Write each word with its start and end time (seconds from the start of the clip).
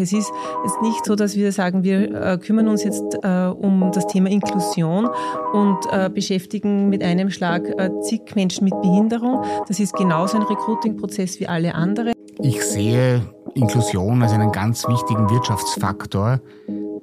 Es 0.00 0.12
ist 0.12 0.30
jetzt 0.62 0.80
nicht 0.80 1.04
so, 1.04 1.16
dass 1.16 1.34
wir 1.34 1.50
sagen, 1.50 1.82
wir 1.82 2.14
äh, 2.14 2.38
kümmern 2.38 2.68
uns 2.68 2.84
jetzt 2.84 3.02
äh, 3.20 3.46
um 3.46 3.90
das 3.92 4.06
Thema 4.06 4.30
Inklusion 4.30 5.08
und 5.52 5.78
äh, 5.90 6.08
beschäftigen 6.08 6.88
mit 6.88 7.02
einem 7.02 7.30
Schlag 7.30 7.66
äh, 7.66 7.90
zig 8.02 8.36
Menschen 8.36 8.66
mit 8.66 8.80
Behinderung. 8.80 9.44
Das 9.66 9.80
ist 9.80 9.94
genauso 9.94 10.36
ein 10.36 10.44
Recruiting-Prozess 10.44 11.40
wie 11.40 11.48
alle 11.48 11.74
anderen. 11.74 12.12
Ich 12.40 12.62
sehe 12.62 13.22
Inklusion 13.54 14.22
als 14.22 14.30
einen 14.30 14.52
ganz 14.52 14.86
wichtigen 14.86 15.28
Wirtschaftsfaktor. 15.30 16.38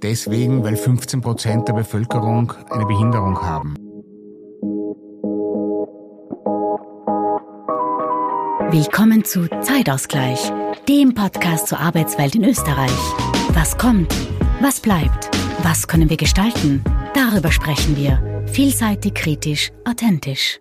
Deswegen, 0.02 0.64
weil 0.64 0.77
15 0.77 1.20
Prozent 1.20 1.68
der 1.68 1.73
Bevölkerung 1.73 2.54
eine 2.70 2.86
Behinderung 2.86 3.41
haben. 3.41 3.75
Willkommen 8.71 9.25
zu 9.25 9.50
Zeitausgleich, 9.62 10.50
dem 10.88 11.15
Podcast 11.15 11.67
zur 11.67 11.79
Arbeitswelt 11.79 12.36
in 12.36 12.43
Österreich. 12.43 12.91
Was 13.54 13.75
kommt? 13.75 14.13
Was 14.61 14.79
bleibt? 14.79 15.31
Was 15.63 15.88
können 15.88 16.12
wir 16.12 16.17
gestalten? 16.17 16.84
Darüber 17.16 17.52
sprechen 17.52 17.98
wir. 17.98 18.43
Vielseitig, 18.48 19.16
kritisch, 19.16 19.71
authentisch. 19.84 20.59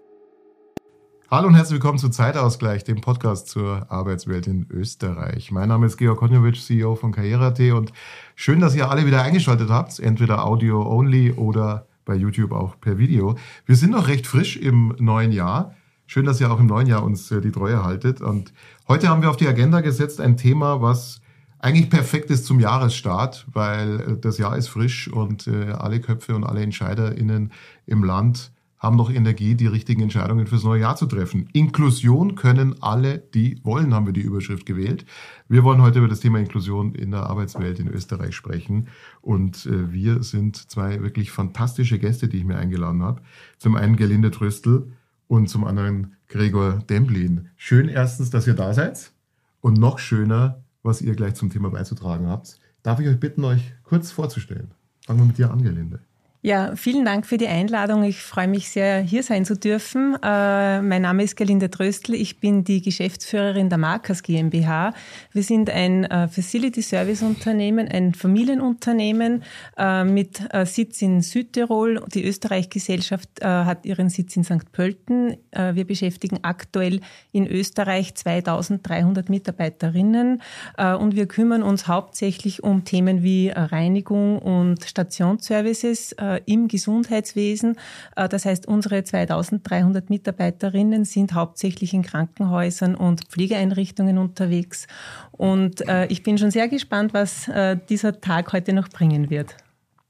Hallo 1.30 1.48
und 1.48 1.55
herzlich 1.55 1.74
willkommen 1.74 1.98
zu 1.98 2.09
Zeitausgleich, 2.09 2.84
dem 2.84 3.02
Podcast 3.02 3.48
zur 3.48 3.91
Arbeitswelt 3.91 4.46
in 4.46 4.66
Österreich. 4.70 5.51
Mein 5.51 5.68
Name 5.68 5.87
ist 5.87 5.98
Georg 5.98 6.18
Konjovic, 6.18 6.56
CEO 6.56 6.95
von 6.95 7.12
Karriere.at 7.12 7.60
und 7.60 7.93
schön, 8.34 8.60
dass 8.60 8.74
ihr 8.74 8.91
alle 8.91 9.04
wieder 9.04 9.23
eingeschaltet 9.23 9.68
habt, 9.68 9.98
entweder 9.98 10.46
Audio 10.46 10.87
only 10.87 11.32
oder 11.32 11.87
bei 12.06 12.15
YouTube 12.15 12.52
auch 12.52 12.80
per 12.80 12.96
Video. 12.96 13.37
Wir 13.66 13.77
sind 13.77 13.91
noch 13.91 14.09
recht 14.09 14.27
frisch 14.27 14.56
im 14.56 14.95
neuen 14.98 15.32
Jahr. 15.32 15.74
Schön, 16.07 16.27
dass 16.27 16.41
ihr 16.41 16.51
auch 16.51 16.61
im 16.61 16.67
neuen 16.67 16.87
Jahr 16.87 17.03
uns 17.03 17.31
äh, 17.31 17.41
die 17.41 17.51
Treue 17.51 17.83
haltet. 17.83 18.21
Und 18.21 18.53
heute 18.89 19.09
haben 19.09 19.23
wir 19.23 19.31
auf 19.31 19.39
die 19.39 19.49
Agenda 19.49 19.81
gesetzt 19.81 20.21
ein 20.21 20.37
Thema, 20.37 20.83
was 20.83 21.21
eigentlich 21.59 21.89
perfekt 21.89 22.30
ist 22.30 22.45
zum 22.45 22.61
Jahresstart, 22.61 23.47
weil 23.53 24.01
äh, 24.01 24.17
das 24.21 24.37
Jahr 24.37 24.57
ist 24.57 24.69
frisch 24.69 25.09
und 25.09 25.47
äh, 25.47 25.71
alle 25.71 26.01
Köpfe 26.01 26.35
und 26.37 26.45
alle 26.45 26.61
EntscheiderInnen 26.61 27.52
im 27.87 28.05
Land 28.05 28.52
haben 28.79 28.96
noch 28.96 29.11
Energie, 29.11 29.55
die 29.55 29.66
richtigen 29.66 30.02
Entscheidungen 30.02 30.46
fürs 30.46 30.63
neue 30.63 30.83
Jahr 30.83 30.95
zu 30.95 31.07
treffen. 31.07 31.49
Inklusion 31.55 32.35
können 32.35 32.83
alle, 32.83 33.16
die 33.18 33.59
wollen, 33.63 33.95
haben 33.95 34.05
wir 34.05 34.13
die 34.13 34.21
Überschrift 34.21 34.66
gewählt. 34.66 35.07
Wir 35.49 35.65
wollen 35.65 35.80
heute 35.80 36.01
über 36.01 36.09
das 36.09 36.21
Thema 36.21 36.39
Inklusion 36.39 36.95
in 36.95 37.13
der 37.13 37.23
Arbeitswelt 37.23 37.79
in 37.79 37.89
Österreich 37.89 38.37
sprechen. 38.37 38.89
Und 39.23 39.66
wir 39.66 40.23
sind 40.23 40.71
zwei 40.71 41.01
wirklich 41.01 41.30
fantastische 41.30 41.99
Gäste, 41.99 42.29
die 42.29 42.37
ich 42.37 42.45
mir 42.45 42.59
eingeladen 42.59 43.02
habe. 43.02 43.23
Zum 43.57 43.74
einen 43.74 43.96
Gelinde 43.96 44.30
Tröstl, 44.30 44.93
und 45.29 45.49
zum 45.49 45.65
anderen 45.65 46.17
Gregor 46.29 46.83
Demblin. 46.89 47.49
Schön 47.57 47.89
erstens, 47.89 48.30
dass 48.30 48.47
ihr 48.47 48.55
da 48.55 48.75
seid 48.75 49.13
und 49.61 49.79
noch 49.79 49.99
schöner, 49.99 50.63
was 50.83 51.03
ihr 51.03 51.15
gleich 51.15 51.35
zum 51.35 51.51
Thema 51.51 51.71
beizutragen 51.71 52.29
habt. 52.29 52.59
Darf 52.83 53.01
ich 53.01 53.09
euch 53.09 53.19
bitten, 53.19 53.45
euch 53.45 53.75
kurz 53.83 54.11
vorzustellen? 54.11 54.73
Fangen 55.07 55.21
wir 55.21 55.27
mit 55.27 55.39
dir 55.39 55.51
an, 55.51 55.63
Gelinde. 55.63 56.01
Ja, 56.46 56.76
vielen 56.76 57.06
Dank 57.06 57.24
für 57.24 57.38
die 57.38 57.48
Einladung. 57.48 58.04
Ich 58.04 58.18
freue 58.18 58.48
mich 58.48 58.68
sehr, 58.68 59.00
hier 59.00 59.23
sein 59.23 59.46
zu 59.46 59.56
dürfen. 59.56 60.14
Äh, 60.23 60.82
mein 60.82 61.00
Name 61.00 61.23
ist 61.23 61.37
Gerlinde 61.37 61.70
Tröstl. 61.70 62.12
Ich 62.12 62.38
bin 62.38 62.64
die 62.64 62.82
Geschäftsführerin 62.82 63.70
der 63.70 63.78
Markers 63.78 64.22
GmbH. 64.22 64.92
Wir 65.32 65.42
sind 65.42 65.70
ein 65.70 66.04
äh, 66.04 66.28
Facility 66.28 66.82
Service 66.82 67.22
Unternehmen, 67.22 67.88
ein 67.88 68.12
Familienunternehmen 68.12 69.42
äh, 69.78 70.04
mit 70.04 70.42
Sitz 70.65 71.00
in 71.00 71.22
Südtirol. 71.22 72.04
Die 72.12 72.26
Österreich-Gesellschaft 72.26 73.42
hat 73.42 73.87
ihren 73.87 74.10
Sitz 74.10 74.37
in 74.37 74.44
St. 74.44 74.70
Pölten. 74.72 75.37
Wir 75.53 75.87
beschäftigen 75.87 76.41
aktuell 76.42 77.00
in 77.32 77.47
Österreich 77.47 78.15
2300 78.15 79.28
Mitarbeiterinnen 79.28 80.42
und 80.76 81.16
wir 81.16 81.26
kümmern 81.26 81.62
uns 81.62 81.87
hauptsächlich 81.87 82.62
um 82.62 82.84
Themen 82.84 83.22
wie 83.22 83.50
Reinigung 83.50 84.38
und 84.38 84.84
Stationsservices 84.84 86.15
im 86.47 86.69
Gesundheitswesen. 86.69 87.77
Äh, 88.16 88.28
das 88.28 88.44
heißt, 88.44 88.66
unsere 88.66 89.04
2300 89.04 90.10
Mitarbeiterinnen 90.10 91.05
sind 91.05 91.34
hauptsächlich 91.34 91.95
in 91.95 92.03
Krankenhäusern 92.03 92.95
und 92.95 93.25
Pflegeeinrichtungen 93.28 94.19
unterwegs. 94.19 94.87
Und 95.33 95.87
äh, 95.89 96.06
ich 96.06 96.22
bin 96.22 96.39
schon 96.39 96.50
sehr 96.50 96.69
gespannt, 96.69 97.12
was 97.15 97.50
dieser 97.89 98.21
Tag 98.21 98.53
heute 98.53 98.72
noch 98.72 98.89
bringen 98.89 99.31
wird. 99.31 99.56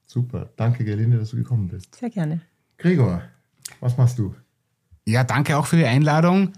Super. 0.07 0.51
Danke, 0.57 0.85
Gerlinde, 0.85 1.19
dass 1.19 1.31
du 1.31 1.37
gekommen 1.37 1.69
bist. 1.69 1.95
Sehr 1.97 2.11
gerne. 2.11 2.41
Gregor, 2.79 3.23
was 3.81 3.97
machst 3.97 4.19
du? 4.19 4.35
Ja, 5.07 5.25
danke 5.25 5.57
auch 5.57 5.67
für 5.67 5.77
die 5.77 5.87
Einladung. 5.87 6.53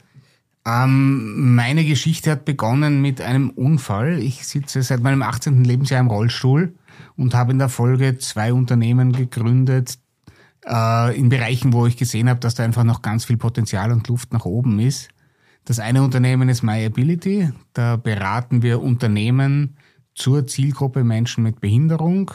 Ähm, 0.67 1.55
meine 1.55 1.85
Geschichte 1.85 2.33
hat 2.33 2.45
begonnen 2.45 3.01
mit 3.01 3.21
einem 3.21 3.51
Unfall. 3.51 4.19
Ich 4.19 4.47
sitze 4.47 4.83
seit 4.83 5.01
meinem 5.01 5.23
18. 5.23 5.65
Lebensjahr 5.65 6.01
im 6.01 6.09
Rollstuhl 6.09 6.75
und 7.17 7.35
habe 7.35 7.53
in 7.53 7.59
der 7.59 7.69
Folge 7.69 8.19
zwei 8.19 8.53
Unternehmen 8.53 9.13
gegründet, 9.13 9.99
äh, 10.67 11.19
in 11.19 11.29
Bereichen, 11.29 11.73
wo 11.73 11.87
ich 11.87 11.97
gesehen 11.97 12.29
habe, 12.29 12.41
dass 12.41 12.55
da 12.55 12.65
einfach 12.65 12.85
noch 12.85 13.03
ganz 13.03 13.25
viel 13.25 13.37
Potenzial 13.37 13.93
und 13.93 14.09
Luft 14.09 14.33
nach 14.33 14.45
oben 14.45 14.79
ist. 14.79 15.09
Das 15.65 15.81
eine 15.81 16.03
Unternehmen 16.03 16.49
ist 16.49 16.63
MyAbility. 16.63 17.51
Da 17.73 17.97
beraten 17.97 18.63
wir 18.63 18.81
Unternehmen 18.83 19.77
zur 20.15 20.47
Zielgruppe 20.47 21.05
Menschen 21.05 21.43
mit 21.43 21.61
Behinderung. 21.61 22.31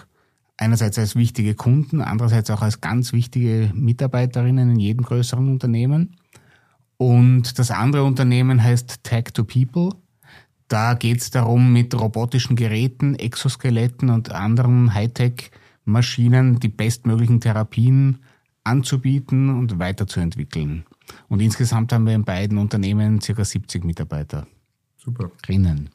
Einerseits 0.57 0.99
als 0.99 1.15
wichtige 1.15 1.55
Kunden, 1.55 2.01
andererseits 2.01 2.51
auch 2.51 2.61
als 2.61 2.81
ganz 2.81 3.13
wichtige 3.13 3.71
Mitarbeiterinnen 3.73 4.71
in 4.71 4.79
jedem 4.79 5.05
größeren 5.05 5.49
Unternehmen. 5.49 6.17
Und 6.97 7.57
das 7.57 7.71
andere 7.71 8.03
Unternehmen 8.03 8.61
heißt 8.61 9.03
Tag 9.03 9.33
to 9.33 9.43
People. 9.43 9.95
Da 10.71 10.93
geht 10.93 11.19
es 11.19 11.29
darum, 11.31 11.73
mit 11.73 11.93
robotischen 11.99 12.55
Geräten, 12.55 13.15
Exoskeletten 13.15 14.09
und 14.09 14.31
anderen 14.31 14.93
Hightech-Maschinen 14.93 16.61
die 16.61 16.69
bestmöglichen 16.69 17.41
Therapien 17.41 18.19
anzubieten 18.63 19.49
und 19.49 19.79
weiterzuentwickeln. 19.79 20.85
Und 21.27 21.41
insgesamt 21.41 21.91
haben 21.91 22.05
wir 22.05 22.15
in 22.15 22.23
beiden 22.23 22.57
Unternehmen 22.57 23.19
ca. 23.19 23.43
70 23.43 23.83
Mitarbeiter. 23.83 24.47
Super. 24.95 25.29
Drinnen. 25.45 25.89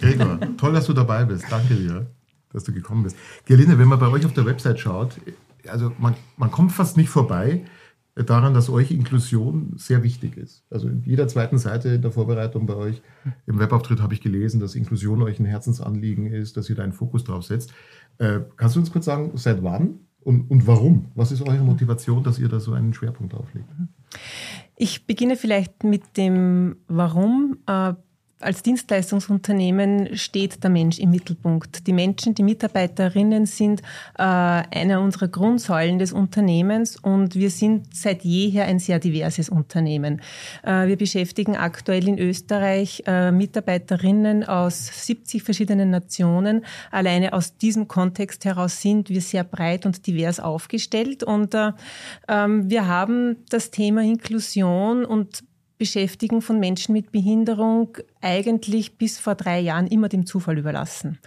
Gregor, 0.00 0.40
toll, 0.56 0.72
dass 0.72 0.86
du 0.86 0.94
dabei 0.94 1.24
bist. 1.24 1.44
Danke 1.48 1.76
dir, 1.76 2.10
dass 2.52 2.64
du 2.64 2.72
gekommen 2.72 3.04
bist. 3.04 3.16
Gerline, 3.44 3.78
wenn 3.78 3.86
man 3.86 4.00
bei 4.00 4.08
euch 4.08 4.26
auf 4.26 4.32
der 4.32 4.46
Website 4.46 4.80
schaut, 4.80 5.20
also 5.68 5.92
man, 5.96 6.16
man 6.36 6.50
kommt 6.50 6.72
fast 6.72 6.96
nicht 6.96 7.08
vorbei, 7.08 7.66
daran, 8.24 8.54
dass 8.54 8.68
euch 8.70 8.90
Inklusion 8.90 9.74
sehr 9.76 10.02
wichtig 10.02 10.36
ist. 10.36 10.64
Also 10.70 10.88
in 10.88 11.02
jeder 11.02 11.28
zweiten 11.28 11.58
Seite 11.58 11.90
in 11.90 12.02
der 12.02 12.10
Vorbereitung 12.10 12.66
bei 12.66 12.74
euch 12.74 13.02
im 13.46 13.58
Webauftritt 13.58 14.00
habe 14.00 14.14
ich 14.14 14.20
gelesen, 14.20 14.60
dass 14.60 14.74
Inklusion 14.74 15.22
euch 15.22 15.38
ein 15.38 15.44
Herzensanliegen 15.44 16.26
ist, 16.26 16.56
dass 16.56 16.68
ihr 16.68 16.76
da 16.76 16.82
einen 16.82 16.92
Fokus 16.92 17.24
drauf 17.24 17.44
setzt. 17.44 17.72
Äh, 18.18 18.40
kannst 18.56 18.76
du 18.76 18.80
uns 18.80 18.92
kurz 18.92 19.04
sagen, 19.04 19.32
seit 19.34 19.62
wann 19.62 20.00
und, 20.20 20.50
und 20.50 20.66
warum? 20.66 21.06
Was 21.14 21.32
ist 21.32 21.42
eure 21.42 21.62
Motivation, 21.62 22.22
dass 22.22 22.38
ihr 22.38 22.48
da 22.48 22.60
so 22.60 22.72
einen 22.72 22.92
Schwerpunkt 22.92 23.32
drauf 23.32 23.46
legt? 23.54 23.68
Ich 24.76 25.06
beginne 25.06 25.36
vielleicht 25.36 25.84
mit 25.84 26.16
dem 26.16 26.76
Warum. 26.86 27.58
Äh, 27.66 27.94
als 28.40 28.62
Dienstleistungsunternehmen 28.62 30.16
steht 30.16 30.62
der 30.62 30.70
Mensch 30.70 30.98
im 30.98 31.10
Mittelpunkt. 31.10 31.86
Die 31.86 31.92
Menschen, 31.92 32.34
die 32.34 32.44
Mitarbeiterinnen 32.44 33.46
sind 33.46 33.80
äh, 34.16 34.22
einer 34.22 35.00
unserer 35.00 35.26
Grundsäulen 35.26 35.98
des 35.98 36.12
Unternehmens 36.12 36.96
und 36.96 37.34
wir 37.34 37.50
sind 37.50 37.94
seit 37.94 38.22
jeher 38.22 38.66
ein 38.66 38.78
sehr 38.78 39.00
diverses 39.00 39.48
Unternehmen. 39.48 40.22
Äh, 40.62 40.86
wir 40.86 40.96
beschäftigen 40.96 41.56
aktuell 41.56 42.06
in 42.06 42.18
Österreich 42.18 43.02
äh, 43.06 43.32
Mitarbeiterinnen 43.32 44.44
aus 44.44 45.06
70 45.06 45.42
verschiedenen 45.42 45.90
Nationen. 45.90 46.64
Alleine 46.92 47.32
aus 47.32 47.56
diesem 47.56 47.88
Kontext 47.88 48.44
heraus 48.44 48.80
sind 48.80 49.10
wir 49.10 49.20
sehr 49.20 49.42
breit 49.42 49.84
und 49.84 50.06
divers 50.06 50.38
aufgestellt 50.38 51.24
und 51.24 51.54
äh, 51.54 51.72
ähm, 52.28 52.70
wir 52.70 52.86
haben 52.86 53.38
das 53.50 53.72
Thema 53.72 54.02
Inklusion 54.02 55.04
und 55.04 55.42
Beschäftigen 55.78 56.42
von 56.42 56.58
Menschen 56.58 56.92
mit 56.92 57.12
Behinderung 57.12 57.96
eigentlich 58.20 58.98
bis 58.98 59.18
vor 59.18 59.36
drei 59.36 59.60
Jahren 59.60 59.86
immer 59.86 60.08
dem 60.08 60.26
Zufall 60.26 60.58
überlassen. 60.58 61.18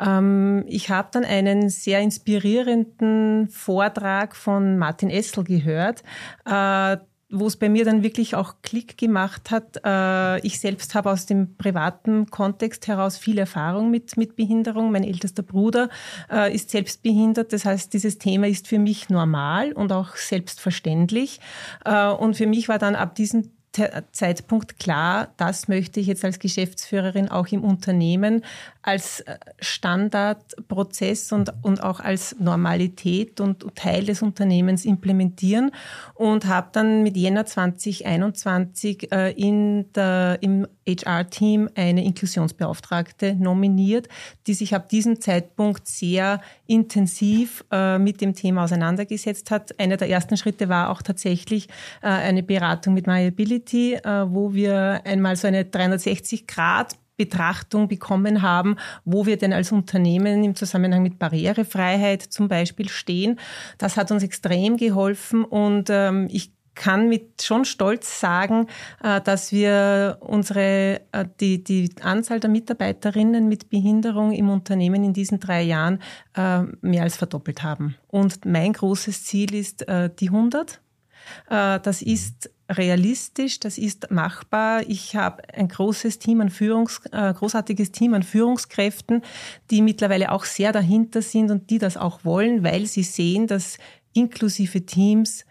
Ähm, 0.00 0.64
ich 0.66 0.90
habe 0.90 1.08
dann 1.12 1.24
einen 1.24 1.68
sehr 1.68 2.00
inspirierenden 2.00 3.48
Vortrag 3.50 4.34
von 4.34 4.78
Martin 4.78 5.10
Essel 5.10 5.44
gehört, 5.44 6.02
äh, 6.46 6.96
wo 7.32 7.46
es 7.46 7.56
bei 7.56 7.68
mir 7.68 7.84
dann 7.84 8.02
wirklich 8.02 8.34
auch 8.34 8.56
Klick 8.62 8.98
gemacht 8.98 9.50
hat. 9.50 9.80
Äh, 9.84 10.44
ich 10.44 10.58
selbst 10.58 10.94
habe 10.94 11.10
aus 11.10 11.26
dem 11.26 11.56
privaten 11.56 12.26
Kontext 12.26 12.88
heraus 12.88 13.18
viel 13.18 13.38
Erfahrung 13.38 13.90
mit, 13.90 14.16
mit 14.16 14.34
Behinderung. 14.34 14.90
Mein 14.90 15.04
ältester 15.04 15.42
Bruder 15.42 15.88
äh, 16.30 16.52
ist 16.52 16.70
selbst 16.70 17.02
behindert. 17.02 17.52
Das 17.52 17.64
heißt, 17.64 17.92
dieses 17.92 18.18
Thema 18.18 18.48
ist 18.48 18.66
für 18.66 18.78
mich 18.78 19.10
normal 19.10 19.72
und 19.72 19.92
auch 19.92 20.16
selbstverständlich. 20.16 21.40
Äh, 21.84 22.08
und 22.08 22.36
für 22.36 22.46
mich 22.46 22.68
war 22.68 22.78
dann 22.78 22.96
ab 22.96 23.14
diesem 23.14 23.50
Zeitpunkt 23.72 24.78
klar, 24.80 25.32
das 25.36 25.68
möchte 25.68 26.00
ich 26.00 26.08
jetzt 26.08 26.24
als 26.24 26.40
Geschäftsführerin 26.40 27.28
auch 27.28 27.46
im 27.48 27.62
Unternehmen 27.62 28.42
als 28.82 29.20
äh, 29.20 29.38
Standardprozess 29.60 31.32
und, 31.32 31.52
und 31.62 31.82
auch 31.82 32.00
als 32.00 32.36
Normalität 32.38 33.40
und 33.40 33.64
Teil 33.76 34.04
des 34.06 34.22
Unternehmens 34.22 34.84
implementieren 34.84 35.70
und 36.14 36.46
habe 36.46 36.70
dann 36.72 37.02
mit 37.02 37.16
Jänner 37.16 37.46
2021 37.46 39.12
äh, 39.12 39.32
in 39.32 39.92
der, 39.92 40.38
im 40.40 40.66
HR-Team 40.88 41.68
eine 41.76 42.04
Inklusionsbeauftragte 42.04 43.36
nominiert, 43.36 44.08
die 44.46 44.54
sich 44.54 44.74
ab 44.74 44.88
diesem 44.88 45.20
Zeitpunkt 45.20 45.86
sehr 45.86 46.40
intensiv 46.66 47.64
äh, 47.70 47.98
mit 47.98 48.20
dem 48.20 48.34
Thema 48.34 48.64
auseinandergesetzt 48.64 49.50
hat. 49.50 49.78
Einer 49.78 49.96
der 49.96 50.08
ersten 50.08 50.36
Schritte 50.36 50.68
war 50.68 50.90
auch 50.90 51.02
tatsächlich 51.02 51.68
äh, 52.02 52.08
eine 52.08 52.42
Beratung 52.42 52.94
mit 52.94 53.06
Myability, 53.06 53.59
äh, 53.68 54.26
wo 54.28 54.54
wir 54.54 55.02
einmal 55.04 55.36
so 55.36 55.48
eine 55.48 55.64
360 55.64 56.46
Grad 56.46 56.96
Betrachtung 57.20 57.86
bekommen 57.86 58.40
haben, 58.40 58.76
wo 59.04 59.26
wir 59.26 59.36
denn 59.36 59.52
als 59.52 59.72
Unternehmen 59.72 60.42
im 60.42 60.54
Zusammenhang 60.54 61.02
mit 61.02 61.18
Barrierefreiheit 61.18 62.22
zum 62.22 62.48
Beispiel 62.48 62.88
stehen. 62.88 63.38
Das 63.76 63.98
hat 63.98 64.10
uns 64.10 64.22
extrem 64.22 64.78
geholfen 64.78 65.44
und 65.44 65.90
ähm, 65.90 66.28
ich 66.30 66.54
kann 66.74 67.10
mit 67.10 67.42
schon 67.42 67.66
Stolz 67.66 68.20
sagen, 68.20 68.68
äh, 69.02 69.20
dass 69.20 69.52
wir 69.52 70.16
unsere, 70.20 71.02
äh, 71.12 71.26
die, 71.40 71.62
die 71.62 71.90
Anzahl 72.00 72.40
der 72.40 72.48
Mitarbeiterinnen 72.48 73.46
mit 73.50 73.68
Behinderung 73.68 74.32
im 74.32 74.48
Unternehmen 74.48 75.04
in 75.04 75.12
diesen 75.12 75.40
drei 75.40 75.60
Jahren 75.60 75.98
mehr 76.80 77.02
als 77.02 77.18
verdoppelt 77.18 77.62
haben. 77.62 77.96
Und 78.06 78.46
mein 78.46 78.72
großes 78.72 79.24
Ziel 79.24 79.54
ist 79.54 79.84
die 79.86 80.28
100. 80.28 80.80
Das 81.48 82.02
ist 82.02 82.50
realistisch, 82.68 83.58
das 83.58 83.78
ist 83.78 84.10
machbar. 84.10 84.82
Ich 84.88 85.16
habe 85.16 85.42
ein 85.52 85.68
großes 85.68 86.18
Team 86.18 86.40
an 86.40 86.50
Führungs, 86.50 87.02
großartiges 87.02 87.92
Team 87.92 88.14
an 88.14 88.22
Führungskräften, 88.22 89.22
die 89.70 89.82
mittlerweile 89.82 90.30
auch 90.30 90.44
sehr 90.44 90.72
dahinter 90.72 91.22
sind 91.22 91.50
und 91.50 91.70
die 91.70 91.78
das 91.78 91.96
auch 91.96 92.24
wollen, 92.24 92.62
weil 92.62 92.86
sie 92.86 93.02
sehen, 93.02 93.46
dass 93.46 93.78
inklusive 94.12 94.86
Teams 94.86 95.44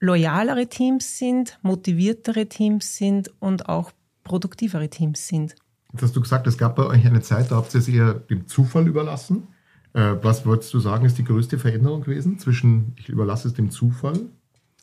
loyalere 0.00 0.66
Teams 0.66 1.18
sind, 1.18 1.58
motiviertere 1.62 2.48
Teams 2.48 2.96
sind 2.96 3.30
und 3.38 3.68
auch 3.68 3.92
produktivere 4.24 4.88
Teams 4.88 5.28
sind. 5.28 5.54
Jetzt 5.92 6.02
hast 6.02 6.16
du 6.16 6.20
gesagt, 6.20 6.46
es 6.46 6.58
gab 6.58 6.76
bei 6.76 6.84
euch 6.86 7.06
eine 7.06 7.20
Zeit, 7.20 7.50
da 7.50 7.56
habt 7.56 7.72
ihr 7.74 7.80
es 7.80 7.88
eher 7.88 8.14
dem 8.14 8.46
Zufall 8.46 8.88
überlassen. 8.88 9.48
Äh, 9.94 10.16
was 10.22 10.46
würdest 10.46 10.72
du 10.72 10.80
sagen, 10.80 11.04
ist 11.04 11.18
die 11.18 11.24
größte 11.24 11.58
Veränderung 11.58 12.02
gewesen 12.02 12.38
zwischen 12.38 12.94
ich 12.98 13.08
überlasse 13.08 13.48
es 13.48 13.54
dem 13.54 13.70
Zufall 13.70 14.18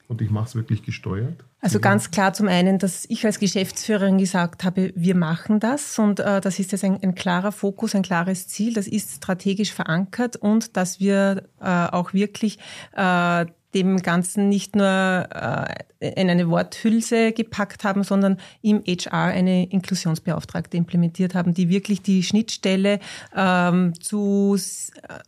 und 0.07 0.21
ich 0.21 0.29
mache 0.29 0.45
es 0.45 0.55
wirklich 0.55 0.83
gesteuert? 0.83 1.45
Also 1.61 1.79
ganz 1.79 2.09
klar 2.09 2.33
zum 2.33 2.47
einen, 2.47 2.79
dass 2.79 3.05
ich 3.09 3.25
als 3.25 3.37
Geschäftsführerin 3.37 4.17
gesagt 4.17 4.63
habe, 4.63 4.93
wir 4.95 5.15
machen 5.15 5.59
das 5.59 5.99
und 5.99 6.19
äh, 6.19 6.39
das 6.39 6.57
ist 6.59 6.71
jetzt 6.71 6.83
ein, 6.85 7.01
ein, 7.03 7.15
klarer 7.15 7.51
Fokus, 7.51 7.95
ein 7.95 8.01
klares 8.01 8.47
Ziel, 8.47 8.73
das 8.73 8.87
ist 8.87 9.17
strategisch 9.17 9.73
verankert 9.73 10.37
und 10.37 10.77
dass 10.77 10.99
wir 10.99 11.43
äh, 11.59 11.65
auch 11.65 12.13
wirklich 12.13 12.59
äh, 12.95 13.45
dem 13.73 14.01
Ganzen 14.01 14.49
nicht 14.49 14.75
nur 14.75 14.87
äh, 14.87 16.11
in 16.15 16.29
eine 16.29 16.49
Worthülse 16.49 17.33
gepackt 17.33 17.83
haben, 17.83 18.03
sondern 18.03 18.37
im 18.61 18.81
HR 18.85 19.25
eine 19.25 19.65
Inklusionsbeauftragte 19.69 20.77
implementiert 20.77 21.35
haben, 21.35 21.53
die 21.53 21.69
wirklich 21.69 22.01
die 22.01 22.23
Schnittstelle 22.23 22.99
ähm, 23.35 23.93
zu 23.99 24.57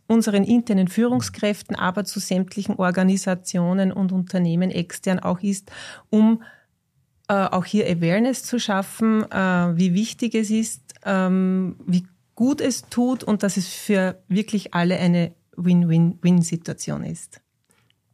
unseren 0.06 0.44
internen 0.44 0.88
Führungskräften, 0.88 1.76
aber 1.76 2.04
zu 2.04 2.20
sämtlichen 2.20 2.76
Organisationen 2.76 3.92
und 3.92 4.12
Unternehmen 4.12 4.70
extern 4.70 5.20
auch 5.20 5.40
ist, 5.40 5.70
um 6.10 6.42
äh, 7.28 7.34
auch 7.34 7.64
hier 7.64 7.86
Awareness 7.86 8.42
zu 8.44 8.58
schaffen, 8.58 9.30
äh, 9.30 9.36
wie 9.76 9.94
wichtig 9.94 10.34
es 10.34 10.50
ist, 10.50 10.82
ähm, 11.04 11.76
wie 11.86 12.06
gut 12.34 12.60
es 12.60 12.88
tut 12.88 13.22
und 13.22 13.42
dass 13.42 13.56
es 13.56 13.68
für 13.68 14.22
wirklich 14.28 14.74
alle 14.74 14.98
eine 14.98 15.34
Win-Win-Win-Situation 15.56 17.04
ist. 17.04 17.41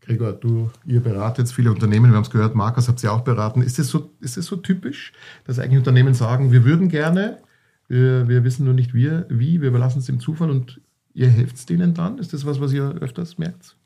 Gregor, 0.08 0.32
du, 0.32 0.70
ihr 0.86 1.00
beratet 1.00 1.50
viele 1.50 1.70
Unternehmen, 1.70 2.10
wir 2.10 2.16
haben 2.16 2.24
es 2.24 2.30
gehört, 2.30 2.54
Markus 2.54 2.88
habt 2.88 3.02
ihr 3.04 3.12
auch 3.12 3.20
beraten. 3.20 3.60
Ist 3.60 3.78
es 3.78 3.88
so, 3.88 4.10
ist 4.20 4.38
es 4.38 4.46
so 4.46 4.56
typisch, 4.56 5.12
dass 5.44 5.58
eigentlich 5.58 5.78
Unternehmen 5.78 6.14
sagen, 6.14 6.50
wir 6.50 6.64
würden 6.64 6.88
gerne, 6.88 7.38
wir, 7.88 8.26
wir 8.26 8.42
wissen 8.42 8.64
nur 8.64 8.72
nicht 8.72 8.94
wir, 8.94 9.26
wie, 9.28 9.60
wir 9.60 9.68
überlassen 9.68 9.98
es 9.98 10.06
dem 10.06 10.18
Zufall 10.18 10.50
und 10.50 10.80
ihr 11.12 11.28
helft 11.28 11.68
denen 11.68 11.92
dann? 11.92 12.16
Ist 12.16 12.32
das 12.32 12.46
was, 12.46 12.58
was 12.58 12.72
ihr 12.72 12.84
öfters 13.00 13.36
merkt? 13.36 13.76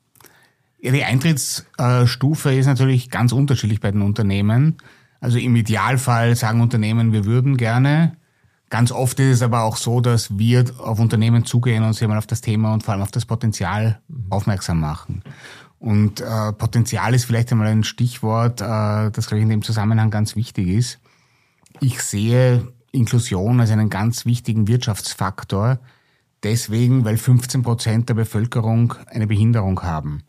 Ja, 0.81 0.93
die 0.93 1.03
Eintrittsstufe 1.03 2.55
ist 2.55 2.67
natürlich 2.67 3.11
ganz 3.11 3.33
unterschiedlich 3.33 3.81
bei 3.81 3.91
den 3.91 4.03
Unternehmen. 4.03 4.77
Also 5.21 5.39
im 5.39 5.57
Idealfall 5.57 6.37
sagen 6.37 6.61
Unternehmen, 6.61 7.13
wir 7.13 7.25
würden 7.25 7.57
gerne. 7.57 8.17
Ganz 8.71 8.91
oft 8.91 9.21
ist 9.21 9.35
es 9.35 9.43
aber 9.43 9.65
auch 9.65 9.77
so, 9.77 10.01
dass 10.01 10.39
wir 10.39 10.65
auf 10.79 10.99
Unternehmen 10.99 11.45
zugehen 11.45 11.85
und 11.85 11.93
sie 11.93 12.07
mal 12.07 12.17
auf 12.17 12.27
das 12.27 12.41
Thema 12.41 12.73
und 12.73 12.83
vor 12.83 12.95
allem 12.95 13.03
auf 13.03 13.11
das 13.11 13.27
Potenzial 13.27 14.01
aufmerksam 14.31 14.81
machen. 14.81 15.23
Und 15.83 16.21
äh, 16.21 16.53
Potenzial 16.53 17.13
ist 17.13 17.25
vielleicht 17.25 17.51
einmal 17.51 17.67
ein 17.67 17.83
Stichwort, 17.83 18.61
äh, 18.61 19.11
das, 19.11 19.27
glaube 19.27 19.39
ich, 19.39 19.43
in 19.43 19.49
dem 19.49 19.63
Zusammenhang 19.63 20.13
ganz 20.13 20.37
wichtig 20.37 20.69
ist. 20.69 21.01
Ich 21.81 22.01
sehe 22.03 22.69
Inklusion 22.93 23.59
als 23.59 23.73
einen 23.73 23.91
ganz 23.91 24.25
wichtigen 24.25 24.69
Wirtschaftsfaktor, 24.69 25.81
deswegen, 26.45 27.05
weil 27.05 27.17
15 27.17 27.63
Prozent 27.65 28.09
der 28.09 28.15
Bevölkerung 28.15 28.95
eine 29.09 29.27
Behinderung 29.27 29.83
haben. 29.83 30.23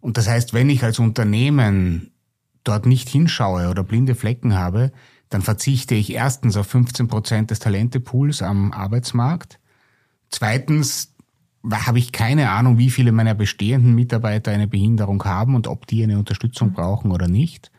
Und 0.00 0.16
das 0.16 0.26
heißt, 0.26 0.54
wenn 0.54 0.68
ich 0.70 0.82
als 0.82 0.98
Unternehmen 0.98 2.10
dort 2.64 2.84
nicht 2.84 3.08
hinschaue 3.08 3.70
oder 3.70 3.84
blinde 3.84 4.16
Flecken 4.16 4.54
habe, 4.54 4.90
dann 5.28 5.40
verzichte 5.40 5.94
ich 5.94 6.12
erstens 6.12 6.56
auf 6.56 6.66
15 6.66 7.06
Prozent 7.06 7.52
des 7.52 7.60
Talentepools 7.60 8.42
am 8.42 8.72
Arbeitsmarkt. 8.72 9.60
Zweitens 10.30 11.14
habe 11.70 11.98
ich 11.98 12.12
keine 12.12 12.50
Ahnung, 12.50 12.78
wie 12.78 12.90
viele 12.90 13.12
meiner 13.12 13.34
bestehenden 13.34 13.94
Mitarbeiter 13.94 14.52
eine 14.52 14.68
Behinderung 14.68 15.24
haben 15.24 15.54
und 15.54 15.66
ob 15.66 15.86
die 15.86 16.02
eine 16.02 16.18
Unterstützung 16.18 16.72
brauchen 16.72 17.10
oder 17.10 17.28
nicht. 17.28 17.70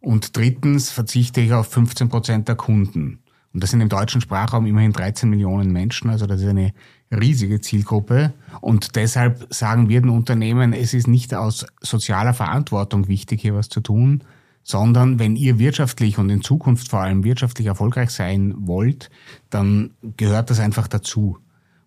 Und 0.00 0.36
drittens 0.36 0.90
verzichte 0.90 1.40
ich 1.40 1.52
auf 1.52 1.68
15 1.68 2.08
Prozent 2.08 2.48
der 2.48 2.56
Kunden. 2.56 3.20
Und 3.52 3.62
das 3.62 3.70
sind 3.70 3.80
im 3.80 3.88
deutschen 3.88 4.20
Sprachraum 4.20 4.66
immerhin 4.66 4.92
13 4.92 5.28
Millionen 5.28 5.72
Menschen, 5.72 6.08
also 6.08 6.26
das 6.26 6.40
ist 6.40 6.48
eine 6.48 6.72
riesige 7.10 7.60
Zielgruppe. 7.60 8.32
Und 8.60 8.94
deshalb 8.94 9.52
sagen 9.52 9.88
wir 9.88 10.00
den 10.00 10.10
Unternehmen, 10.10 10.72
es 10.72 10.94
ist 10.94 11.08
nicht 11.08 11.34
aus 11.34 11.66
sozialer 11.80 12.32
Verantwortung 12.32 13.08
wichtig, 13.08 13.42
hier 13.42 13.54
was 13.54 13.68
zu 13.68 13.80
tun, 13.80 14.22
sondern 14.62 15.18
wenn 15.18 15.34
ihr 15.34 15.58
wirtschaftlich 15.58 16.18
und 16.18 16.30
in 16.30 16.42
Zukunft 16.42 16.88
vor 16.88 17.00
allem 17.00 17.24
wirtschaftlich 17.24 17.66
erfolgreich 17.66 18.10
sein 18.10 18.54
wollt, 18.56 19.10
dann 19.50 19.90
gehört 20.16 20.50
das 20.50 20.60
einfach 20.60 20.86
dazu. 20.86 21.38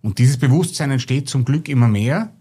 Und 0.04 0.20
dieses 0.20 0.38
Bewusstsein 0.38 0.92
entsteht 0.92 1.30
zum 1.30 1.46
Glück 1.46 1.68
immer 1.70 1.88
mehr. 1.88 2.34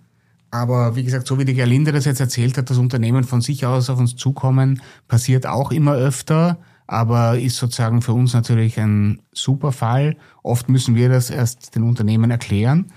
Aber 0.51 0.97
wie 0.97 1.05
gesagt, 1.05 1.27
so 1.27 1.39
wie 1.39 1.47
die 1.47 1.55
Gerlinde 1.55 1.93
das 1.93 2.05
jetzt 2.05 2.21
erzählt 2.21 2.59
hat, 2.59 2.69
das 2.69 2.77
Unternehmen 2.77 3.25
von 3.25 3.41
sich 3.41 3.65
aus 3.65 3.89
auf 3.89 3.99
uns 3.99 4.17
zukommen, 4.17 4.83
passiert 5.09 5.47
auch 5.47 5.71
immer 5.73 5.95
öfter, 5.95 6.59
aber 6.87 7.39
ist 7.39 7.57
sozusagen 7.57 8.03
für 8.03 8.13
uns 8.13 8.35
natürlich 8.35 8.79
ein 8.79 9.23
super 9.33 9.73
Fall. 9.73 10.17
Oft 10.43 10.69
müssen 10.69 10.95
wir 10.95 11.09
das 11.09 11.31
erst 11.31 11.75
den 11.75 11.85
Unternehmen 11.85 12.31
erklären, 12.31 12.93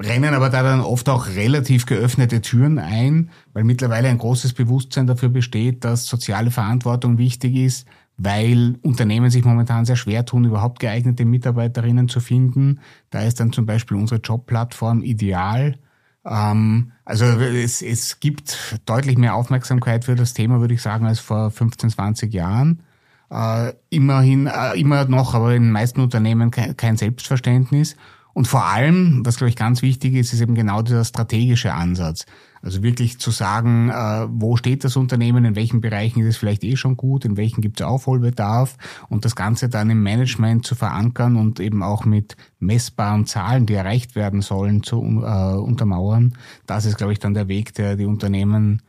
rennen 0.00 0.32
aber 0.32 0.48
da 0.48 0.62
dann 0.62 0.80
oft 0.80 1.08
auch 1.10 1.26
relativ 1.26 1.84
geöffnete 1.84 2.40
Türen 2.40 2.78
ein, 2.78 3.28
weil 3.52 3.64
mittlerweile 3.64 4.08
ein 4.08 4.18
großes 4.18 4.54
Bewusstsein 4.54 5.06
dafür 5.06 5.28
besteht, 5.28 5.84
dass 5.84 6.06
soziale 6.06 6.50
Verantwortung 6.50 7.18
wichtig 7.18 7.56
ist, 7.56 7.86
weil 8.18 8.76
Unternehmen 8.82 9.30
sich 9.30 9.44
momentan 9.44 9.84
sehr 9.84 9.96
schwer 9.96 10.24
tun, 10.24 10.44
überhaupt 10.44 10.80
geeignete 10.80 11.24
Mitarbeiterinnen 11.24 12.08
zu 12.08 12.20
finden. 12.20 12.80
Da 13.10 13.20
ist 13.20 13.38
dann 13.38 13.52
zum 13.52 13.64
Beispiel 13.64 13.96
unsere 13.96 14.20
Jobplattform 14.20 15.02
ideal. 15.02 15.78
Ähm, 16.26 16.92
also 17.04 17.24
es, 17.24 17.80
es 17.80 18.18
gibt 18.18 18.80
deutlich 18.86 19.16
mehr 19.16 19.36
Aufmerksamkeit 19.36 20.04
für 20.04 20.16
das 20.16 20.34
Thema, 20.34 20.60
würde 20.60 20.74
ich 20.74 20.82
sagen, 20.82 21.06
als 21.06 21.20
vor 21.20 21.52
15, 21.52 21.90
20 21.90 22.34
Jahren. 22.34 22.82
Äh, 23.30 23.72
immerhin, 23.88 24.48
äh, 24.48 24.78
immer 24.78 25.04
noch, 25.04 25.34
aber 25.34 25.54
in 25.54 25.64
den 25.64 25.72
meisten 25.72 26.00
Unternehmen 26.00 26.50
kein, 26.50 26.76
kein 26.76 26.96
Selbstverständnis. 26.96 27.96
Und 28.32 28.48
vor 28.48 28.66
allem, 28.66 29.22
was 29.24 29.36
glaube 29.36 29.50
ich 29.50 29.56
ganz 29.56 29.82
wichtig 29.82 30.14
ist, 30.14 30.32
ist 30.32 30.40
eben 30.40 30.54
genau 30.54 30.82
dieser 30.82 31.04
strategische 31.04 31.72
Ansatz. 31.72 32.24
Also 32.62 32.82
wirklich 32.82 33.18
zu 33.18 33.30
sagen, 33.30 33.90
äh, 33.90 34.26
wo 34.30 34.56
steht 34.56 34.84
das 34.84 34.96
Unternehmen, 34.96 35.44
in 35.44 35.56
welchen 35.56 35.80
Bereichen 35.80 36.20
ist 36.20 36.28
es 36.28 36.36
vielleicht 36.36 36.64
eh 36.64 36.76
schon 36.76 36.96
gut, 36.96 37.24
in 37.24 37.36
welchen 37.36 37.60
gibt 37.60 37.80
es 37.80 37.86
Aufholbedarf 37.86 38.76
und 39.08 39.24
das 39.24 39.36
Ganze 39.36 39.68
dann 39.68 39.90
im 39.90 40.02
Management 40.02 40.66
zu 40.66 40.74
verankern 40.74 41.36
und 41.36 41.60
eben 41.60 41.82
auch 41.82 42.04
mit 42.04 42.36
messbaren 42.58 43.26
Zahlen, 43.26 43.66
die 43.66 43.74
erreicht 43.74 44.16
werden 44.16 44.42
sollen, 44.42 44.82
zu 44.82 44.96
äh, 45.00 45.54
untermauern. 45.56 46.34
Das 46.66 46.84
ist, 46.84 46.96
glaube 46.96 47.12
ich, 47.12 47.18
dann 47.18 47.34
der 47.34 47.48
Weg, 47.48 47.74
der 47.74 47.96
die 47.96 48.06
Unternehmen 48.06 48.82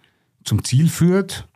zum 0.44 0.64
Ziel 0.64 0.90
führt. 0.90 1.48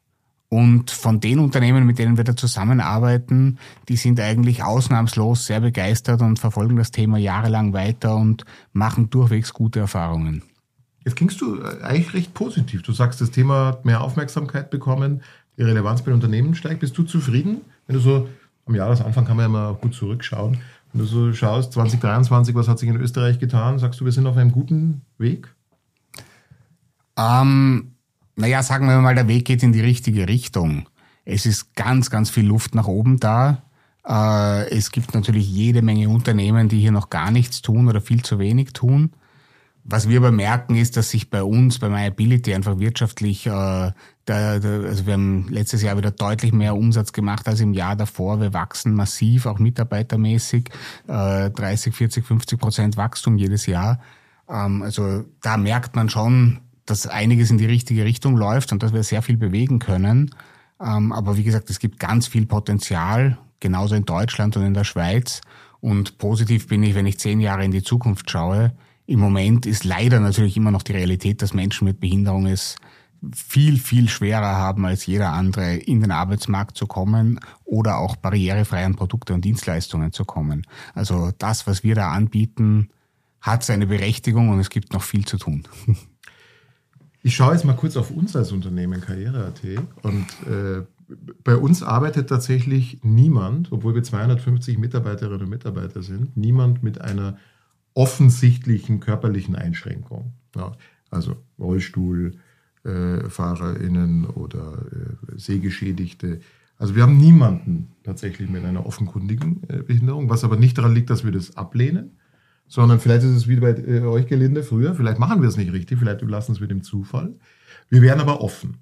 Und 0.50 0.92
von 0.92 1.20
den 1.20 1.40
Unternehmen, 1.40 1.84
mit 1.84 1.98
denen 1.98 2.16
wir 2.16 2.24
da 2.24 2.36
zusammenarbeiten, 2.36 3.58
die 3.90 3.96
sind 3.96 4.20
eigentlich 4.20 4.62
ausnahmslos 4.62 5.48
sehr 5.48 5.62
begeistert 5.62 6.22
und 6.22 6.38
verfolgen 6.38 6.76
das 6.76 6.92
Thema 6.92 7.18
jahrelang 7.18 7.74
weiter 7.74 8.16
und 8.16 8.46
machen 8.72 9.10
durchwegs 9.10 9.52
gute 9.52 9.80
Erfahrungen. 9.80 10.44
Jetzt 11.06 11.16
klingst 11.16 11.42
du 11.42 11.62
äh, 11.62 11.82
eigentlich 11.82 12.14
recht 12.14 12.34
positiv. 12.34 12.82
Du 12.82 12.92
sagst, 12.92 13.22
das 13.22 13.32
Thema 13.32 13.68
hat 13.68 13.86
mehr 13.86 14.02
Aufmerksamkeit 14.02 14.70
bekommen. 14.70 15.22
die 15.58 15.64
Relevanz 15.64 16.02
bei 16.02 16.14
Unternehmen 16.14 16.56
steigt. 16.56 16.80
Bist 16.80 16.98
du 16.98 17.04
zufrieden, 17.04 17.62
wenn 17.88 17.96
du 17.96 18.02
so 18.02 18.28
am 18.66 18.76
Jahresanfang 18.76 19.26
kann 19.26 19.38
man 19.38 19.46
ja 19.46 19.50
mal 19.50 19.74
gut 19.74 19.94
zurückschauen. 19.94 20.58
Wenn 20.92 21.02
du 21.02 21.06
so 21.06 21.34
schaust, 21.34 21.74
2023, 21.74 22.56
was 22.56 22.68
hat 22.68 22.80
sich 22.80 22.90
in 22.90 22.96
Österreich 22.96 23.40
getan? 23.40 23.80
Sagst 23.80 24.00
du, 24.00 24.06
wir 24.06 24.12
sind 24.12 24.28
auf 24.28 24.38
einem 24.38 24.52
guten 24.52 25.02
Weg? 25.18 25.54
Ähm, 27.18 27.92
naja, 28.36 28.64
sagen 28.64 28.88
wir 28.88 29.00
mal, 29.00 29.16
der 29.16 29.28
Weg 29.28 29.46
geht 29.46 29.64
in 29.64 29.74
die 29.74 29.82
richtige 29.82 30.28
Richtung. 30.28 30.88
Es 31.26 31.46
ist 31.46 31.76
ganz, 31.76 32.10
ganz 32.10 32.30
viel 32.30 32.46
Luft 32.46 32.76
nach 32.76 32.88
oben 32.88 33.20
da. 33.20 33.64
Äh, 34.08 34.70
es 34.70 34.92
gibt 34.92 35.14
natürlich 35.14 35.50
jede 35.50 35.82
Menge 35.82 36.10
Unternehmen, 36.10 36.70
die 36.70 36.80
hier 36.80 36.92
noch 36.92 37.10
gar 37.10 37.32
nichts 37.32 37.62
tun 37.62 37.88
oder 37.88 38.02
viel 38.02 38.24
zu 38.24 38.40
wenig 38.40 38.74
tun. 38.74 39.12
Was 39.86 40.08
wir 40.08 40.18
aber 40.20 40.32
merken, 40.32 40.76
ist, 40.76 40.96
dass 40.96 41.10
sich 41.10 41.30
bei 41.30 41.44
uns, 41.44 41.80
bei 41.80 41.90
MyAbility 41.90 42.54
einfach 42.54 42.80
wirtschaftlich, 42.80 43.46
äh, 43.46 43.50
da, 43.50 43.94
da, 44.26 44.82
also 44.82 45.06
wir 45.06 45.14
haben 45.14 45.50
letztes 45.50 45.82
Jahr 45.82 45.98
wieder 45.98 46.12
deutlich 46.12 46.54
mehr 46.54 46.76
Umsatz 46.76 47.12
gemacht 47.12 47.48
als 47.50 47.60
im 47.60 47.74
Jahr 47.74 47.98
davor. 47.98 48.40
Wir 48.40 48.54
wachsen 48.54 48.94
massiv, 48.94 49.46
auch 49.46 49.60
mitarbeitermäßig, 49.60 50.70
äh, 51.08 51.50
30, 51.50 51.94
40, 51.94 52.26
50 52.26 52.60
Prozent 52.60 52.98
Wachstum 52.98 53.38
jedes 53.38 53.66
Jahr. 53.66 54.00
Ähm, 54.48 54.84
also 54.84 55.26
da 55.42 55.58
merkt 55.58 55.98
man 55.98 56.08
schon, 56.08 56.62
dass 56.86 57.06
einiges 57.06 57.52
in 57.52 57.58
die 57.58 57.66
richtige 57.66 58.06
Richtung 58.06 58.38
läuft 58.38 58.72
und 58.72 58.84
dass 58.84 58.94
wir 58.94 59.04
sehr 59.04 59.22
viel 59.22 59.38
bewegen 59.38 59.80
können. 59.80 60.34
Ähm, 60.80 61.12
aber 61.12 61.36
wie 61.36 61.44
gesagt, 61.44 61.70
es 61.70 61.80
gibt 61.80 62.00
ganz 62.00 62.28
viel 62.28 62.46
Potenzial, 62.46 63.38
genauso 63.60 63.96
in 63.96 64.06
Deutschland 64.06 64.56
und 64.56 64.64
in 64.64 64.74
der 64.74 64.86
Schweiz. 64.86 65.42
Und 65.82 66.18
positiv 66.20 66.70
bin 66.70 66.84
ich, 66.84 66.96
wenn 66.96 67.06
ich 67.06 67.20
zehn 67.20 67.42
Jahre 67.42 67.66
in 67.66 67.72
die 67.72 67.84
Zukunft 67.84 68.32
schaue 68.32 68.72
im 69.06 69.20
Moment 69.20 69.66
ist 69.66 69.84
leider 69.84 70.20
natürlich 70.20 70.58
immer 70.58 70.72
noch 70.72 70.84
die 70.84 70.94
Realität, 70.94 71.42
dass 71.42 71.54
Menschen 71.54 71.86
mit 71.86 72.00
Behinderung 72.00 72.48
es 72.48 72.76
viel, 73.34 73.78
viel 73.78 74.10
schwerer 74.10 74.56
haben 74.56 74.86
als 74.86 75.06
jeder 75.06 75.32
andere, 75.32 75.76
in 75.76 76.02
den 76.02 76.12
Arbeitsmarkt 76.12 76.78
zu 76.78 76.88
kommen 76.88 77.40
oder 77.64 77.98
auch 77.98 78.16
barrierefrei 78.16 78.86
an 78.86 78.96
Produkte 78.96 79.34
und 79.34 79.46
Dienstleistungen 79.46 80.12
zu 80.12 80.26
kommen. 80.26 80.66
Also 80.94 81.32
das, 81.38 81.66
was 81.68 81.84
wir 81.84 81.96
da 81.96 82.12
anbieten, 82.12 82.90
hat 83.42 83.64
seine 83.64 83.88
Berechtigung 83.88 84.50
und 84.50 84.60
es 84.60 84.70
gibt 84.70 84.94
noch 84.94 85.04
viel 85.04 85.26
zu 85.26 85.38
tun. 85.38 85.64
Ich 87.26 87.38
schaue 87.38 87.54
jetzt 87.54 87.64
mal 87.64 87.78
kurz 87.78 87.96
auf 87.96 88.12
uns 88.12 88.36
als 88.36 88.52
Unternehmen 88.52 89.00
Karriere.at 89.00 89.62
und 90.02 90.26
äh, 90.46 90.84
bei 91.42 91.56
uns 91.56 91.82
arbeitet 91.82 92.28
tatsächlich 92.28 93.00
niemand, 93.02 93.72
obwohl 93.72 93.96
wir 93.96 94.04
250 94.04 94.78
Mitarbeiterinnen 94.78 95.44
und 95.44 95.50
Mitarbeiter 95.50 96.04
sind, 96.04 96.36
niemand 96.36 96.84
mit 96.84 97.00
einer 97.00 97.38
offensichtlichen 97.94 99.00
körperlichen 99.00 99.56
Einschränkungen. 99.56 100.34
Ja, 100.56 100.72
also 101.10 101.38
RollstuhlfahrerInnen 101.60 104.24
äh, 104.24 104.28
oder 104.28 104.86
äh, 104.92 105.16
Sehgeschädigte. 105.38 106.40
Also 106.78 106.96
wir 106.96 107.04
haben 107.04 107.18
niemanden 107.18 107.92
tatsächlich 108.04 108.50
mit 108.50 108.66
einer 108.66 108.86
offenkundigen 108.86 109.62
äh, 109.70 109.84
Behinderung, 109.84 110.30
was 110.30 110.44
aber 110.44 110.58
nicht 110.58 110.78
daran 110.78 110.94
liegt, 110.94 111.10
dass 111.10 111.24
wir 111.24 111.32
das 111.32 111.56
ablehnen, 111.56 112.18
sondern 112.68 113.00
vielleicht 113.00 113.24
ist 113.24 113.32
es 113.32 113.48
wie 113.48 113.58
bei 113.58 113.72
äh, 113.72 114.02
euch 114.02 114.28
Gelinde 114.28 114.64
früher, 114.64 114.96
vielleicht 114.96 115.20
machen 115.20 115.42
wir 115.42 115.50
es 115.50 115.58
nicht 115.58 115.72
richtig, 115.72 116.00
vielleicht 116.00 116.22
überlassen 116.22 116.54
es 116.54 116.60
mit 116.60 116.72
dem 116.72 116.84
Zufall. 116.84 117.36
Wir 117.90 118.02
wären 118.02 118.20
aber 118.20 118.42
offen. 118.42 118.78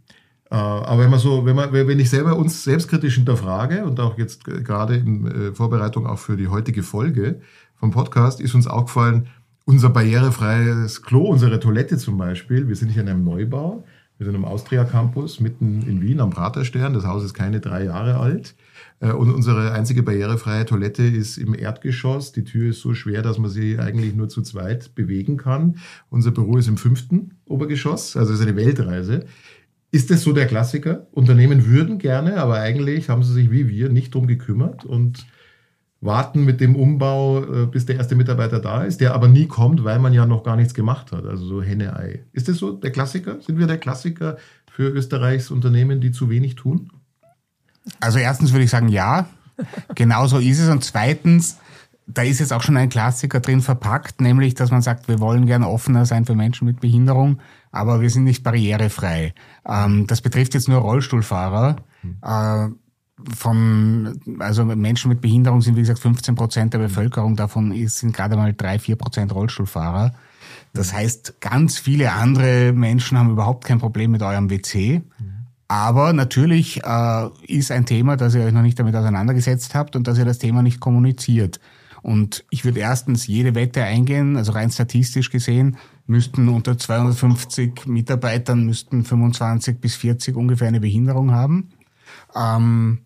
Äh, 0.50 0.56
aber 0.56 1.04
wenn 1.04 1.10
man 1.10 1.20
so, 1.20 1.46
wenn 1.46 1.56
man, 1.56 1.74
wenn 1.74 2.00
ich 2.00 2.10
selber 2.10 2.38
uns 2.38 2.64
selbstkritisch 2.64 3.16
hinterfrage 3.16 3.86
und 3.86 4.00
auch 4.00 4.18
jetzt 4.18 4.44
gerade 4.44 4.96
in 4.96 5.28
äh, 5.28 5.54
Vorbereitung 5.54 6.08
auch 6.08 6.20
für 6.20 6.38
die 6.38 6.48
heutige 6.48 6.84
Folge, 6.84 7.42
vom 7.82 7.90
Podcast 7.90 8.40
ist 8.40 8.54
uns 8.54 8.68
aufgefallen, 8.68 9.26
unser 9.66 9.90
barrierefreies 9.90 11.02
Klo, 11.02 11.26
unsere 11.26 11.60
Toilette 11.60 11.98
zum 11.98 12.16
Beispiel. 12.16 12.68
Wir 12.68 12.76
sind 12.76 12.90
hier 12.90 13.02
in 13.02 13.10
einem 13.10 13.24
Neubau. 13.24 13.84
Wir 14.20 14.26
sind 14.28 14.36
am 14.36 14.46
Austria 14.46 14.84
Campus 14.84 15.40
mitten 15.40 15.82
in 15.88 16.00
Wien 16.00 16.20
am 16.20 16.30
Praterstern. 16.30 16.94
Das 16.94 17.08
Haus 17.08 17.24
ist 17.24 17.34
keine 17.34 17.60
drei 17.60 17.86
Jahre 17.86 18.18
alt. 18.18 18.54
Äh, 19.00 19.14
und 19.14 19.34
unsere 19.34 19.72
einzige 19.72 20.04
barrierefreie 20.04 20.66
Toilette 20.66 21.02
ist 21.02 21.40
im 21.40 21.56
Erdgeschoss. 21.56 22.32
Die 22.34 22.44
Tür 22.44 22.70
ist 22.70 22.82
so 22.82 22.94
schwer, 22.94 23.24
dass 23.24 23.40
man 23.40 23.50
sie 23.50 23.80
eigentlich 23.80 24.14
nur 24.14 24.30
zu 24.30 24.44
zweit 24.44 24.94
bewegen 24.94 25.38
kann. 25.38 25.78
Unser 26.12 26.30
Büro 26.30 26.58
ist 26.58 26.68
im 26.68 26.78
fünften 26.78 27.32
Obergeschoss, 27.46 28.16
also 28.16 28.32
ist 28.32 28.42
eine 28.42 28.56
Weltreise. 28.56 29.26
Ist 29.90 30.12
das 30.12 30.22
so 30.22 30.34
der 30.34 30.46
Klassiker? 30.46 31.08
Unternehmen 31.14 31.66
würden 31.66 31.98
gerne, 31.98 32.38
aber 32.38 32.60
eigentlich 32.60 33.10
haben 33.10 33.24
sie 33.24 33.34
sich 33.34 33.50
wie 33.50 33.70
wir 33.70 33.90
nicht 33.90 34.14
drum 34.14 34.28
gekümmert 34.28 34.86
und 34.86 35.26
warten 36.02 36.44
mit 36.44 36.60
dem 36.60 36.76
Umbau, 36.76 37.44
äh, 37.44 37.66
bis 37.68 37.86
der 37.86 37.96
erste 37.98 38.16
Mitarbeiter 38.16 38.60
da 38.60 38.84
ist, 38.84 39.00
der 39.02 39.14
aber 39.14 39.28
nie 39.28 39.48
kommt, 39.48 39.84
weil 39.84 40.00
man 40.00 40.14
ja 40.14 40.26
noch 40.26 40.44
gar 40.44 40.56
nichts 40.56 40.74
gemacht 40.74 41.12
hat. 41.12 41.26
Also 41.26 41.46
so 41.46 41.62
Henne-Ei. 41.62 42.26
Ist 42.34 42.48
das 42.48 42.58
so 42.58 42.72
der 42.72 42.92
Klassiker? 42.92 43.40
Sind 43.42 43.60
wir 43.60 43.68
der 43.68 43.78
Klassiker 43.78 44.38
für 44.72 44.90
Österreichs 44.90 45.52
Unternehmen, 45.52 46.02
die 46.02 46.12
zu 46.12 46.30
wenig 46.30 46.56
tun? 46.56 46.92
Also 48.00 48.20
erstens 48.20 48.52
würde 48.52 48.66
ich 48.66 48.72
sagen, 48.72 48.90
ja. 48.90 49.28
Genau 49.96 50.26
so 50.26 50.40
ist 50.40 50.60
es. 50.60 50.70
Und 50.70 50.84
zweitens, 50.84 51.60
da 52.08 52.24
ist 52.24 52.40
jetzt 52.40 52.52
auch 52.52 52.64
schon 52.64 52.78
ein 52.78 52.90
Klassiker 52.90 53.40
drin 53.40 53.62
verpackt, 53.62 54.20
nämlich, 54.20 54.56
dass 54.56 54.72
man 54.72 54.82
sagt, 54.82 55.08
wir 55.08 55.20
wollen 55.20 55.46
gerne 55.46 55.68
offener 55.68 56.08
sein 56.08 56.26
für 56.26 56.36
Menschen 56.36 56.66
mit 56.66 56.80
Behinderung, 56.80 57.40
aber 57.72 58.02
wir 58.02 58.10
sind 58.10 58.24
nicht 58.24 58.44
barrierefrei. 58.44 59.36
Ähm, 59.68 60.08
das 60.08 60.22
betrifft 60.22 60.56
jetzt 60.56 60.68
nur 60.68 60.80
Rollstuhlfahrer. 60.80 61.76
Von, 63.38 64.20
also 64.40 64.66
Menschen 64.66 65.10
mit 65.10 65.22
Behinderung 65.22 65.62
sind 65.62 65.76
wie 65.76 65.82
gesagt 65.82 66.00
15 66.00 66.36
Prozent 66.36 66.74
der 66.74 66.80
Bevölkerung, 66.80 67.36
davon 67.36 67.74
sind 67.88 68.16
gerade 68.16 68.36
mal 68.36 68.54
drei, 68.54 68.80
vier 68.80 68.96
Prozent 68.96 69.34
Rollstuhlfahrer. 69.34 70.14
Das 70.74 70.94
heißt, 70.94 71.42
ganz 71.42 71.78
viele 71.80 72.14
andere 72.14 72.72
Menschen 72.74 73.18
haben 73.18 73.32
überhaupt 73.32 73.66
kein 73.66 73.80
Problem 73.80 74.12
mit 74.12 74.22
eurem 74.22 74.50
WC. 74.50 75.02
Aber 75.68 76.12
natürlich 76.12 76.84
äh, 76.84 77.30
ist 77.48 77.72
ein 77.72 77.86
Thema, 77.86 78.18
dass 78.18 78.36
ihr 78.36 78.44
euch 78.44 78.52
noch 78.52 78.62
nicht 78.62 78.78
damit 78.78 78.94
auseinandergesetzt 78.94 79.74
habt 79.74 79.96
und 79.96 80.06
dass 80.06 80.18
ihr 80.18 80.26
das 80.26 80.38
Thema 80.38 80.62
nicht 80.62 80.82
kommuniziert. 80.82 81.62
Und 82.02 82.44
ich 82.50 82.66
würde 82.66 82.80
erstens 82.80 83.28
jede 83.28 83.56
Wette 83.56 83.84
eingehen, 83.84 84.36
also 84.36 84.52
rein 84.54 84.72
statistisch 84.72 85.30
gesehen, 85.30 85.78
müssten 86.08 86.50
unter 86.50 86.78
250 86.78 87.86
Mitarbeitern 87.86 88.66
müssten 88.66 89.06
25 89.06 89.80
bis 89.80 89.96
40 89.96 90.36
ungefähr 90.36 90.68
eine 90.68 90.80
Behinderung 90.80 91.32
haben. 91.32 91.70
Ähm, 92.36 93.00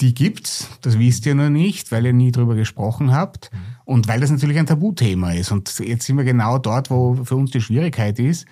die 0.00 0.14
gibt's, 0.14 0.68
das 0.80 0.98
wisst 0.98 1.26
ihr 1.26 1.34
noch 1.34 1.50
nicht, 1.50 1.92
weil 1.92 2.06
ihr 2.06 2.12
nie 2.12 2.32
drüber 2.32 2.54
gesprochen 2.54 3.12
habt 3.12 3.50
mhm. 3.52 3.58
und 3.84 4.08
weil 4.08 4.20
das 4.20 4.30
natürlich 4.30 4.58
ein 4.58 4.66
Tabuthema 4.66 5.32
ist. 5.32 5.52
Und 5.52 5.78
jetzt 5.78 6.06
sind 6.06 6.16
wir 6.16 6.24
genau 6.24 6.58
dort, 6.58 6.90
wo 6.90 7.14
für 7.24 7.36
uns 7.36 7.50
die 7.50 7.60
Schwierigkeit 7.60 8.18
ist. 8.18 8.46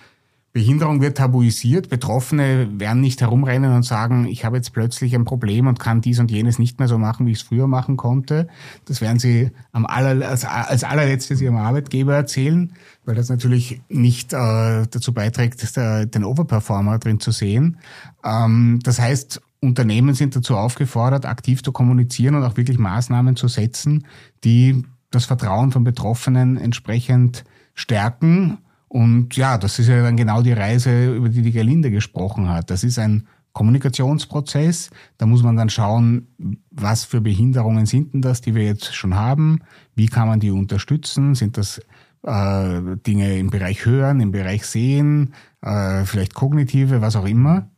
Behinderung 0.53 1.01
wird 1.01 1.17
tabuisiert, 1.17 1.89
Betroffene 1.89 2.79
werden 2.79 3.01
nicht 3.01 3.21
herumrennen 3.21 3.73
und 3.73 3.81
sagen, 3.81 4.27
ich 4.27 4.45
habe 4.45 4.57
jetzt 4.57 4.71
plötzlich 4.71 5.15
ein 5.15 5.25
Problem 5.25 5.65
und 5.65 5.79
kann 5.79 5.99
dies 5.99 6.19
und 6.19 6.29
jenes 6.29 6.59
nicht 6.59 6.77
mehr 6.77 6.87
so 6.87 6.99
machen, 6.99 7.25
wie 7.25 7.31
ich 7.31 7.39
es 7.39 7.43
früher 7.43 7.65
machen 7.65 7.97
konnte. 7.97 8.47
Das 8.85 9.01
werden 9.01 9.17
sie 9.17 9.49
am 9.71 9.87
aller, 9.87 10.29
als, 10.29 10.45
als 10.45 10.83
allerletztes 10.83 11.41
ihrem 11.41 11.57
Arbeitgeber 11.57 12.13
erzählen, 12.13 12.71
weil 13.03 13.15
das 13.15 13.29
natürlich 13.29 13.81
nicht 13.89 14.31
äh, 14.33 14.85
dazu 14.87 15.11
beiträgt, 15.11 15.75
den 15.75 16.23
Overperformer 16.23 16.99
drin 16.99 17.19
zu 17.19 17.31
sehen. 17.31 17.79
Ähm, 18.23 18.79
das 18.83 18.99
heißt, 18.99 19.41
Unternehmen 19.63 20.13
sind 20.13 20.35
dazu 20.35 20.57
aufgefordert, 20.57 21.25
aktiv 21.25 21.63
zu 21.63 21.71
kommunizieren 21.71 22.35
und 22.35 22.43
auch 22.43 22.57
wirklich 22.57 22.77
Maßnahmen 22.77 23.35
zu 23.35 23.47
setzen, 23.47 24.05
die 24.43 24.83
das 25.09 25.25
Vertrauen 25.25 25.71
von 25.71 25.83
Betroffenen 25.83 26.57
entsprechend 26.57 27.45
stärken. 27.73 28.57
Und 28.89 29.35
ja, 29.37 29.57
das 29.57 29.79
ist 29.79 29.87
ja 29.87 30.03
dann 30.03 30.17
genau 30.17 30.41
die 30.41 30.51
Reise, 30.51 31.15
über 31.15 31.29
die 31.29 31.41
die 31.41 31.51
Gerlinde 31.51 31.91
gesprochen 31.91 32.49
hat. 32.49 32.69
Das 32.69 32.83
ist 32.83 32.99
ein 32.99 33.27
Kommunikationsprozess. 33.53 34.89
Da 35.17 35.25
muss 35.25 35.43
man 35.43 35.55
dann 35.55 35.69
schauen, 35.69 36.27
was 36.71 37.05
für 37.05 37.21
Behinderungen 37.21 37.85
sind 37.85 38.13
denn 38.13 38.21
das, 38.21 38.41
die 38.41 38.55
wir 38.55 38.65
jetzt 38.65 38.93
schon 38.93 39.15
haben? 39.15 39.61
Wie 39.95 40.07
kann 40.07 40.27
man 40.27 40.39
die 40.39 40.51
unterstützen? 40.51 41.35
Sind 41.35 41.57
das 41.57 41.79
äh, 42.23 42.81
Dinge 43.07 43.37
im 43.37 43.49
Bereich 43.49 43.85
Hören, 43.85 44.19
im 44.19 44.31
Bereich 44.31 44.65
Sehen, 44.65 45.33
äh, 45.61 46.03
vielleicht 46.05 46.33
kognitive, 46.33 47.01
was 47.01 47.15
auch 47.15 47.25
immer? 47.25 47.69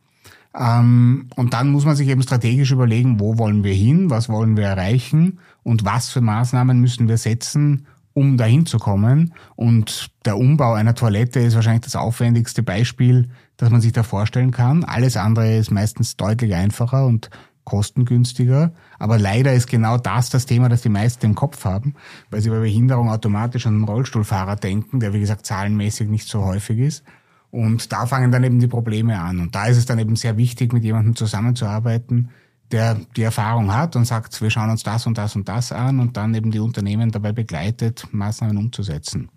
Ähm, 0.58 1.28
und 1.36 1.52
dann 1.52 1.70
muss 1.70 1.84
man 1.84 1.96
sich 1.96 2.08
eben 2.08 2.22
strategisch 2.22 2.70
überlegen, 2.70 3.20
wo 3.20 3.38
wollen 3.38 3.62
wir 3.62 3.74
hin, 3.74 4.10
was 4.10 4.28
wollen 4.28 4.56
wir 4.56 4.64
erreichen 4.64 5.38
und 5.62 5.84
was 5.84 6.08
für 6.08 6.20
Maßnahmen 6.20 6.80
müssen 6.80 7.08
wir 7.08 7.18
setzen, 7.18 7.86
um 8.14 8.38
dahin 8.38 8.64
zu 8.64 8.78
kommen. 8.78 9.34
Und 9.54 10.10
der 10.24 10.38
Umbau 10.38 10.72
einer 10.72 10.94
Toilette 10.94 11.40
ist 11.40 11.54
wahrscheinlich 11.54 11.84
das 11.84 11.96
aufwendigste 11.96 12.62
Beispiel, 12.62 13.28
das 13.58 13.70
man 13.70 13.82
sich 13.82 13.92
da 13.92 14.02
vorstellen 14.02 14.50
kann. 14.50 14.84
Alles 14.84 15.16
andere 15.16 15.56
ist 15.56 15.70
meistens 15.70 16.16
deutlich 16.16 16.54
einfacher 16.54 17.04
und 17.06 17.30
kostengünstiger. 17.64 18.72
Aber 18.98 19.18
leider 19.18 19.52
ist 19.52 19.66
genau 19.66 19.98
das 19.98 20.30
das 20.30 20.46
Thema, 20.46 20.70
das 20.70 20.80
die 20.80 20.88
meisten 20.88 21.26
im 21.26 21.34
Kopf 21.34 21.66
haben, 21.66 21.94
weil 22.30 22.40
sie 22.40 22.48
bei 22.48 22.60
Behinderung 22.60 23.10
automatisch 23.10 23.66
an 23.66 23.74
einen 23.74 23.84
Rollstuhlfahrer 23.84 24.56
denken, 24.56 25.00
der 25.00 25.12
wie 25.12 25.20
gesagt 25.20 25.44
zahlenmäßig 25.44 26.08
nicht 26.08 26.28
so 26.28 26.44
häufig 26.44 26.78
ist. 26.78 27.04
Und 27.50 27.92
da 27.92 28.06
fangen 28.06 28.32
dann 28.32 28.44
eben 28.44 28.58
die 28.58 28.66
Probleme 28.66 29.18
an. 29.18 29.40
Und 29.40 29.54
da 29.54 29.66
ist 29.66 29.76
es 29.76 29.86
dann 29.86 29.98
eben 29.98 30.16
sehr 30.16 30.36
wichtig, 30.36 30.72
mit 30.72 30.84
jemandem 30.84 31.16
zusammenzuarbeiten, 31.16 32.30
der 32.72 33.00
die 33.16 33.22
Erfahrung 33.22 33.72
hat 33.72 33.96
und 33.96 34.04
sagt, 34.04 34.40
wir 34.42 34.50
schauen 34.50 34.70
uns 34.70 34.82
das 34.82 35.06
und 35.06 35.16
das 35.18 35.36
und 35.36 35.48
das 35.48 35.72
an 35.72 36.00
und 36.00 36.16
dann 36.16 36.34
eben 36.34 36.50
die 36.50 36.58
Unternehmen 36.58 37.12
dabei 37.12 37.32
begleitet, 37.32 38.06
Maßnahmen 38.10 38.56
umzusetzen. 38.56 39.30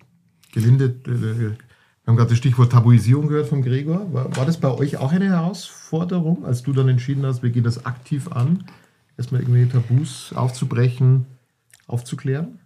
Gelinde, 0.51 0.86
äh, 1.06 1.56
haben 2.10 2.16
gerade 2.16 2.30
das 2.30 2.39
Stichwort 2.39 2.72
Tabuisierung 2.72 3.28
gehört 3.28 3.48
von 3.48 3.62
Gregor. 3.62 4.12
War, 4.12 4.36
war, 4.36 4.46
das 4.46 4.58
bei 4.58 4.70
euch 4.72 4.98
auch 4.98 5.12
eine 5.12 5.25
Herausforderung, 5.25 6.44
als 6.44 6.63
du 6.63 6.74
dann 6.74 6.89
entschieden 6.89 7.24
hast, 7.25 7.44
wir 7.44 7.51
gehen 7.51 7.63
das 7.63 7.86
aktiv 7.86 8.32
an, 8.32 8.66
erstmal 9.16 9.42
irgendwelche 9.42 9.74
Tabus 9.74 10.34
aufzubrechen, 10.34 11.28
aufzuklären? 11.86 12.60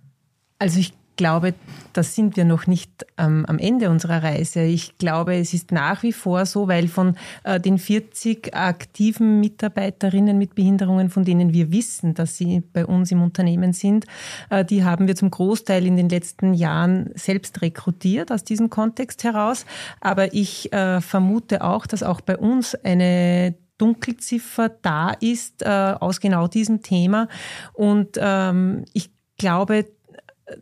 Also 0.60 0.80
ich 0.80 0.94
glaube, 1.16 1.54
da 1.94 2.04
sind 2.04 2.38
wir 2.38 2.46
noch 2.46 2.68
nicht 2.68 3.06
ähm, 3.18 3.46
am 3.48 3.60
Ende 3.60 3.90
unserer 3.90 4.24
Reise. 4.24 4.62
Ich 4.62 4.98
glaube, 4.98 5.36
es 5.36 5.54
ist 5.54 5.72
nach 5.72 6.04
wie 6.04 6.14
vor 6.14 6.46
so, 6.46 6.68
weil 6.68 6.88
von 6.88 7.16
äh, 7.44 7.60
den 7.60 7.78
40 7.78 8.56
aktiven 8.56 9.40
Mitarbeiterinnen 9.40 10.38
mit 10.38 10.56
Behinderungen, 10.56 11.10
von 11.10 11.24
denen 11.24 11.54
wir 11.54 11.72
wissen, 11.72 12.14
dass 12.14 12.38
sie 12.38 12.62
bei 12.74 12.86
uns 12.86 13.12
im 13.12 13.22
Unternehmen 13.22 13.74
sind, 13.74 14.06
äh, 14.50 14.66
die 14.66 14.84
haben 14.84 15.08
wir 15.08 15.16
zum 15.16 15.32
Großteil 15.32 15.86
in 15.86 15.98
den 15.98 16.10
letzten 16.10 16.54
Jahren 16.54 17.12
selbst 17.16 17.62
rekrutiert 17.62 18.32
aus 18.32 18.44
diesem 18.44 18.70
Kontext 18.70 19.24
heraus. 19.24 19.66
Aber 20.02 20.34
ich 20.34 20.74
äh, 20.74 21.02
vermute 21.02 21.64
auch, 21.64 21.86
dass 21.86 22.04
auch 22.04 22.22
bei 22.22 22.38
uns 22.38 22.76
eine 22.76 23.56
Dunkelziffer 23.78 24.70
da 24.70 25.12
ist 25.20 25.62
äh, 25.62 25.68
aus 25.68 26.20
genau 26.20 26.48
diesem 26.48 26.82
Thema. 26.82 27.28
Und 27.74 28.18
ähm, 28.20 28.86
ich 28.94 29.12
glaube, 29.38 29.86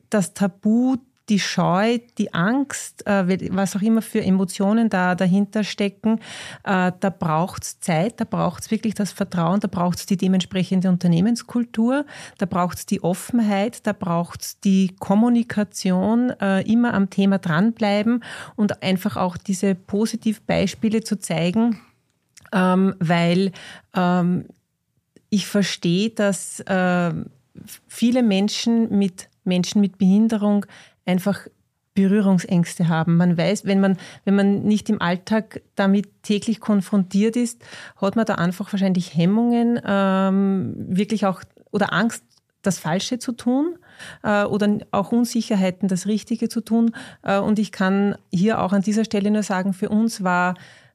das 0.10 0.34
Tabu, 0.34 0.98
die 1.32 1.40
Scheu, 1.40 2.00
die 2.18 2.34
Angst, 2.34 3.08
äh, 3.08 3.56
was 3.56 3.76
auch 3.76 3.82
immer 3.82 4.02
für 4.02 4.22
Emotionen 4.22 4.90
da 4.90 5.16
dahinter 5.16 5.64
stecken, 5.64 6.20
äh, 6.66 6.92
da 7.00 7.10
braucht 7.10 7.64
es 7.64 7.80
Zeit, 7.80 8.20
da 8.20 8.26
braucht 8.26 8.64
es 8.64 8.72
wirklich 8.72 8.96
das 8.96 9.14
Vertrauen, 9.14 9.62
da 9.62 9.70
braucht 9.70 10.00
es 10.00 10.06
die 10.06 10.18
dementsprechende 10.18 10.90
Unternehmenskultur, 10.90 12.06
da 12.38 12.46
braucht 12.46 12.80
es 12.80 12.86
die 12.86 13.02
Offenheit, 13.02 13.88
da 13.88 13.94
braucht 13.94 14.42
es 14.42 14.60
die 14.60 14.94
Kommunikation, 15.00 16.32
äh, 16.42 16.62
immer 16.70 16.94
am 16.94 17.10
Thema 17.10 17.38
dranbleiben 17.38 18.24
und 18.58 18.84
einfach 18.84 19.16
auch 19.16 19.38
diese 19.38 19.74
Positivbeispiele 19.74 21.02
zu 21.02 21.18
zeigen, 21.18 21.80
ähm, 22.52 22.96
weil 23.00 23.54
ähm, 23.96 24.46
ich 25.30 25.48
verstehe, 25.48 26.10
dass 26.10 26.62
viele 27.88 28.22
Menschen 28.22 28.98
mit 28.98 29.30
Menschen 29.52 29.82
mit 29.82 29.98
Behinderung 29.98 30.66
einfach 31.06 31.48
Berührungsängste 31.94 32.88
haben. 32.88 33.18
Man 33.18 33.38
weiß, 33.38 33.66
wenn 33.66 33.82
man, 33.82 33.98
wenn 34.24 34.36
man 34.36 34.64
nicht 34.64 34.90
im 34.90 35.02
Alltag 35.02 35.62
damit 35.76 36.24
täglich 36.24 36.62
konfrontiert 36.62 37.36
ist, 37.36 37.62
hat 37.98 38.16
man 38.16 38.26
da 38.26 38.36
einfach 38.36 38.72
wahrscheinlich 38.72 39.14
Hemmungen, 39.14 39.80
ähm, 39.86 40.74
wirklich 40.78 41.26
auch 41.26 41.42
oder 41.72 41.92
Angst, 41.92 42.24
das 42.62 42.80
Falsche 42.80 43.20
zu 43.20 43.32
tun 43.34 43.76
äh, 44.24 44.44
oder 44.44 44.78
auch 44.92 45.12
Unsicherheiten, 45.12 45.90
das 45.90 46.06
Richtige 46.06 46.48
zu 46.48 46.62
tun. 46.62 46.96
Äh, 47.24 47.40
und 47.40 47.60
ich 47.60 47.72
kann 47.72 48.16
hier 48.32 48.62
auch 48.62 48.72
an 48.72 48.84
dieser 48.84 49.04
Stelle 49.04 49.32
nur 49.32 49.44
sagen, 49.44 49.74
für 49.74 49.90
uns 49.90 50.24
war 50.24 50.54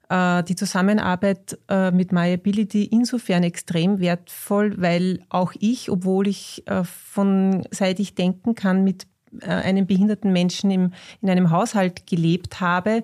die 0.09 0.55
Zusammenarbeit 0.55 1.59
äh, 1.69 1.91
mit 1.91 2.13
MyAbility 2.13 2.85
insofern 2.85 3.43
extrem 3.43 3.99
wertvoll, 3.99 4.75
weil 4.81 5.21
auch 5.29 5.53
ich, 5.59 5.91
obwohl 5.91 6.29
ich 6.29 6.67
äh, 6.67 6.85
von 6.85 7.67
seit 7.71 7.99
ich 7.99 8.15
denken 8.15 8.55
kann, 8.55 8.85
mit 8.85 9.07
einem 9.43 9.87
behinderten 9.87 10.33
Menschen 10.33 10.71
im, 10.71 10.93
in 11.21 11.29
einem 11.29 11.51
Haushalt 11.51 12.07
gelebt 12.07 12.61
habe, 12.61 13.03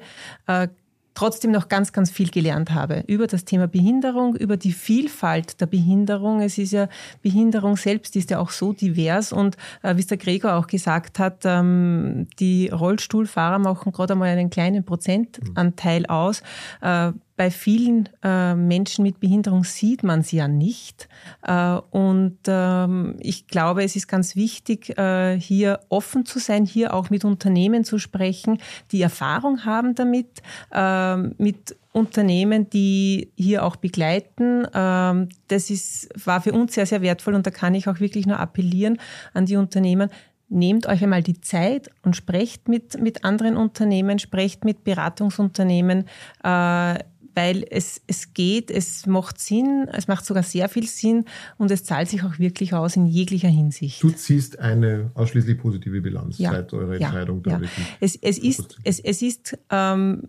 trotzdem 1.15 1.51
noch 1.51 1.69
ganz, 1.69 1.93
ganz 1.93 2.11
viel 2.11 2.31
gelernt 2.31 2.73
habe 2.73 3.05
über 3.07 3.27
das 3.27 3.45
Thema 3.45 3.69
Behinderung, 3.69 4.35
über 4.37 4.57
die 4.57 4.73
Vielfalt 4.73 5.61
der 5.61 5.67
Behinderung. 5.67 6.41
Es 6.41 6.59
ist 6.59 6.73
ja, 6.73 6.89
Behinderung 7.23 7.77
selbst 7.77 8.17
ist 8.17 8.31
ja 8.31 8.39
auch 8.39 8.51
so 8.51 8.73
divers 8.73 9.33
und 9.33 9.57
äh, 9.83 9.97
wie 9.97 10.01
es 10.01 10.07
der 10.07 10.19
Gregor 10.19 10.55
auch 10.55 10.67
gesagt 10.67 11.19
hat, 11.19 11.43
ähm, 11.45 12.27
die 12.39 12.69
Rollstuhlfahrer 12.69 13.59
machen 13.59 13.93
gerade 13.93 14.15
einmal 14.15 14.29
einen 14.29 14.51
kleinen 14.51 14.85
Prozentanteil 14.85 16.07
aus. 16.07 16.43
Äh, 16.81 17.13
bei 17.43 17.51
vielen 17.51 18.09
äh, 18.23 18.55
Menschen 18.55 19.03
mit 19.03 19.19
Behinderung 19.19 19.65
sieht 19.65 20.05
man 20.05 20.23
sie 20.23 20.37
ja 20.37 20.47
nicht. 20.47 21.09
Äh, 21.45 21.73
und 21.91 22.39
ähm, 22.47 23.17
ich 23.19 23.49
glaube, 23.49 23.83
es 23.83 23.97
ist 23.97 24.07
ganz 24.07 24.37
wichtig, 24.37 24.97
äh, 24.97 25.41
hier 25.41 25.81
offen 25.89 26.25
zu 26.25 26.39
sein, 26.39 26.65
hier 26.65 26.95
auch 26.95 27.11
mit 27.11 27.25
Unternehmen 27.25 27.83
zu 27.83 27.99
sprechen, 27.99 28.59
die 28.93 29.03
Erfahrung 29.03 29.65
haben 29.65 29.97
damit, 29.97 30.41
äh, 30.71 31.17
mit 31.17 31.75
Unternehmen, 31.91 32.71
die 32.71 33.33
hier 33.35 33.65
auch 33.65 33.75
begleiten. 33.75 34.65
Ähm, 34.73 35.29
das 35.49 35.69
ist, 35.69 36.11
war 36.25 36.43
für 36.43 36.53
uns 36.53 36.75
sehr, 36.75 36.87
sehr 36.87 37.03
wertvoll 37.03 37.35
und 37.35 37.45
da 37.45 37.51
kann 37.51 37.75
ich 37.75 37.89
auch 37.89 37.99
wirklich 37.99 38.25
nur 38.25 38.39
appellieren 38.39 39.01
an 39.35 39.47
die 39.47 39.57
Unternehmen, 39.57 40.11
nehmt 40.53 40.87
euch 40.87 41.03
einmal 41.03 41.23
die 41.23 41.41
Zeit 41.41 41.91
und 42.03 42.15
sprecht 42.15 42.69
mit, 42.69 43.01
mit 43.01 43.25
anderen 43.25 43.57
Unternehmen, 43.57 44.19
sprecht 44.19 44.65
mit 44.65 44.85
Beratungsunternehmen, 44.85 46.05
äh, 46.45 46.99
weil 47.35 47.65
es, 47.71 48.01
es 48.07 48.35
geht, 48.35 48.71
es 48.71 49.07
macht 49.07 49.41
Sinn, 49.41 49.89
es 49.93 50.09
macht 50.09 50.25
sogar 50.25 50.43
sehr 50.43 50.69
viel 50.69 50.87
Sinn 50.87 51.25
und 51.59 51.71
es 51.71 51.85
zahlt 51.85 52.09
sich 52.09 52.23
auch 52.25 52.39
wirklich 52.39 52.75
aus 52.75 52.97
in 52.97 53.07
jeglicher 53.07 53.49
Hinsicht. 53.49 54.03
Du 54.03 54.11
ziehst 54.11 54.59
eine 54.59 55.11
ausschließlich 55.15 55.59
positive 55.59 56.01
Bilanz 56.01 56.39
ja, 56.39 56.51
seit 56.51 56.73
eurer 56.73 56.99
ja, 56.99 57.07
Entscheidung. 57.07 57.43
Ja. 57.47 57.61
Es, 58.01 58.17
es, 58.17 58.39
ist, 58.39 58.79
es, 58.85 59.01
es 59.01 59.23
ist 59.23 59.59
ähm, 59.71 60.29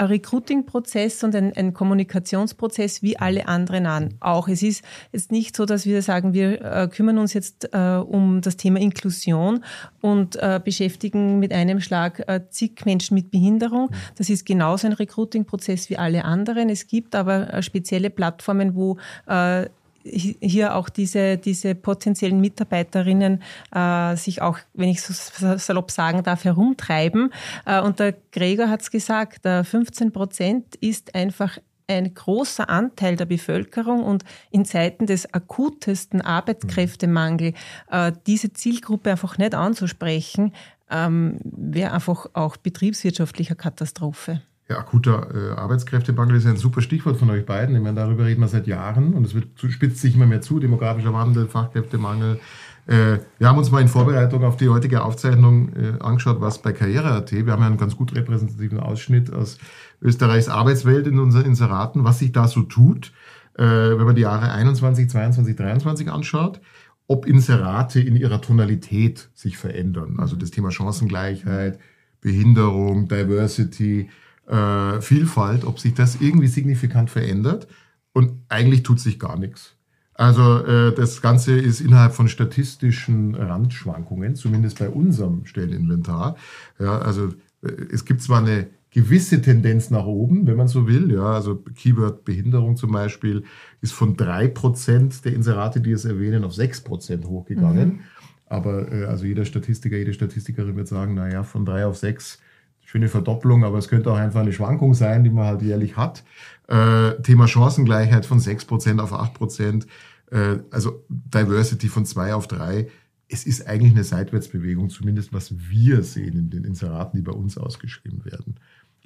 Recruiting-Prozess 0.00 1.22
und 1.22 1.34
ein, 1.36 1.52
ein, 1.56 1.72
Kommunikationsprozess 1.72 3.02
wie 3.02 3.16
alle 3.16 3.46
anderen 3.46 3.86
an. 3.86 4.14
Auch 4.20 4.48
es 4.48 4.62
ist 4.62 4.84
jetzt 5.12 5.30
nicht 5.30 5.56
so, 5.56 5.66
dass 5.66 5.86
wir 5.86 6.02
sagen, 6.02 6.34
wir 6.34 6.60
äh, 6.62 6.88
kümmern 6.88 7.18
uns 7.18 7.32
jetzt 7.32 7.72
äh, 7.72 7.96
um 7.96 8.40
das 8.40 8.56
Thema 8.56 8.80
Inklusion 8.80 9.64
und 10.00 10.36
äh, 10.36 10.60
beschäftigen 10.62 11.38
mit 11.38 11.52
einem 11.52 11.80
Schlag 11.80 12.24
äh, 12.28 12.40
zig 12.50 12.84
Menschen 12.84 13.14
mit 13.14 13.30
Behinderung. 13.30 13.90
Das 14.16 14.30
ist 14.30 14.44
genauso 14.44 14.88
ein 14.88 14.94
Recruiting-Prozess 14.94 15.90
wie 15.90 15.96
alle 15.96 16.24
anderen. 16.24 16.70
Es 16.70 16.86
gibt 16.88 17.14
aber 17.14 17.52
äh, 17.52 17.62
spezielle 17.62 18.10
Plattformen, 18.10 18.74
wo 18.74 18.98
äh, 19.26 19.66
hier 20.04 20.76
auch 20.76 20.88
diese, 20.88 21.38
diese 21.38 21.74
potenziellen 21.74 22.40
Mitarbeiterinnen 22.40 23.42
äh, 23.74 24.16
sich 24.16 24.42
auch, 24.42 24.58
wenn 24.74 24.88
ich 24.88 25.02
so 25.02 25.14
salopp 25.56 25.90
sagen 25.90 26.22
darf, 26.22 26.44
herumtreiben. 26.44 27.32
Äh, 27.64 27.80
und 27.80 27.98
der 28.00 28.14
Gregor 28.32 28.68
hat 28.68 28.82
es 28.82 28.90
gesagt, 28.90 29.46
äh, 29.46 29.64
15 29.64 30.12
Prozent 30.12 30.74
ist 30.76 31.14
einfach 31.14 31.58
ein 31.86 32.14
großer 32.14 32.68
Anteil 32.68 33.16
der 33.16 33.26
Bevölkerung 33.26 34.04
und 34.04 34.24
in 34.50 34.64
Zeiten 34.64 35.06
des 35.06 35.32
akutesten 35.34 36.20
Arbeitskräftemangels 36.20 37.54
äh, 37.90 38.12
diese 38.26 38.52
Zielgruppe 38.52 39.10
einfach 39.10 39.38
nicht 39.38 39.54
anzusprechen, 39.54 40.52
ähm, 40.90 41.38
wäre 41.42 41.92
einfach 41.92 42.26
auch 42.32 42.56
betriebswirtschaftlicher 42.56 43.54
Katastrophe. 43.54 44.42
Ja, 44.68 44.78
akuter 44.78 45.28
äh, 45.34 45.50
Arbeitskräftemangel 45.58 46.36
ist 46.36 46.44
ja 46.44 46.50
ein 46.50 46.56
super 46.56 46.80
Stichwort 46.80 47.18
von 47.18 47.28
euch 47.28 47.44
beiden. 47.44 47.76
Ich 47.76 47.82
meine, 47.82 47.96
darüber 47.96 48.24
reden 48.24 48.40
wir 48.40 48.48
seit 48.48 48.66
Jahren 48.66 49.12
und 49.12 49.26
es 49.26 49.34
wird, 49.34 49.48
spitzt 49.56 50.00
sich 50.00 50.14
immer 50.14 50.26
mehr 50.26 50.40
zu, 50.40 50.58
demografischer 50.58 51.12
Wandel, 51.12 51.48
Fachkräftemangel. 51.48 52.40
Äh, 52.86 53.18
wir 53.38 53.48
haben 53.48 53.58
uns 53.58 53.70
mal 53.70 53.82
in 53.82 53.88
Vorbereitung 53.88 54.42
auf 54.42 54.56
die 54.56 54.70
heutige 54.70 55.02
Aufzeichnung 55.02 55.68
äh, 55.74 56.02
angeschaut, 56.02 56.40
was 56.40 56.62
bei 56.62 56.72
Karriere.at, 56.72 57.30
wir 57.32 57.52
haben 57.52 57.60
ja 57.60 57.66
einen 57.66 57.76
ganz 57.76 57.94
gut 57.96 58.14
repräsentativen 58.14 58.80
Ausschnitt 58.80 59.30
aus 59.32 59.58
Österreichs 60.00 60.48
Arbeitswelt 60.48 61.06
in 61.06 61.18
unseren 61.18 61.44
Inseraten, 61.44 62.04
was 62.04 62.20
sich 62.20 62.32
da 62.32 62.48
so 62.48 62.62
tut, 62.62 63.12
äh, 63.58 63.62
wenn 63.62 64.04
man 64.04 64.16
die 64.16 64.22
Jahre 64.22 64.50
21, 64.50 65.10
22, 65.10 65.56
23 65.56 66.10
anschaut 66.10 66.60
ob 67.06 67.26
Inserate 67.26 68.00
in 68.00 68.16
ihrer 68.16 68.40
Tonalität 68.40 69.28
sich 69.34 69.58
verändern. 69.58 70.16
Also 70.18 70.36
das 70.36 70.50
Thema 70.50 70.70
Chancengleichheit, 70.70 71.78
Behinderung, 72.20 73.08
Diversity, 73.08 74.08
äh, 74.46 75.00
Vielfalt, 75.00 75.64
ob 75.64 75.78
sich 75.78 75.94
das 75.94 76.20
irgendwie 76.20 76.48
signifikant 76.48 77.10
verändert. 77.10 77.66
Und 78.12 78.42
eigentlich 78.48 78.82
tut 78.82 79.00
sich 79.00 79.18
gar 79.18 79.38
nichts. 79.38 79.76
Also 80.14 80.64
äh, 80.64 80.94
das 80.94 81.20
Ganze 81.20 81.58
ist 81.58 81.80
innerhalb 81.80 82.14
von 82.14 82.28
statistischen 82.28 83.34
Randschwankungen, 83.34 84.36
zumindest 84.36 84.78
bei 84.78 84.88
unserem 84.88 85.44
Stelleninventar. 85.44 86.36
Ja, 86.78 86.98
also 86.98 87.28
äh, 87.62 87.72
es 87.92 88.04
gibt 88.04 88.22
zwar 88.22 88.38
eine 88.38 88.68
gewisse 88.90 89.42
Tendenz 89.42 89.90
nach 89.90 90.06
oben, 90.06 90.46
wenn 90.46 90.56
man 90.56 90.68
so 90.68 90.86
will. 90.86 91.12
Ja, 91.12 91.32
also 91.32 91.56
Keyword 91.74 92.24
Behinderung 92.24 92.76
zum 92.76 92.92
Beispiel 92.92 93.42
ist 93.80 93.92
von 93.92 94.16
drei 94.16 94.46
Prozent 94.46 95.24
der 95.24 95.34
Inserate, 95.34 95.80
die 95.80 95.90
es 95.90 96.04
erwähnen, 96.04 96.44
auf 96.44 96.54
sechs 96.54 96.80
Prozent 96.80 97.26
hochgegangen. 97.26 97.88
Mhm. 97.88 98.00
Aber 98.46 98.92
äh, 98.92 99.06
also 99.06 99.24
jeder 99.26 99.44
Statistiker, 99.44 99.96
jede 99.96 100.14
Statistikerin 100.14 100.76
wird 100.76 100.86
sagen, 100.86 101.14
naja, 101.14 101.42
von 101.42 101.64
drei 101.64 101.86
auf 101.86 101.96
sechs 101.96 102.38
schöne 102.84 103.08
Verdopplung, 103.08 103.64
aber 103.64 103.78
es 103.78 103.88
könnte 103.88 104.10
auch 104.10 104.16
einfach 104.16 104.40
eine 104.40 104.52
Schwankung 104.52 104.94
sein, 104.94 105.24
die 105.24 105.30
man 105.30 105.46
halt 105.46 105.62
jährlich 105.62 105.96
hat. 105.96 106.22
Äh, 106.68 107.20
Thema 107.22 107.48
Chancengleichheit 107.48 108.26
von 108.26 108.38
6% 108.38 109.00
auf 109.00 109.12
8%, 109.12 109.86
äh, 110.30 110.58
also 110.70 111.04
Diversity 111.08 111.88
von 111.88 112.06
2 112.06 112.34
auf 112.34 112.46
3. 112.46 112.88
Es 113.28 113.46
ist 113.46 113.66
eigentlich 113.66 113.92
eine 113.92 114.04
Seitwärtsbewegung, 114.04 114.90
zumindest 114.90 115.32
was 115.32 115.54
wir 115.56 116.02
sehen 116.02 116.38
in 116.38 116.50
den 116.50 116.64
Inseraten, 116.64 117.18
die 117.18 117.22
bei 117.22 117.32
uns 117.32 117.58
ausgeschrieben 117.58 118.24
werden. 118.24 118.56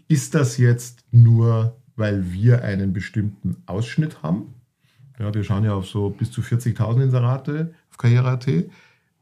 Ist 0.08 0.34
das 0.34 0.56
jetzt 0.56 1.04
nur, 1.10 1.76
weil 1.96 2.32
wir 2.32 2.62
einen 2.62 2.92
bestimmten 2.92 3.56
Ausschnitt 3.66 4.22
haben? 4.22 4.54
Ja, 5.18 5.34
wir 5.34 5.44
schauen 5.44 5.64
ja 5.64 5.74
auf 5.74 5.86
so 5.86 6.10
bis 6.10 6.30
zu 6.30 6.40
40.000 6.40 7.02
Inserate 7.02 7.74
auf 7.90 7.98
Karriere.at. 7.98 8.46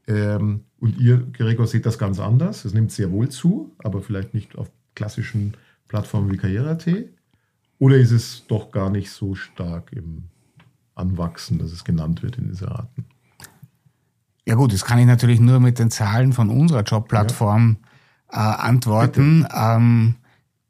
Ähm, 0.07 0.66
und 0.87 1.01
ihr, 1.01 1.19
Gregor, 1.33 1.67
seht 1.67 1.85
das 1.85 1.99
ganz 1.99 2.21
anders. 2.21 2.65
Es 2.65 2.73
nimmt 2.73 2.93
sehr 2.93 3.11
wohl 3.11 3.29
zu, 3.29 3.75
aber 3.79 4.03
vielleicht 4.03 4.35
nicht 4.35 4.57
auf 4.57 4.71
klassischen 4.95 5.57
Plattformen 5.89 6.31
wie 6.31 6.37
Karriere.at? 6.37 6.87
Oder 7.81 7.97
ist 7.97 8.13
es 8.13 8.45
doch 8.47 8.71
gar 8.71 8.89
nicht 8.89 9.11
so 9.11 9.35
stark 9.35 9.93
im 9.93 10.29
Anwachsen, 10.95 11.59
dass 11.59 11.73
es 11.73 11.83
genannt 11.83 12.23
wird 12.23 12.39
in 12.39 12.47
dieser 12.47 12.71
Arten? 12.71 13.05
Ja 14.47 14.55
gut, 14.55 14.73
das 14.73 14.85
kann 14.85 15.01
ich 15.01 15.07
natürlich 15.07 15.41
nur 15.41 15.59
mit 15.59 15.81
den 15.81 15.91
Zahlen 15.91 16.33
von 16.33 16.51
unserer 16.51 16.83
Jobplattform 16.83 17.79
ja. 18.33 18.55
äh, 18.55 18.57
antworten. 18.63 19.45
Ähm, 19.53 20.15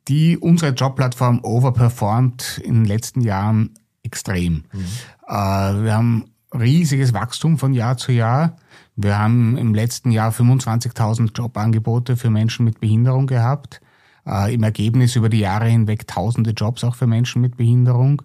die 0.09 0.38
unsere 0.38 0.72
Jobplattform 0.72 1.40
overperformt 1.42 2.62
in 2.64 2.72
den 2.72 2.85
letzten 2.87 3.20
Jahren 3.20 3.74
extrem. 4.02 4.64
Mhm. 4.72 4.85
Äh, 5.29 5.35
wir 5.35 5.92
haben 5.94 6.31
riesiges 6.55 7.12
Wachstum 7.12 7.59
von 7.59 7.74
Jahr 7.74 7.98
zu 7.98 8.12
Jahr. 8.12 8.57
Wir 8.96 9.18
haben 9.18 9.59
im 9.59 9.74
letzten 9.74 10.11
Jahr 10.11 10.32
25.000 10.32 11.37
Jobangebote 11.37 12.16
für 12.16 12.30
Menschen 12.30 12.64
mit 12.64 12.80
Behinderung 12.80 13.26
gehabt. 13.26 13.82
Äh, 14.26 14.54
Im 14.54 14.62
Ergebnis 14.62 15.16
über 15.16 15.28
die 15.28 15.40
Jahre 15.40 15.66
hinweg 15.66 16.06
tausende 16.06 16.50
Jobs 16.50 16.82
auch 16.82 16.94
für 16.94 17.06
Menschen 17.06 17.42
mit 17.42 17.59
Behinderung. 17.59 18.22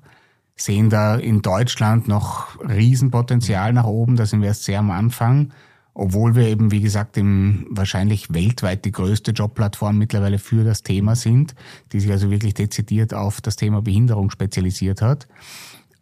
Sehen 0.55 0.89
da 0.89 1.15
in 1.15 1.41
Deutschland 1.41 2.07
noch 2.07 2.57
Riesenpotenzial 2.62 3.73
nach 3.73 3.84
oben. 3.84 4.15
Da 4.15 4.25
sind 4.25 4.41
wir 4.41 4.47
erst 4.47 4.63
sehr 4.63 4.79
am 4.79 4.91
Anfang. 4.91 5.51
Obwohl 5.93 6.36
wir 6.36 6.47
eben, 6.47 6.71
wie 6.71 6.79
gesagt, 6.79 7.17
im 7.17 7.67
wahrscheinlich 7.69 8.34
weltweit 8.34 8.86
die 8.86 8.93
größte 8.93 9.31
Jobplattform 9.31 9.97
mittlerweile 9.97 10.39
für 10.39 10.63
das 10.63 10.84
Thema 10.84 11.17
sind, 11.17 11.53
die 11.91 11.99
sich 11.99 12.12
also 12.12 12.31
wirklich 12.31 12.53
dezidiert 12.53 13.13
auf 13.13 13.41
das 13.41 13.57
Thema 13.57 13.81
Behinderung 13.81 14.29
spezialisiert 14.29 15.01
hat. 15.01 15.27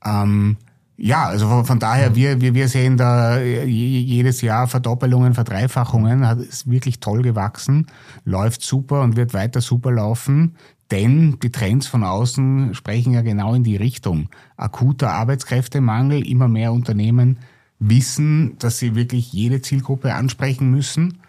Ähm, 0.05 0.57
ja, 1.01 1.25
also 1.25 1.63
von, 1.63 1.79
daher, 1.79 2.15
wir, 2.15 2.41
wir, 2.41 2.53
wir 2.53 2.67
sehen 2.67 2.97
da 2.97 3.39
jedes 3.39 4.41
Jahr 4.41 4.67
Verdoppelungen, 4.67 5.33
Verdreifachungen, 5.33 6.27
hat, 6.27 6.39
ist 6.39 6.69
wirklich 6.69 6.99
toll 6.99 7.21
gewachsen, 7.21 7.87
läuft 8.25 8.61
super 8.61 9.01
und 9.01 9.15
wird 9.15 9.33
weiter 9.33 9.61
super 9.61 9.91
laufen, 9.91 10.55
denn 10.91 11.37
die 11.41 11.51
Trends 11.51 11.87
von 11.87 12.03
außen 12.03 12.73
sprechen 12.73 13.13
ja 13.13 13.21
genau 13.21 13.53
in 13.53 13.63
die 13.63 13.77
Richtung. 13.77 14.29
Akuter 14.57 15.11
Arbeitskräftemangel, 15.11 16.27
immer 16.27 16.49
mehr 16.49 16.73
Unternehmen 16.73 17.37
wissen, 17.79 18.57
dass 18.59 18.79
sie 18.79 18.95
wirklich 18.95 19.31
jede 19.31 19.61
Zielgruppe 19.61 20.13
ansprechen 20.13 20.69
müssen. 20.69 21.19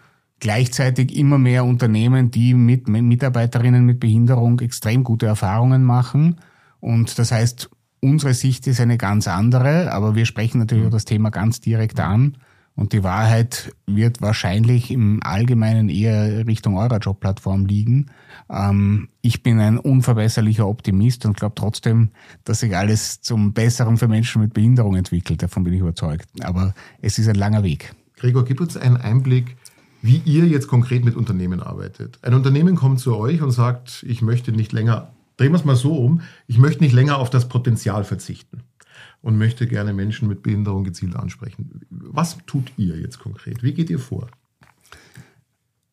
Gleichzeitig 0.41 1.15
immer 1.15 1.37
mehr 1.37 1.63
Unternehmen, 1.63 2.29
die 2.29 2.55
mit 2.55 2.89
Mitarbeiterinnen 2.89 3.85
mit 3.85 3.99
Behinderung 4.01 4.59
extrem 4.59 5.03
gute 5.05 5.27
Erfahrungen 5.27 5.83
machen. 5.83 6.37
Und 6.79 7.17
das 7.19 7.31
heißt, 7.31 7.69
Unsere 8.01 8.33
Sicht 8.33 8.65
ist 8.65 8.81
eine 8.81 8.97
ganz 8.97 9.27
andere, 9.27 9.91
aber 9.93 10.15
wir 10.15 10.25
sprechen 10.25 10.57
natürlich 10.57 10.89
das 10.89 11.05
Thema 11.05 11.29
ganz 11.29 11.61
direkt 11.61 11.99
an. 11.99 12.35
Und 12.73 12.93
die 12.93 13.03
Wahrheit 13.03 13.75
wird 13.85 14.21
wahrscheinlich 14.21 14.89
im 14.89 15.19
Allgemeinen 15.21 15.87
eher 15.89 16.47
Richtung 16.47 16.77
eurer 16.77 16.97
Jobplattform 16.97 17.65
liegen. 17.65 18.07
Ähm, 18.49 19.09
ich 19.21 19.43
bin 19.43 19.59
ein 19.59 19.77
unverbesserlicher 19.77 20.67
Optimist 20.67 21.25
und 21.25 21.37
glaube 21.37 21.53
trotzdem, 21.55 22.09
dass 22.43 22.61
sich 22.61 22.75
alles 22.75 23.21
zum 23.21 23.53
Besseren 23.53 23.97
für 23.97 24.07
Menschen 24.07 24.41
mit 24.41 24.53
Behinderung 24.53 24.95
entwickelt. 24.95 25.43
Davon 25.43 25.63
bin 25.63 25.73
ich 25.73 25.81
überzeugt. 25.81 26.27
Aber 26.41 26.73
es 27.01 27.19
ist 27.19 27.27
ein 27.27 27.35
langer 27.35 27.61
Weg. 27.61 27.93
Gregor, 28.15 28.45
gib 28.45 28.61
uns 28.61 28.77
einen 28.77 28.97
Einblick, 28.97 29.57
wie 30.01 30.21
ihr 30.25 30.47
jetzt 30.47 30.67
konkret 30.67 31.05
mit 31.05 31.15
Unternehmen 31.15 31.61
arbeitet. 31.61 32.17
Ein 32.23 32.33
Unternehmen 32.33 32.75
kommt 32.75 32.99
zu 32.99 33.15
euch 33.15 33.41
und 33.43 33.51
sagt, 33.51 34.03
ich 34.07 34.21
möchte 34.21 34.51
nicht 34.51 34.71
länger 34.71 35.09
drehen 35.41 35.51
wir 35.51 35.57
es 35.57 35.65
mal 35.65 35.75
so 35.75 35.95
um, 35.95 36.21
ich 36.47 36.57
möchte 36.57 36.83
nicht 36.83 36.93
länger 36.93 37.17
auf 37.17 37.29
das 37.29 37.49
Potenzial 37.49 38.03
verzichten 38.03 38.61
und 39.21 39.37
möchte 39.37 39.67
gerne 39.67 39.91
Menschen 39.93 40.27
mit 40.27 40.43
Behinderung 40.43 40.83
gezielt 40.83 41.15
ansprechen. 41.15 41.81
Was 41.89 42.37
tut 42.45 42.71
ihr 42.77 42.97
jetzt 42.99 43.19
konkret? 43.19 43.63
Wie 43.63 43.73
geht 43.73 43.89
ihr 43.89 43.99
vor? 43.99 44.27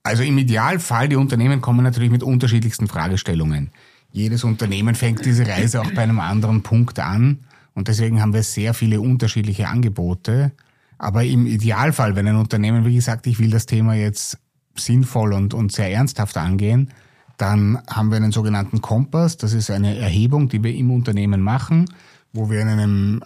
Also 0.03 0.23
im 0.23 0.39
Idealfall, 0.39 1.09
die 1.09 1.17
Unternehmen 1.17 1.61
kommen 1.61 1.83
natürlich 1.83 2.11
mit 2.11 2.23
unterschiedlichsten 2.23 2.89
Fragestellungen. 2.89 3.71
Jedes 4.11 4.45
Unternehmen 4.45 4.95
fängt 4.95 5.25
diese 5.25 5.47
Reise 5.47 5.81
auch 5.81 5.91
bei 5.93 6.03
einem 6.03 6.21
anderen 6.21 6.63
Punkt 6.63 6.99
an 6.99 7.41
und 7.75 7.89
deswegen 7.89 8.21
haben 8.21 8.35
wir 8.35 8.43
sehr 8.43 8.75
viele 8.75 9.01
unterschiedliche 9.01 9.69
Angebote. 9.69 10.53
Aber 10.99 11.25
im 11.25 11.47
Idealfall, 11.47 12.17
wenn 12.17 12.27
ein 12.27 12.37
Unternehmen, 12.37 12.85
wie 12.85 12.97
gesagt, 12.97 13.27
ich 13.27 13.39
will 13.39 13.51
das 13.51 13.67
Thema 13.67 13.95
jetzt 13.95 14.39
sinnvoll 14.77 15.33
und, 15.33 15.55
und 15.55 15.73
sehr 15.73 15.91
ernsthaft 15.91 16.37
angehen, 16.37 16.91
dann 17.39 17.79
haben 17.89 18.11
wir 18.11 18.17
einen 18.17 18.33
sogenannten 18.33 18.83
Kompass. 18.83 19.37
Das 19.37 19.53
ist 19.53 19.71
eine 19.71 19.97
Erhebung, 19.97 20.49
die 20.49 20.63
wir 20.63 20.75
im 20.75 20.91
Unternehmen 20.91 21.41
machen, 21.41 21.87
wo 22.33 22.51
wir 22.51 22.61
in 22.61 22.69
einem 22.69 23.23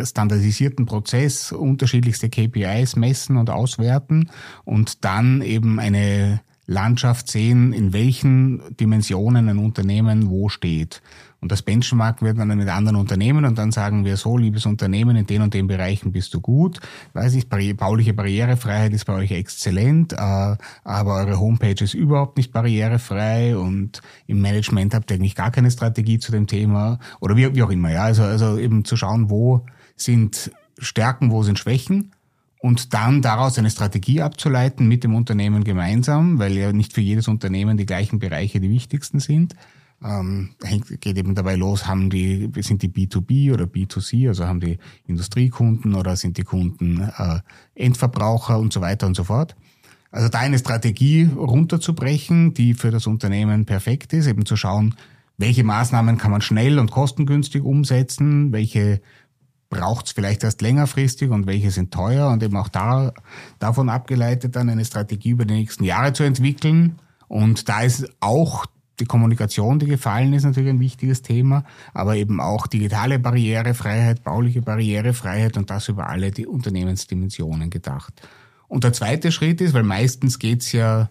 standardisierten 0.00 0.86
Prozess 0.86 1.50
unterschiedlichste 1.50 2.28
KPIs 2.28 2.96
messen 2.96 3.36
und 3.36 3.50
auswerten 3.50 4.30
und 4.64 5.04
dann 5.04 5.42
eben 5.42 5.80
eine 5.80 6.40
Landschaft 6.66 7.28
sehen, 7.28 7.72
in 7.72 7.92
welchen 7.92 8.62
Dimensionen 8.76 9.48
ein 9.48 9.58
Unternehmen 9.58 10.30
wo 10.30 10.48
steht. 10.48 11.02
Und 11.44 11.52
das 11.52 11.60
Benchmark 11.60 12.22
wird 12.22 12.38
dann 12.38 12.48
mit 12.56 12.70
anderen 12.70 12.96
Unternehmen 12.96 13.44
und 13.44 13.58
dann 13.58 13.70
sagen 13.70 14.06
wir 14.06 14.16
so, 14.16 14.38
liebes 14.38 14.64
Unternehmen, 14.64 15.14
in 15.14 15.26
den 15.26 15.42
und 15.42 15.52
den 15.52 15.66
Bereichen 15.66 16.10
bist 16.10 16.32
du 16.32 16.40
gut. 16.40 16.80
Weiß 17.12 17.34
ich, 17.34 17.50
bauliche 17.76 18.14
Barrierefreiheit 18.14 18.94
ist 18.94 19.04
bei 19.04 19.12
euch 19.12 19.30
exzellent, 19.30 20.14
äh, 20.14 20.16
aber 20.16 21.14
eure 21.16 21.38
Homepage 21.38 21.84
ist 21.84 21.92
überhaupt 21.92 22.38
nicht 22.38 22.50
barrierefrei 22.50 23.58
und 23.58 24.00
im 24.26 24.40
Management 24.40 24.94
habt 24.94 25.10
ihr 25.10 25.16
eigentlich 25.16 25.34
gar 25.34 25.50
keine 25.50 25.70
Strategie 25.70 26.18
zu 26.18 26.32
dem 26.32 26.46
Thema 26.46 26.98
oder 27.20 27.36
wie, 27.36 27.54
wie 27.54 27.62
auch 27.62 27.70
immer. 27.70 27.90
Ja, 27.90 28.04
also, 28.04 28.22
also 28.22 28.56
eben 28.56 28.86
zu 28.86 28.96
schauen, 28.96 29.28
wo 29.28 29.66
sind 29.96 30.50
Stärken, 30.78 31.30
wo 31.30 31.42
sind 31.42 31.58
Schwächen 31.58 32.12
und 32.60 32.94
dann 32.94 33.20
daraus 33.20 33.58
eine 33.58 33.68
Strategie 33.68 34.22
abzuleiten 34.22 34.88
mit 34.88 35.04
dem 35.04 35.14
Unternehmen 35.14 35.62
gemeinsam, 35.62 36.38
weil 36.38 36.52
ja 36.56 36.72
nicht 36.72 36.94
für 36.94 37.02
jedes 37.02 37.28
Unternehmen 37.28 37.76
die 37.76 37.84
gleichen 37.84 38.18
Bereiche 38.18 38.60
die 38.60 38.70
wichtigsten 38.70 39.20
sind 39.20 39.54
ähm, 40.04 40.50
hängt, 40.62 41.00
geht 41.00 41.16
eben 41.16 41.34
dabei 41.34 41.56
los, 41.56 41.86
haben 41.86 42.10
die, 42.10 42.50
sind 42.60 42.82
die 42.82 42.88
B2B 42.88 43.52
oder 43.52 43.64
B2C, 43.64 44.28
also 44.28 44.46
haben 44.46 44.60
die 44.60 44.78
Industriekunden 45.06 45.94
oder 45.94 46.14
sind 46.16 46.36
die 46.36 46.44
Kunden 46.44 47.00
äh, 47.00 47.40
Endverbraucher 47.74 48.58
und 48.58 48.72
so 48.72 48.80
weiter 48.80 49.06
und 49.06 49.16
so 49.16 49.24
fort. 49.24 49.56
Also 50.10 50.28
da 50.28 50.38
eine 50.38 50.58
Strategie 50.58 51.28
runterzubrechen, 51.34 52.54
die 52.54 52.74
für 52.74 52.90
das 52.90 53.06
Unternehmen 53.06 53.64
perfekt 53.64 54.12
ist, 54.12 54.26
eben 54.26 54.46
zu 54.46 54.56
schauen, 54.56 54.94
welche 55.38 55.64
Maßnahmen 55.64 56.18
kann 56.18 56.30
man 56.30 56.40
schnell 56.40 56.78
und 56.78 56.90
kostengünstig 56.90 57.62
umsetzen, 57.62 58.52
welche 58.52 59.00
braucht 59.70 60.06
es 60.06 60.12
vielleicht 60.12 60.44
erst 60.44 60.62
längerfristig 60.62 61.30
und 61.30 61.48
welche 61.48 61.70
sind 61.72 61.92
teuer 61.92 62.28
und 62.28 62.42
eben 62.42 62.56
auch 62.56 62.68
da, 62.68 63.12
davon 63.58 63.88
abgeleitet 63.88 64.54
dann 64.54 64.68
eine 64.68 64.84
Strategie 64.84 65.30
über 65.30 65.46
die 65.46 65.54
nächsten 65.54 65.82
Jahre 65.82 66.12
zu 66.12 66.22
entwickeln. 66.22 67.00
Und 67.26 67.68
da 67.68 67.80
ist 67.80 68.08
auch 68.20 68.66
die 69.00 69.04
Kommunikation, 69.04 69.78
die 69.78 69.86
gefallen 69.86 70.32
ist, 70.32 70.44
natürlich 70.44 70.70
ein 70.70 70.80
wichtiges 70.80 71.22
Thema, 71.22 71.64
aber 71.92 72.16
eben 72.16 72.40
auch 72.40 72.66
digitale 72.66 73.18
Barrierefreiheit, 73.18 74.22
bauliche 74.22 74.62
Barrierefreiheit 74.62 75.56
und 75.56 75.70
das 75.70 75.88
über 75.88 76.08
alle 76.08 76.30
die 76.30 76.46
Unternehmensdimensionen 76.46 77.70
gedacht. 77.70 78.14
Und 78.68 78.84
der 78.84 78.92
zweite 78.92 79.32
Schritt 79.32 79.60
ist, 79.60 79.74
weil 79.74 79.82
meistens 79.82 80.38
geht's 80.38 80.72
ja 80.72 81.08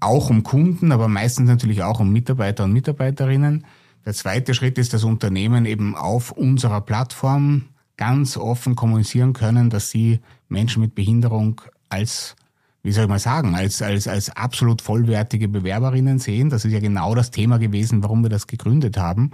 auch 0.00 0.30
um 0.30 0.42
Kunden, 0.42 0.92
aber 0.92 1.08
meistens 1.08 1.48
natürlich 1.48 1.82
auch 1.82 2.00
um 2.00 2.12
Mitarbeiter 2.12 2.64
und 2.64 2.72
Mitarbeiterinnen. 2.72 3.64
Der 4.04 4.14
zweite 4.14 4.52
Schritt 4.52 4.78
ist, 4.78 4.92
dass 4.92 5.04
Unternehmen 5.04 5.64
eben 5.64 5.94
auf 5.94 6.32
unserer 6.32 6.80
Plattform 6.80 7.66
ganz 7.96 8.36
offen 8.36 8.74
kommunizieren 8.74 9.32
können, 9.32 9.70
dass 9.70 9.90
sie 9.90 10.20
Menschen 10.48 10.82
mit 10.82 10.94
Behinderung 10.94 11.60
als 11.88 12.34
wie 12.82 12.92
soll 12.92 13.04
ich 13.04 13.10
mal 13.10 13.18
sagen, 13.18 13.54
als, 13.54 13.80
als, 13.80 14.08
als 14.08 14.30
absolut 14.30 14.82
vollwertige 14.82 15.48
Bewerberinnen 15.48 16.18
sehen. 16.18 16.50
Das 16.50 16.64
ist 16.64 16.72
ja 16.72 16.80
genau 16.80 17.14
das 17.14 17.30
Thema 17.30 17.58
gewesen, 17.58 18.02
warum 18.02 18.22
wir 18.22 18.30
das 18.30 18.48
gegründet 18.48 18.96
haben, 18.96 19.30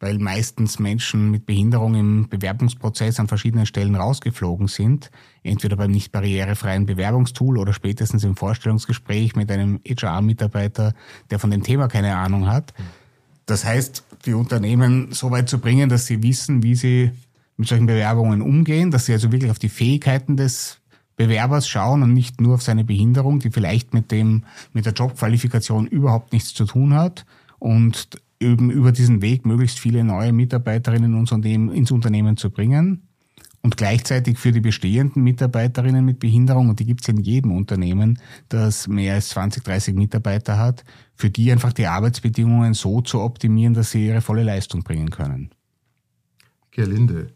weil 0.00 0.18
meistens 0.18 0.80
Menschen 0.80 1.30
mit 1.30 1.46
Behinderung 1.46 1.94
im 1.94 2.28
Bewerbungsprozess 2.28 3.20
an 3.20 3.28
verschiedenen 3.28 3.66
Stellen 3.66 3.94
rausgeflogen 3.94 4.66
sind, 4.66 5.10
entweder 5.44 5.76
beim 5.76 5.92
nicht 5.92 6.10
barrierefreien 6.10 6.86
Bewerbungstool 6.86 7.58
oder 7.58 7.72
spätestens 7.72 8.24
im 8.24 8.34
Vorstellungsgespräch 8.34 9.36
mit 9.36 9.50
einem 9.50 9.80
HR-Mitarbeiter, 9.86 10.92
der 11.30 11.38
von 11.38 11.52
dem 11.52 11.62
Thema 11.62 11.86
keine 11.86 12.16
Ahnung 12.16 12.48
hat. 12.48 12.74
Das 13.46 13.64
heißt, 13.64 14.04
die 14.26 14.34
Unternehmen 14.34 15.12
so 15.12 15.30
weit 15.30 15.48
zu 15.48 15.58
bringen, 15.58 15.88
dass 15.88 16.06
sie 16.06 16.22
wissen, 16.22 16.62
wie 16.62 16.74
sie 16.74 17.12
mit 17.56 17.68
solchen 17.68 17.86
Bewerbungen 17.86 18.42
umgehen, 18.42 18.90
dass 18.90 19.06
sie 19.06 19.12
also 19.12 19.32
wirklich 19.32 19.50
auf 19.50 19.58
die 19.58 19.68
Fähigkeiten 19.68 20.36
des 20.36 20.77
Bewerbers 21.18 21.68
schauen 21.68 22.02
und 22.02 22.14
nicht 22.14 22.40
nur 22.40 22.54
auf 22.54 22.62
seine 22.62 22.84
Behinderung, 22.84 23.40
die 23.40 23.50
vielleicht 23.50 23.92
mit 23.92 24.10
dem, 24.12 24.44
mit 24.72 24.86
der 24.86 24.92
Jobqualifikation 24.94 25.86
überhaupt 25.86 26.32
nichts 26.32 26.54
zu 26.54 26.64
tun 26.64 26.94
hat 26.94 27.26
und 27.58 28.08
eben 28.40 28.70
über 28.70 28.92
diesen 28.92 29.20
Weg 29.20 29.44
möglichst 29.44 29.80
viele 29.80 30.04
neue 30.04 30.32
Mitarbeiterinnen 30.32 31.18
ins 31.74 31.90
Unternehmen 31.90 32.36
zu 32.36 32.50
bringen 32.50 33.02
und 33.62 33.76
gleichzeitig 33.76 34.38
für 34.38 34.52
die 34.52 34.60
bestehenden 34.60 35.24
Mitarbeiterinnen 35.24 36.04
mit 36.04 36.20
Behinderung, 36.20 36.68
und 36.68 36.78
die 36.78 36.86
gibt 36.86 37.02
es 37.02 37.08
in 37.08 37.18
jedem 37.18 37.50
Unternehmen, 37.50 38.20
das 38.48 38.86
mehr 38.86 39.14
als 39.14 39.30
20, 39.30 39.64
30 39.64 39.96
Mitarbeiter 39.96 40.56
hat, 40.56 40.84
für 41.16 41.30
die 41.30 41.50
einfach 41.50 41.72
die 41.72 41.86
Arbeitsbedingungen 41.86 42.74
so 42.74 43.00
zu 43.00 43.20
optimieren, 43.20 43.74
dass 43.74 43.90
sie 43.90 44.06
ihre 44.06 44.20
volle 44.20 44.44
Leistung 44.44 44.84
bringen 44.84 45.10
können. 45.10 45.50
Gerlinde, 46.70 47.32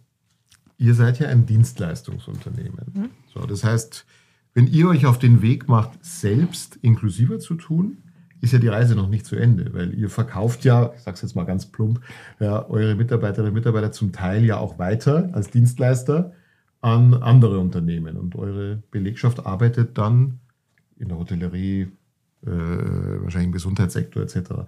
ihr 0.82 0.94
seid 0.94 1.20
ja 1.20 1.28
ein 1.28 1.46
Dienstleistungsunternehmen. 1.46 2.86
Mhm. 2.92 3.10
So, 3.32 3.40
das 3.46 3.62
heißt, 3.64 4.04
wenn 4.54 4.66
ihr 4.66 4.88
euch 4.88 5.06
auf 5.06 5.18
den 5.18 5.40
Weg 5.40 5.68
macht, 5.68 6.04
selbst 6.04 6.76
inklusiver 6.82 7.38
zu 7.38 7.54
tun, 7.54 7.98
ist 8.40 8.52
ja 8.52 8.58
die 8.58 8.68
Reise 8.68 8.96
noch 8.96 9.08
nicht 9.08 9.24
zu 9.24 9.36
Ende, 9.36 9.72
weil 9.72 9.94
ihr 9.94 10.10
verkauft 10.10 10.64
ja, 10.64 10.92
ich 10.96 11.02
sage 11.02 11.14
es 11.14 11.22
jetzt 11.22 11.36
mal 11.36 11.44
ganz 11.44 11.66
plump, 11.66 12.00
ja, 12.40 12.68
eure 12.68 12.96
Mitarbeiterinnen 12.96 13.52
und 13.52 13.54
Mitarbeiter 13.54 13.92
zum 13.92 14.10
Teil 14.10 14.44
ja 14.44 14.58
auch 14.58 14.80
weiter 14.80 15.30
als 15.32 15.50
Dienstleister 15.50 16.32
an 16.80 17.14
andere 17.14 17.60
Unternehmen 17.60 18.16
und 18.16 18.34
eure 18.34 18.82
Belegschaft 18.90 19.46
arbeitet 19.46 19.96
dann 19.96 20.40
in 20.98 21.08
der 21.08 21.18
Hotellerie, 21.18 21.92
äh, 22.44 22.48
wahrscheinlich 22.48 23.46
im 23.46 23.52
Gesundheitssektor 23.52 24.24
etc. 24.24 24.66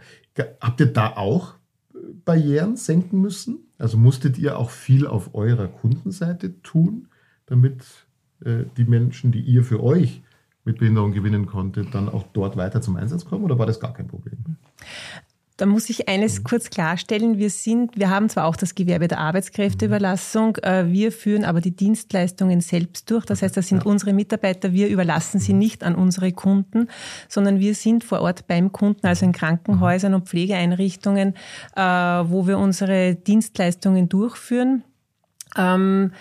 Habt 0.60 0.78
ihr 0.78 0.86
da 0.86 1.08
auch 1.16 1.54
Barrieren 2.24 2.76
senken 2.76 3.20
müssen? 3.20 3.58
Also 3.78 3.98
musstet 3.98 4.38
ihr 4.38 4.58
auch 4.58 4.70
viel 4.70 5.06
auf 5.06 5.34
eurer 5.34 5.68
Kundenseite 5.68 6.60
tun, 6.62 7.08
damit 7.46 7.84
äh, 8.44 8.64
die 8.76 8.84
Menschen, 8.84 9.32
die 9.32 9.40
ihr 9.40 9.64
für 9.64 9.82
euch 9.82 10.22
mit 10.64 10.78
Behinderung 10.78 11.12
gewinnen 11.12 11.46
konntet, 11.46 11.94
dann 11.94 12.08
auch 12.08 12.24
dort 12.32 12.56
weiter 12.56 12.80
zum 12.80 12.96
Einsatz 12.96 13.24
kommen 13.24 13.44
oder 13.44 13.58
war 13.58 13.66
das 13.66 13.80
gar 13.80 13.92
kein 13.92 14.08
Problem? 14.08 14.38
Da 15.56 15.66
muss 15.66 15.88
ich 15.88 16.08
eines 16.08 16.40
mhm. 16.40 16.44
kurz 16.44 16.70
klarstellen. 16.70 17.38
Wir 17.38 17.48
sind, 17.48 17.96
wir 17.96 18.10
haben 18.10 18.28
zwar 18.28 18.46
auch 18.46 18.56
das 18.56 18.74
Gewerbe 18.74 19.06
der 19.06 19.18
Arbeitskräfteüberlassung, 19.18 20.56
äh, 20.56 20.86
wir 20.88 21.12
führen 21.12 21.44
aber 21.44 21.60
die 21.60 21.70
Dienstleistungen 21.70 22.60
selbst 22.60 23.08
durch. 23.10 23.24
Das 23.24 23.42
heißt, 23.42 23.56
das 23.56 23.68
sind 23.68 23.86
unsere 23.86 24.12
Mitarbeiter. 24.12 24.72
Wir 24.72 24.88
überlassen 24.88 25.38
sie 25.38 25.52
nicht 25.52 25.84
an 25.84 25.94
unsere 25.94 26.32
Kunden, 26.32 26.88
sondern 27.28 27.60
wir 27.60 27.74
sind 27.76 28.02
vor 28.02 28.20
Ort 28.20 28.48
beim 28.48 28.72
Kunden, 28.72 29.06
also 29.06 29.24
in 29.24 29.32
Krankenhäusern 29.32 30.10
mhm. 30.10 30.16
und 30.16 30.28
Pflegeeinrichtungen, 30.28 31.34
äh, 31.76 31.80
wo 31.80 32.48
wir 32.48 32.58
unsere 32.58 33.14
Dienstleistungen 33.14 34.08
durchführen. 34.08 34.82
Ähm, 35.56 36.12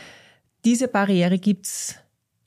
diese 0.64 0.88
Barriere 0.88 1.40
gibt's 1.40 1.96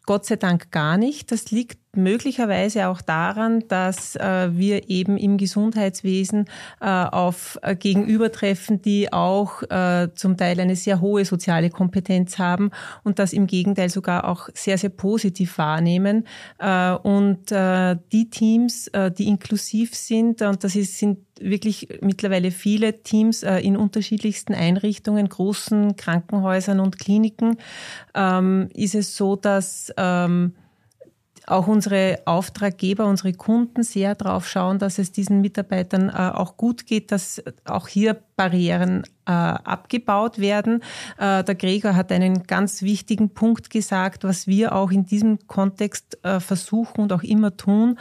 Gott 0.07 0.25
sei 0.25 0.37
Dank 0.37 0.71
gar 0.71 0.97
nicht. 0.97 1.33
Das 1.33 1.51
liegt 1.51 1.81
möglicherweise 1.97 2.89
auch 2.89 3.01
daran, 3.01 3.65
dass 3.69 4.17
äh, 4.17 4.49
wir 4.53 4.89
eben 4.91 5.17
im 5.17 5.39
Gesundheitswesen 5.39 6.47
äh, 6.81 6.87
auf 6.87 7.59
äh, 7.63 7.77
Gegenübertreffen, 7.77 8.83
die 8.83 9.13
auch 9.13 9.63
äh, 9.65 10.09
zum 10.15 10.37
Teil 10.37 10.61
eine 10.61 10.77
sehr 10.77 11.01
hohe 11.01 11.25
soziale 11.25 11.71
Kompetenz 11.71 12.39
haben 12.39 12.71
und 13.05 13.19
das 13.19 13.33
im 13.33 13.47
Gegenteil 13.47 13.89
sogar 13.89 14.29
auch 14.29 14.49
sehr, 14.55 14.79
sehr 14.79 14.91
positiv 14.91 15.59
wahrnehmen. 15.59 16.27
Äh, 16.59 16.93
und 16.93 17.53
äh, 17.53 17.97
die 18.13 18.31
Teams, 18.31 18.91
die 19.19 19.29
inklusiv 19.29 19.95
sind, 19.95 20.43
und 20.43 20.65
das 20.65 20.77
ist, 20.77 20.99
sind 20.99 21.19
wirklich 21.39 21.89
mittlerweile 22.01 22.51
viele 22.51 23.03
Teams 23.03 23.43
in 23.43 23.77
unterschiedlichsten 23.77 24.55
Einrichtungen, 24.55 25.29
großen 25.29 25.97
Krankenhäusern 25.97 26.81
und 26.81 26.99
Kliniken, 26.99 27.59
ähm, 28.15 28.69
ist 28.75 28.95
es 28.95 29.17
so, 29.17 29.37
dass 29.37 29.93
ähm, 29.97 30.55
auch 31.47 31.69
unsere 31.69 32.21
Auftraggeber, 32.25 33.07
unsere 33.07 33.33
Kunden 33.33 33.83
sehr 33.83 34.15
darauf 34.15 34.49
schauen, 34.49 34.79
dass 34.79 34.99
es 34.99 35.13
diesen 35.13 35.41
Mitarbeitern 35.41 36.09
äh, 36.09 36.33
auch 36.35 36.57
gut 36.57 36.87
geht, 36.87 37.13
dass 37.13 37.43
auch 37.65 37.89
hier 37.89 38.17
Barrieren 38.37 39.05
äh, 39.27 39.31
abgebaut 39.33 40.39
werden. 40.39 40.83
Äh, 41.19 41.43
der 41.43 41.55
Gregor 41.55 41.97
hat 41.97 42.13
einen 42.13 42.43
ganz 42.43 42.83
wichtigen 42.83 43.31
Punkt 43.31 43.71
gesagt, 43.71 44.25
was 44.25 44.47
wir 44.47 44.75
auch 44.75 44.91
in 44.91 45.07
diesem 45.07 45.47
Kontext 45.47 46.19
äh, 46.23 46.41
versuchen 46.41 47.01
und 47.01 47.13
auch 47.13 47.23
immer 47.23 47.57
tun, 47.57 47.99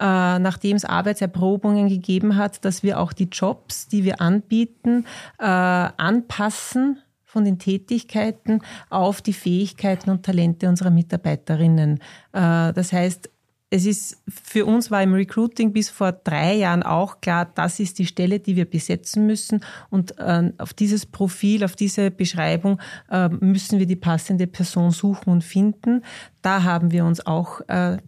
äh, 0.00 0.38
nachdem 0.38 0.76
es 0.76 0.84
Arbeitserprobungen 0.84 1.88
gegeben 1.88 2.36
hat, 2.36 2.64
dass 2.64 2.82
wir 2.82 2.98
auch 2.98 3.12
die 3.12 3.28
Jobs, 3.30 3.88
die 3.88 4.04
wir 4.04 4.20
anbieten, 4.20 5.06
äh, 5.38 5.44
anpassen 5.44 6.98
von 7.36 7.44
den 7.44 7.58
Tätigkeiten 7.58 8.62
auf 8.88 9.20
die 9.20 9.34
Fähigkeiten 9.34 10.08
und 10.08 10.24
Talente 10.24 10.70
unserer 10.70 10.88
Mitarbeiterinnen. 10.88 11.98
Äh, 12.32 12.72
das 12.72 12.94
heißt, 12.94 13.28
es 13.68 13.84
ist 13.84 14.22
für 14.26 14.64
uns 14.64 14.90
war 14.90 15.02
im 15.02 15.12
Recruiting 15.12 15.74
bis 15.74 15.90
vor 15.90 16.12
drei 16.12 16.54
Jahren 16.54 16.82
auch 16.82 17.20
klar, 17.20 17.44
das 17.54 17.78
ist 17.78 17.98
die 17.98 18.06
Stelle, 18.06 18.40
die 18.40 18.56
wir 18.56 18.64
besetzen 18.64 19.26
müssen 19.26 19.60
und 19.90 20.18
äh, 20.18 20.50
auf 20.56 20.72
dieses 20.72 21.04
Profil, 21.04 21.62
auf 21.62 21.76
diese 21.76 22.10
Beschreibung 22.10 22.80
äh, 23.10 23.28
müssen 23.28 23.78
wir 23.78 23.86
die 23.86 23.96
passende 23.96 24.46
Person 24.46 24.92
suchen 24.92 25.28
und 25.28 25.44
finden. 25.44 26.04
Da 26.40 26.62
haben 26.62 26.90
wir 26.90 27.04
uns 27.04 27.26
auch 27.26 27.60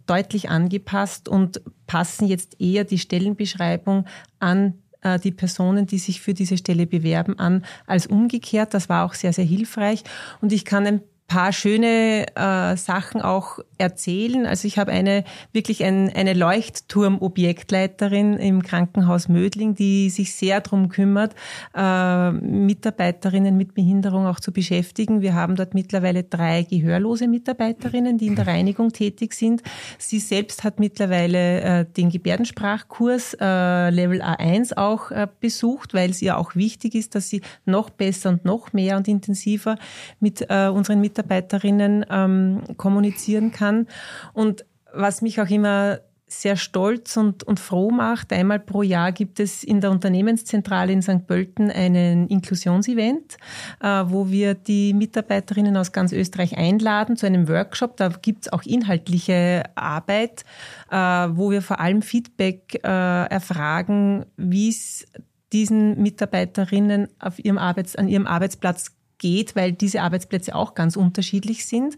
deutlich 0.07 0.49
angepasst 0.49 1.27
und 1.29 1.61
passen 1.85 2.25
jetzt 2.25 2.59
eher 2.59 2.85
die 2.85 2.97
Stellenbeschreibung 2.97 4.05
an 4.39 4.75
äh, 5.01 5.19
die 5.19 5.31
Personen, 5.31 5.85
die 5.85 5.97
sich 5.97 6.21
für 6.21 6.33
diese 6.33 6.57
Stelle 6.57 6.85
bewerben, 6.85 7.37
an 7.39 7.65
als 7.85 8.07
umgekehrt. 8.07 8.73
Das 8.73 8.89
war 8.89 9.05
auch 9.05 9.13
sehr, 9.13 9.33
sehr 9.33 9.45
hilfreich. 9.45 10.03
Und 10.41 10.51
ich 10.51 10.65
kann 10.65 10.85
ein 10.85 11.01
paar 11.29 11.53
schöne 11.53 12.25
äh, 12.35 12.75
Sachen 12.75 13.21
auch 13.21 13.59
erzählen. 13.77 14.45
Also 14.45 14.67
ich 14.67 14.77
habe 14.77 14.91
eine 14.91 15.23
wirklich 15.53 15.85
ein, 15.85 16.13
eine 16.13 16.33
Leuchtturm-Objektleiterin 16.33 18.33
im 18.33 18.61
Krankenhaus 18.63 19.29
Mödling, 19.29 19.75
die 19.75 20.09
sich 20.09 20.33
sehr 20.33 20.59
darum 20.59 20.89
kümmert, 20.89 21.35
äh, 21.75 22.31
Mitarbeiterinnen 22.31 23.55
mit 23.55 23.75
Behinderung 23.75 24.25
auch 24.25 24.39
zu 24.39 24.51
beschäftigen. 24.51 25.21
Wir 25.21 25.35
haben 25.35 25.55
dort 25.55 25.75
mittlerweile 25.75 26.23
drei 26.23 26.63
gehörlose 26.63 27.27
Mitarbeiterinnen, 27.27 28.17
die 28.17 28.25
in 28.27 28.35
der 28.35 28.47
Reinigung 28.47 28.91
tätig 28.91 29.33
sind. 29.33 29.61
Sie 29.99 30.19
selbst 30.19 30.63
hat 30.63 30.79
mittlerweile 30.79 31.61
äh, 31.61 31.85
den 31.85 32.09
Gebärdensprachkurs 32.09 33.37
äh, 33.39 33.91
Level 33.91 34.23
A1 34.23 34.75
auch 34.75 35.11
äh, 35.11 35.27
besucht, 35.39 35.93
weil 35.93 36.09
es 36.09 36.23
ihr 36.23 36.37
auch 36.37 36.55
wichtig 36.55 36.95
ist, 36.95 37.13
dass 37.13 37.29
sie 37.29 37.41
noch 37.65 37.91
besser 37.91 38.29
und 38.29 38.45
noch 38.45 38.73
mehr 38.73 38.97
und 38.97 39.07
intensiver 39.07 39.77
mit 40.19 40.43
äh, 40.49 40.69
unseren 40.69 41.01
Mitarbeiterinnen 41.19 42.05
ähm, 42.09 42.61
kommunizieren 42.77 43.51
kann. 43.51 43.87
Und 44.33 44.65
was 44.93 45.21
mich 45.21 45.39
auch 45.41 45.49
immer 45.49 45.99
sehr 46.31 46.57
stolz 46.57 47.17
und, 47.17 47.41
und 47.41 47.59
froh 47.59 47.89
macht. 47.89 48.31
Einmal 48.31 48.59
pro 48.59 48.83
Jahr 48.83 49.11
gibt 49.11 49.39
es 49.39 49.63
in 49.63 49.81
der 49.81 49.89
Unternehmenszentrale 49.89 50.93
in 50.93 51.01
St. 51.01 51.25
Pölten 51.25 51.71
einen 51.71 52.27
Inklusionsevent, 52.27 53.37
äh, 53.81 53.87
wo 54.05 54.29
wir 54.29 54.53
die 54.53 54.93
Mitarbeiterinnen 54.93 55.75
aus 55.75 55.91
ganz 55.91 56.11
Österreich 56.11 56.55
einladen 56.55 57.17
zu 57.17 57.25
einem 57.25 57.47
Workshop. 57.47 57.97
Da 57.97 58.09
gibt 58.09 58.45
es 58.45 58.53
auch 58.53 58.61
inhaltliche 58.61 59.63
Arbeit, 59.73 60.43
äh, 60.91 60.95
wo 60.95 61.49
wir 61.49 61.63
vor 61.63 61.79
allem 61.79 62.03
Feedback 62.03 62.79
äh, 62.83 62.87
erfragen, 62.87 64.27
wie 64.37 64.69
es 64.69 65.07
diesen 65.51 65.99
Mitarbeiterinnen 65.99 67.07
auf 67.17 67.43
ihrem 67.43 67.57
Arbeits-, 67.57 67.95
an 67.95 68.07
ihrem 68.07 68.27
Arbeitsplatz 68.27 68.98
geht, 69.19 69.55
weil 69.55 69.73
diese 69.73 70.01
Arbeitsplätze 70.01 70.55
auch 70.55 70.73
ganz 70.73 70.95
unterschiedlich 70.95 71.67
sind. 71.67 71.95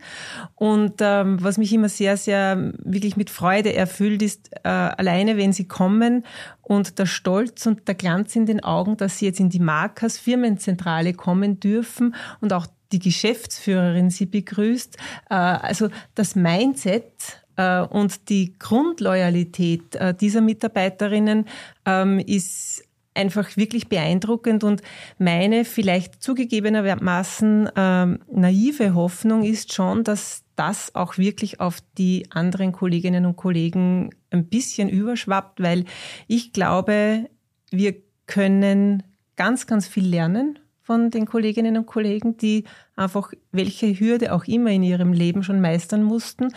Und 0.55 0.95
ähm, 0.99 1.41
was 1.41 1.57
mich 1.57 1.71
immer 1.71 1.88
sehr, 1.88 2.17
sehr 2.17 2.73
wirklich 2.84 3.15
mit 3.15 3.29
Freude 3.29 3.73
erfüllt, 3.73 4.21
ist 4.21 4.51
äh, 4.63 4.67
alleine, 4.67 5.38
wenn 5.38 5.53
sie 5.53 5.67
kommen 5.67 6.25
und 6.62 6.99
der 6.99 7.05
Stolz 7.05 7.65
und 7.65 7.88
der 7.88 7.95
Glanz 7.95 8.36
in 8.36 8.45
den 8.45 8.63
Augen, 8.63 8.97
dass 8.97 9.19
sie 9.19 9.25
jetzt 9.25 9.39
in 9.39 9.49
die 9.49 9.60
Markers 9.60 10.17
Firmenzentrale 10.17 11.13
kommen 11.13 11.60
dürfen 11.60 12.15
und 12.41 12.51
auch 12.51 12.67
die 12.91 12.99
Geschäftsführerin 12.99 14.10
sie 14.10 14.25
begrüßt. 14.25 14.97
Äh, 15.29 15.34
also 15.36 15.89
das 16.15 16.36
Mindset 16.36 17.41
äh, 17.55 17.81
und 17.81 18.29
die 18.29 18.57
Grundloyalität 18.57 19.95
äh, 19.95 20.13
dieser 20.13 20.41
Mitarbeiterinnen 20.41 21.45
ähm, 21.86 22.19
ist 22.19 22.84
einfach 23.13 23.58
wirklich 23.58 23.89
beeindruckend 23.89 24.63
und 24.63 24.82
meine 25.17 25.65
vielleicht 25.65 26.21
zugegebenermaßen 26.24 27.69
ähm, 27.76 28.19
naive 28.32 28.93
Hoffnung 28.95 29.43
ist 29.43 29.74
schon, 29.74 30.04
dass 30.04 30.43
das 30.56 30.95
auch 30.95 31.17
wirklich 31.17 31.60
auf 31.60 31.80
die 31.97 32.28
anderen 32.30 32.71
Kolleginnen 32.71 33.26
und 33.26 33.36
Kollegen 33.36 34.12
ein 34.30 34.47
bisschen 34.47 34.89
überschwappt, 34.89 35.62
weil 35.62 35.86
ich 36.28 36.54
glaube, 36.54 37.30
wir 37.69 37.95
können 38.28 39.04
ganz, 39.36 39.67
ganz 39.67 39.88
viel 39.88 40.06
lernen 40.06 40.60
von 40.84 41.10
den 41.10 41.26
Kolleginnen 41.26 41.78
und 41.78 41.86
Kollegen, 41.86 42.38
die 42.38 42.65
einfach 42.95 43.34
welche 43.52 44.00
Hürde 44.00 44.34
auch 44.34 44.45
immer 44.45 44.71
in 44.71 44.84
ihrem 44.84 45.13
Leben 45.13 45.43
schon 45.43 45.62
meistern 45.62 46.04
mussten, 46.04 46.50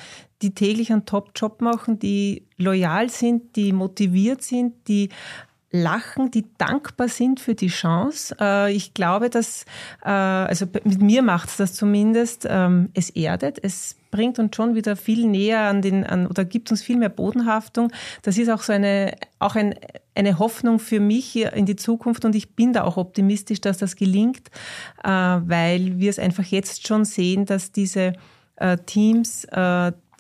die 0.43 0.55
täglich 0.55 0.93
einen 0.93 1.07
Top-Job 1.07 1.61
machen, 1.61 1.99
die 1.99 2.47
loyal 2.57 3.11
sind, 3.11 3.57
die 3.57 3.73
motiviert 3.73 4.43
sind, 4.43 4.89
die 4.89 5.11
lachen, 5.75 6.31
die 6.31 6.47
dankbar 6.57 7.09
sind 7.09 7.41
für 7.41 7.57
die 7.57 7.67
Chance. 7.67 8.37
Äh, 8.41 8.73
ich 8.73 8.95
glaube, 8.95 9.29
dass, 9.29 9.65
äh, 10.05 10.09
also 10.09 10.67
mit 10.85 11.03
mir 11.03 11.21
macht 11.23 11.49
es 11.49 11.57
das 11.57 11.75
zumindest, 11.75 12.47
ähm, 12.49 12.91
es 12.95 13.11
erdet, 13.11 13.59
es 13.63 13.97
bringt 14.13 14.39
uns 14.39 14.55
schon 14.55 14.77
wieder 14.77 14.95
viel 14.95 15.27
näher 15.27 15.63
an 15.63 15.83
den, 15.83 16.05
an, 16.05 16.29
oder 16.29 16.45
gibt 16.45 16.71
uns 16.71 16.81
viel 16.81 16.97
mehr 16.97 17.09
Bodenhaftung. 17.09 17.91
Das 18.23 18.39
ist 18.39 18.49
auch 18.51 18.63
so 18.63 18.73
eine, 18.73 19.17
auch 19.41 19.57
ein, 19.57 19.75
eine 20.15 20.39
Hoffnung 20.39 20.79
für 20.79 21.01
mich 21.01 21.35
in 21.37 21.67
die 21.67 21.75
Zukunft 21.75 22.25
und 22.25 22.37
ich 22.37 22.55
bin 22.55 22.73
da 22.73 22.85
auch 22.85 22.97
optimistisch, 22.97 23.61
dass 23.61 23.79
das 23.79 23.97
gelingt, 23.97 24.51
äh, 25.03 25.09
weil 25.09 25.99
wir 25.99 26.09
es 26.09 26.21
einfach 26.21 26.45
jetzt 26.45 26.87
schon 26.87 27.05
sehen, 27.05 27.47
dass 27.47 27.73
diese 27.73 28.13
Teams, 28.87 29.49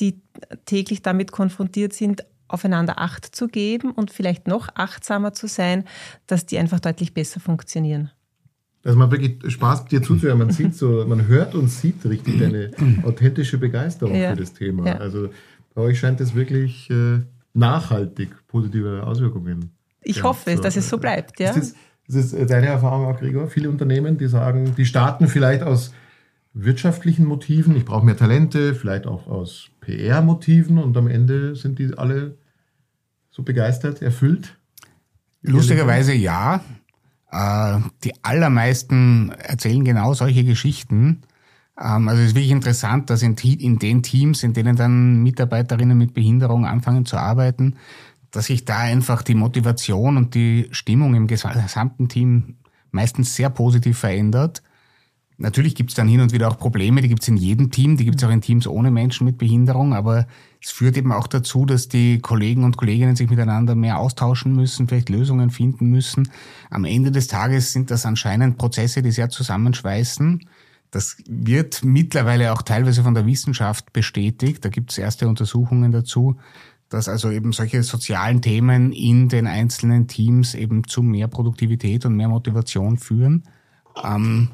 die 0.00 0.20
täglich 0.66 1.02
damit 1.02 1.30
konfrontiert 1.30 1.92
sind, 1.92 2.24
aufeinander 2.48 2.98
Acht 2.98 3.24
zu 3.34 3.48
geben 3.48 3.92
und 3.92 4.10
vielleicht 4.10 4.46
noch 4.46 4.68
achtsamer 4.74 5.32
zu 5.32 5.48
sein, 5.48 5.84
dass 6.26 6.46
die 6.46 6.58
einfach 6.58 6.80
deutlich 6.80 7.14
besser 7.14 7.40
funktionieren. 7.40 8.10
Also 8.84 8.98
man 8.98 9.10
wirklich 9.10 9.52
Spaß 9.52 9.86
dir 9.86 10.02
zuzuhören. 10.02 10.38
Man 10.38 10.50
sieht 10.50 10.74
so, 10.74 11.04
man 11.06 11.26
hört 11.26 11.54
und 11.54 11.68
sieht 11.68 12.04
richtig 12.04 12.38
deine 12.38 12.70
authentische 13.02 13.56
Begeisterung 13.56 14.14
ja. 14.14 14.30
für 14.30 14.36
das 14.36 14.52
Thema. 14.52 14.86
Ja. 14.86 14.96
Also 14.98 15.30
bei 15.74 15.82
euch 15.82 15.98
scheint 15.98 16.20
es 16.20 16.34
wirklich 16.34 16.90
äh, 16.90 17.20
nachhaltig 17.54 18.30
positive 18.46 19.04
Auswirkungen. 19.06 19.70
Ich 20.02 20.18
ja, 20.18 20.22
hoffe, 20.24 20.54
so, 20.56 20.62
dass 20.62 20.76
es 20.76 20.88
so 20.88 20.98
bleibt. 20.98 21.40
Ja. 21.40 21.50
Ist 21.50 21.74
das, 22.06 22.16
ist 22.16 22.32
das 22.34 22.48
deine 22.48 22.66
Erfahrung 22.66 23.06
auch, 23.06 23.18
Gregor? 23.18 23.48
Viele 23.48 23.70
Unternehmen, 23.70 24.18
die 24.18 24.26
sagen, 24.26 24.74
die 24.76 24.84
starten 24.84 25.28
vielleicht 25.28 25.62
aus 25.62 25.94
wirtschaftlichen 26.54 27.26
Motiven, 27.26 27.76
ich 27.76 27.84
brauche 27.84 28.06
mehr 28.06 28.16
Talente, 28.16 28.74
vielleicht 28.74 29.06
auch 29.06 29.26
aus 29.26 29.70
PR-Motiven 29.80 30.78
und 30.78 30.96
am 30.96 31.08
Ende 31.08 31.56
sind 31.56 31.78
die 31.78 31.98
alle 31.98 32.38
so 33.30 33.42
begeistert, 33.42 34.00
erfüllt? 34.00 34.56
Lustigerweise 35.42 36.14
ja. 36.14 36.62
Äh, 37.30 37.80
die 38.04 38.12
allermeisten 38.22 39.30
erzählen 39.30 39.84
genau 39.84 40.14
solche 40.14 40.44
Geschichten. 40.44 41.22
Ähm, 41.78 42.08
also 42.08 42.22
es 42.22 42.28
ist 42.28 42.34
wirklich 42.36 42.52
interessant, 42.52 43.10
dass 43.10 43.22
in, 43.22 43.34
in 43.34 43.80
den 43.80 44.04
Teams, 44.04 44.44
in 44.44 44.52
denen 44.52 44.76
dann 44.76 45.22
Mitarbeiterinnen 45.22 45.98
mit 45.98 46.14
Behinderung 46.14 46.64
anfangen 46.64 47.04
zu 47.04 47.16
arbeiten, 47.16 47.74
dass 48.30 48.46
sich 48.46 48.64
da 48.64 48.78
einfach 48.78 49.22
die 49.22 49.34
Motivation 49.34 50.16
und 50.16 50.34
die 50.34 50.68
Stimmung 50.70 51.14
im 51.14 51.26
gesamten 51.26 52.08
Team 52.08 52.56
meistens 52.90 53.34
sehr 53.34 53.50
positiv 53.50 53.98
verändert. 53.98 54.62
Natürlich 55.36 55.74
gibt 55.74 55.90
es 55.90 55.96
dann 55.96 56.06
hin 56.06 56.20
und 56.20 56.32
wieder 56.32 56.48
auch 56.48 56.58
Probleme, 56.58 57.02
die 57.02 57.08
gibt 57.08 57.22
es 57.22 57.28
in 57.28 57.36
jedem 57.36 57.72
Team, 57.72 57.96
die 57.96 58.04
gibt 58.04 58.18
es 58.18 58.24
auch 58.24 58.32
in 58.32 58.40
Teams 58.40 58.68
ohne 58.68 58.92
Menschen 58.92 59.24
mit 59.24 59.36
Behinderung, 59.36 59.92
aber 59.92 60.28
es 60.62 60.70
führt 60.70 60.96
eben 60.96 61.10
auch 61.10 61.26
dazu, 61.26 61.66
dass 61.66 61.88
die 61.88 62.20
Kollegen 62.20 62.62
und 62.62 62.76
Kolleginnen 62.76 63.16
sich 63.16 63.28
miteinander 63.28 63.74
mehr 63.74 63.98
austauschen 63.98 64.54
müssen, 64.54 64.86
vielleicht 64.86 65.08
Lösungen 65.08 65.50
finden 65.50 65.86
müssen. 65.86 66.30
Am 66.70 66.84
Ende 66.84 67.10
des 67.10 67.26
Tages 67.26 67.72
sind 67.72 67.90
das 67.90 68.06
anscheinend 68.06 68.58
Prozesse, 68.58 69.02
die 69.02 69.10
sehr 69.10 69.28
zusammenschweißen. 69.28 70.46
Das 70.92 71.16
wird 71.26 71.84
mittlerweile 71.84 72.52
auch 72.52 72.62
teilweise 72.62 73.02
von 73.02 73.14
der 73.14 73.26
Wissenschaft 73.26 73.92
bestätigt. 73.92 74.64
Da 74.64 74.68
gibt 74.68 74.92
es 74.92 74.98
erste 74.98 75.26
Untersuchungen 75.26 75.90
dazu, 75.90 76.36
dass 76.88 77.08
also 77.08 77.32
eben 77.32 77.52
solche 77.52 77.82
sozialen 77.82 78.40
Themen 78.40 78.92
in 78.92 79.28
den 79.28 79.48
einzelnen 79.48 80.06
Teams 80.06 80.54
eben 80.54 80.84
zu 80.84 81.02
mehr 81.02 81.26
Produktivität 81.26 82.06
und 82.06 82.14
mehr 82.14 82.28
Motivation 82.28 82.98
führen. 82.98 83.42
Ähm, 84.04 84.50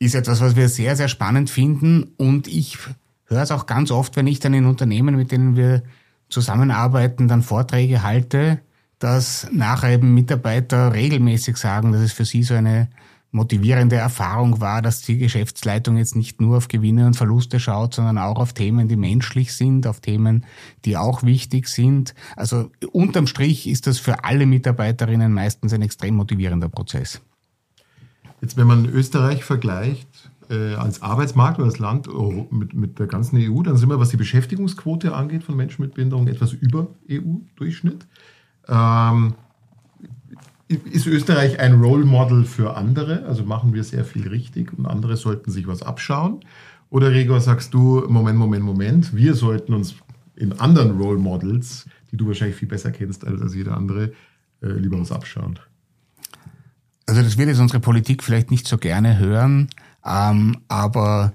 ist 0.00 0.14
etwas, 0.14 0.40
was 0.40 0.56
wir 0.56 0.68
sehr, 0.68 0.96
sehr 0.96 1.08
spannend 1.08 1.50
finden. 1.50 2.14
Und 2.16 2.48
ich 2.48 2.78
höre 3.26 3.42
es 3.42 3.52
auch 3.52 3.66
ganz 3.66 3.92
oft, 3.92 4.16
wenn 4.16 4.26
ich 4.26 4.40
dann 4.40 4.54
in 4.54 4.66
Unternehmen, 4.66 5.14
mit 5.14 5.30
denen 5.30 5.54
wir 5.54 5.82
zusammenarbeiten, 6.28 7.28
dann 7.28 7.42
Vorträge 7.42 8.02
halte, 8.02 8.60
dass 8.98 9.46
nachher 9.52 9.90
eben 9.90 10.14
Mitarbeiter 10.14 10.92
regelmäßig 10.94 11.56
sagen, 11.56 11.92
dass 11.92 12.00
es 12.00 12.12
für 12.12 12.24
sie 12.24 12.42
so 12.42 12.54
eine 12.54 12.88
motivierende 13.30 13.96
Erfahrung 13.96 14.60
war, 14.60 14.82
dass 14.82 15.02
die 15.02 15.18
Geschäftsleitung 15.18 15.96
jetzt 15.96 16.16
nicht 16.16 16.40
nur 16.40 16.56
auf 16.56 16.68
Gewinne 16.68 17.06
und 17.06 17.14
Verluste 17.14 17.60
schaut, 17.60 17.94
sondern 17.94 18.18
auch 18.18 18.38
auf 18.38 18.54
Themen, 18.54 18.88
die 18.88 18.96
menschlich 18.96 19.54
sind, 19.54 19.86
auf 19.86 20.00
Themen, 20.00 20.44
die 20.84 20.96
auch 20.96 21.22
wichtig 21.22 21.68
sind. 21.68 22.14
Also 22.36 22.70
unterm 22.90 23.26
Strich 23.26 23.68
ist 23.68 23.86
das 23.86 23.98
für 23.98 24.24
alle 24.24 24.46
Mitarbeiterinnen 24.46 25.32
meistens 25.32 25.72
ein 25.72 25.82
extrem 25.82 26.16
motivierender 26.16 26.68
Prozess. 26.68 27.20
Jetzt, 28.40 28.56
wenn 28.56 28.66
man 28.66 28.86
Österreich 28.86 29.44
vergleicht 29.44 30.30
äh, 30.48 30.74
als 30.74 31.02
Arbeitsmarkt 31.02 31.58
oder 31.58 31.66
als 31.66 31.78
Land 31.78 32.08
oh, 32.08 32.46
mit, 32.50 32.74
mit 32.74 32.98
der 32.98 33.06
ganzen 33.06 33.36
EU, 33.36 33.62
dann 33.62 33.76
sind 33.76 33.88
wir, 33.88 34.00
was 34.00 34.08
die 34.08 34.16
Beschäftigungsquote 34.16 35.14
angeht 35.14 35.44
von 35.44 35.56
Menschen 35.56 35.82
mit 35.82 35.94
Behinderung, 35.94 36.26
etwas 36.26 36.52
über 36.52 36.88
EU-Durchschnitt. 37.10 38.06
Ähm, 38.68 39.34
ist 40.68 41.06
Österreich 41.06 41.58
ein 41.58 41.80
Role 41.80 42.04
Model 42.04 42.44
für 42.44 42.76
andere? 42.76 43.24
Also 43.26 43.44
machen 43.44 43.74
wir 43.74 43.82
sehr 43.82 44.04
viel 44.04 44.28
richtig 44.28 44.72
und 44.76 44.86
andere 44.86 45.16
sollten 45.16 45.50
sich 45.50 45.66
was 45.66 45.82
abschauen? 45.82 46.40
Oder 46.90 47.10
Gregor, 47.10 47.40
sagst 47.40 47.74
du, 47.74 48.04
Moment, 48.08 48.38
Moment, 48.38 48.64
Moment, 48.64 49.14
wir 49.14 49.34
sollten 49.34 49.74
uns 49.74 49.94
in 50.36 50.52
anderen 50.58 50.98
Role 51.00 51.18
Models, 51.18 51.86
die 52.10 52.16
du 52.16 52.26
wahrscheinlich 52.26 52.56
viel 52.56 52.68
besser 52.68 52.90
kennst 52.90 53.26
als, 53.26 53.40
als 53.42 53.54
jeder 53.54 53.76
andere, 53.76 54.12
äh, 54.62 54.68
lieber 54.68 54.98
was 54.98 55.12
abschauen? 55.12 55.58
Also 57.10 57.22
das 57.22 57.36
wird 57.36 57.48
jetzt 57.48 57.58
unsere 57.58 57.80
Politik 57.80 58.22
vielleicht 58.22 58.52
nicht 58.52 58.68
so 58.68 58.78
gerne 58.78 59.18
hören, 59.18 59.68
ähm, 60.06 60.58
aber 60.68 61.32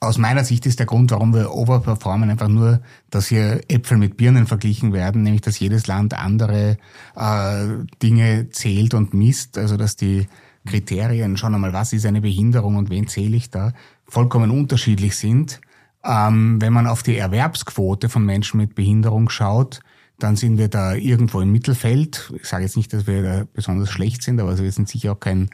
aus 0.00 0.16
meiner 0.16 0.44
Sicht 0.44 0.64
ist 0.64 0.78
der 0.78 0.86
Grund, 0.86 1.10
warum 1.10 1.34
wir 1.34 1.52
overperformen, 1.52 2.30
einfach 2.30 2.48
nur, 2.48 2.80
dass 3.10 3.26
hier 3.26 3.60
Äpfel 3.68 3.98
mit 3.98 4.16
Birnen 4.16 4.46
verglichen 4.46 4.94
werden, 4.94 5.24
nämlich 5.24 5.42
dass 5.42 5.60
jedes 5.60 5.88
Land 5.88 6.14
andere 6.14 6.78
äh, 7.16 7.66
Dinge 8.02 8.48
zählt 8.48 8.94
und 8.94 9.12
misst, 9.12 9.58
also 9.58 9.76
dass 9.76 9.96
die 9.96 10.26
Kriterien 10.64 11.36
schon 11.36 11.54
einmal, 11.54 11.74
was 11.74 11.92
ist 11.92 12.06
eine 12.06 12.22
Behinderung 12.22 12.76
und 12.76 12.88
wen 12.88 13.08
zähle 13.08 13.36
ich 13.36 13.50
da, 13.50 13.74
vollkommen 14.06 14.50
unterschiedlich 14.50 15.16
sind. 15.16 15.60
Ähm, 16.02 16.62
wenn 16.62 16.72
man 16.72 16.86
auf 16.86 17.02
die 17.02 17.18
Erwerbsquote 17.18 18.08
von 18.08 18.24
Menschen 18.24 18.56
mit 18.56 18.74
Behinderung 18.74 19.28
schaut, 19.28 19.80
dann 20.18 20.36
sind 20.36 20.58
wir 20.58 20.68
da 20.68 20.94
irgendwo 20.94 21.40
im 21.40 21.52
Mittelfeld. 21.52 22.32
Ich 22.36 22.46
sage 22.46 22.64
jetzt 22.64 22.76
nicht, 22.76 22.92
dass 22.92 23.06
wir 23.06 23.22
da 23.22 23.44
besonders 23.52 23.90
schlecht 23.90 24.22
sind, 24.22 24.40
aber 24.40 24.58
wir 24.58 24.72
sind 24.72 24.88
sicher 24.88 25.12
auch 25.12 25.20
kein 25.20 25.50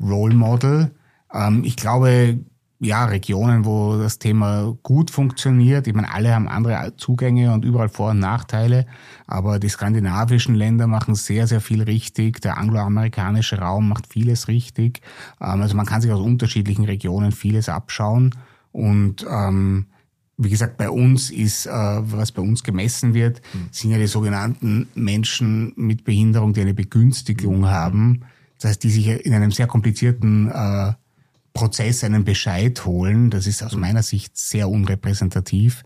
Role 0.00 0.34
Model. 0.34 0.90
Ähm, 1.32 1.62
ich 1.64 1.76
glaube, 1.76 2.40
ja, 2.80 3.06
Regionen, 3.06 3.64
wo 3.64 3.96
das 3.96 4.18
Thema 4.18 4.76
gut 4.82 5.10
funktioniert. 5.10 5.86
Ich 5.88 5.94
meine, 5.94 6.12
alle 6.12 6.34
haben 6.34 6.48
andere 6.48 6.94
Zugänge 6.96 7.52
und 7.52 7.64
überall 7.64 7.88
Vor- 7.88 8.10
und 8.10 8.20
Nachteile. 8.20 8.86
Aber 9.26 9.58
die 9.58 9.68
skandinavischen 9.68 10.54
Länder 10.54 10.86
machen 10.86 11.14
sehr, 11.14 11.46
sehr 11.46 11.60
viel 11.60 11.82
richtig. 11.82 12.40
Der 12.40 12.56
angloamerikanische 12.56 13.58
Raum 13.58 13.88
macht 13.88 14.06
vieles 14.06 14.48
richtig. 14.48 15.00
Ähm, 15.40 15.62
also 15.62 15.76
man 15.76 15.86
kann 15.86 16.00
sich 16.00 16.12
aus 16.12 16.20
unterschiedlichen 16.20 16.84
Regionen 16.84 17.32
vieles 17.32 17.68
abschauen. 17.68 18.34
Und 18.70 19.26
ähm, 19.28 19.86
wie 20.38 20.50
gesagt, 20.50 20.76
bei 20.76 20.88
uns 20.88 21.30
ist, 21.30 21.66
äh, 21.66 21.70
was 21.70 22.30
bei 22.30 22.40
uns 22.40 22.62
gemessen 22.62 23.12
wird, 23.12 23.42
mhm. 23.52 23.68
sind 23.72 23.90
ja 23.90 23.98
die 23.98 24.06
sogenannten 24.06 24.88
Menschen 24.94 25.72
mit 25.76 26.04
Behinderung, 26.04 26.52
die 26.52 26.60
eine 26.60 26.74
Begünstigung 26.74 27.60
mhm. 27.60 27.66
haben. 27.66 28.20
Das 28.58 28.70
heißt, 28.70 28.84
die 28.84 28.90
sich 28.90 29.08
in 29.08 29.34
einem 29.34 29.50
sehr 29.50 29.66
komplizierten 29.66 30.48
äh, 30.50 30.92
Prozess 31.52 32.04
einen 32.04 32.24
Bescheid 32.24 32.84
holen. 32.86 33.30
Das 33.30 33.48
ist 33.48 33.64
aus 33.64 33.74
meiner 33.74 34.04
Sicht 34.04 34.36
sehr 34.36 34.68
unrepräsentativ. 34.68 35.82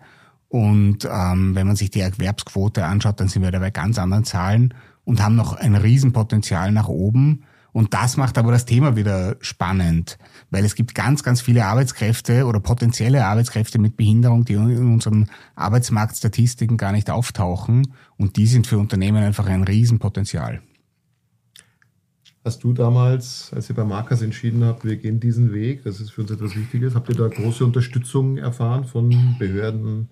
Und 0.49 1.09
ähm, 1.11 1.55
wenn 1.55 1.67
man 1.67 1.77
sich 1.77 1.91
die 1.91 2.01
Erwerbsquote 2.01 2.85
anschaut, 2.85 3.21
dann 3.21 3.29
sind 3.29 3.43
wir 3.43 3.51
da 3.51 3.59
bei 3.59 3.71
ganz 3.71 3.99
anderen 3.99 4.25
Zahlen 4.25 4.75
und 5.05 5.23
haben 5.23 5.35
noch 5.35 5.55
ein 5.55 5.75
Riesenpotenzial 5.75 6.73
nach 6.73 6.89
oben. 6.89 7.45
Und 7.73 7.95
das 7.95 8.19
macht 8.19 8.37
aber 8.37 8.53
das 8.53 8.67
Thema 8.67 8.97
wieder 8.97 9.37
spannend, 9.41 10.19
weil 10.51 10.65
es 10.65 10.75
gibt 10.75 10.95
ganz, 10.95 11.23
ganz 11.23 11.41
viele 11.41 11.65
Arbeitskräfte 11.65 12.45
oder 12.45 12.61
potenzielle 12.61 13.25
Arbeitskräfte 13.25 13.79
mit 13.79 13.97
Behinderung, 13.97 14.45
die 14.45 14.55
in 14.55 14.93
unseren 14.93 15.31
Arbeitsmarktstatistiken 15.55 16.77
gar 16.77 16.93
nicht 16.93 17.09
auftauchen. 17.09 17.95
Und 18.19 18.37
die 18.37 18.47
sind 18.47 18.67
für 18.67 18.79
Unternehmen 18.79 19.23
einfach 19.23 19.47
ein 19.47 19.65
Riesenpotenzial. 19.65 20.61
Hast 22.45 22.65
du 22.65 22.73
damals, 22.73 23.53
als 23.55 23.71
ihr 23.71 23.77
bei 23.77 23.85
Markers 23.85 24.21
entschieden 24.21 24.65
habt, 24.65 24.85
wir 24.85 24.97
gehen 24.97 25.21
diesen 25.21 25.53
Weg, 25.53 25.85
das 25.85 26.01
ist 26.01 26.11
für 26.11 26.23
uns 26.23 26.31
etwas 26.33 26.57
Wichtiges, 26.57 26.95
habt 26.97 27.09
ihr 27.09 27.15
da 27.15 27.29
große 27.29 27.65
Unterstützung 27.65 28.37
erfahren 28.37 28.85
von 28.85 29.37
Behörden 29.39 30.09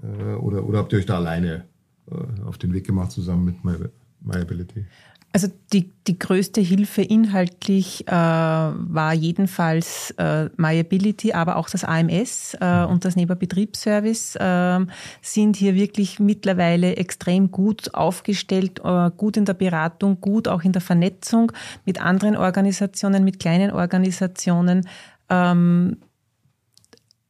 äh, 0.00 0.34
oder, 0.34 0.64
oder 0.64 0.78
habt 0.78 0.92
ihr 0.92 1.00
euch 1.00 1.06
da 1.06 1.16
alleine 1.16 1.64
äh, 2.08 2.42
auf 2.44 2.56
den 2.56 2.72
Weg 2.72 2.86
gemacht 2.86 3.10
zusammen 3.10 3.44
mit 3.44 3.64
My, 3.64 3.74
MyAbility? 4.20 4.86
Also 5.32 5.46
die, 5.72 5.92
die 6.08 6.18
größte 6.18 6.60
Hilfe 6.60 7.02
inhaltlich 7.02 8.06
äh, 8.08 8.10
war 8.10 9.14
jedenfalls 9.14 10.12
äh, 10.18 10.48
MyAbility, 10.56 11.32
aber 11.32 11.54
auch 11.54 11.70
das 11.70 11.84
AMS 11.84 12.56
äh, 12.60 12.84
mhm. 12.84 12.90
und 12.90 13.04
das 13.04 13.14
Nebenbetriebsservice 13.14 14.34
äh, 14.36 14.80
sind 15.22 15.54
hier 15.54 15.76
wirklich 15.76 16.18
mittlerweile 16.18 16.96
extrem 16.96 17.52
gut 17.52 17.94
aufgestellt, 17.94 18.80
äh, 18.82 19.10
gut 19.16 19.36
in 19.36 19.44
der 19.44 19.54
Beratung, 19.54 20.20
gut 20.20 20.48
auch 20.48 20.62
in 20.64 20.72
der 20.72 20.82
Vernetzung 20.82 21.52
mit 21.84 22.02
anderen 22.02 22.36
Organisationen, 22.36 23.22
mit 23.22 23.38
kleinen 23.38 23.70
Organisationen. 23.70 24.88
Ähm, 25.28 25.98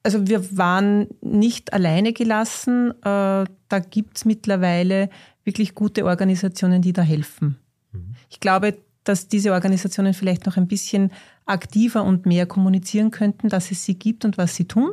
also 0.03 0.27
wir 0.27 0.57
waren 0.57 1.09
nicht 1.21 1.75
alleine 1.75 2.15
gelassen. 2.15 2.93
Äh, 3.03 3.45
da 3.45 3.79
gibt's 3.91 4.25
mittlerweile 4.25 5.11
wirklich 5.45 5.75
gute 5.75 6.07
Organisationen, 6.07 6.81
die 6.81 6.95
da 6.95 7.03
helfen. 7.03 7.59
Ich 8.31 8.41
glaube, 8.41 8.79
dass 9.05 9.29
diese 9.29 9.53
Organisationen 9.53 10.15
vielleicht 10.15 10.47
noch 10.47 10.57
ein 10.57 10.69
bisschen 10.69 11.11
aktiver 11.47 12.05
und 12.05 12.27
mehr 12.27 12.47
kommunizieren 12.47 13.11
könnten, 13.11 13.49
dass 13.49 13.71
es 13.71 13.85
sie 13.85 13.99
gibt 13.99 14.25
und 14.25 14.39
was 14.39 14.55
sie 14.55 14.67
tun. 14.67 14.93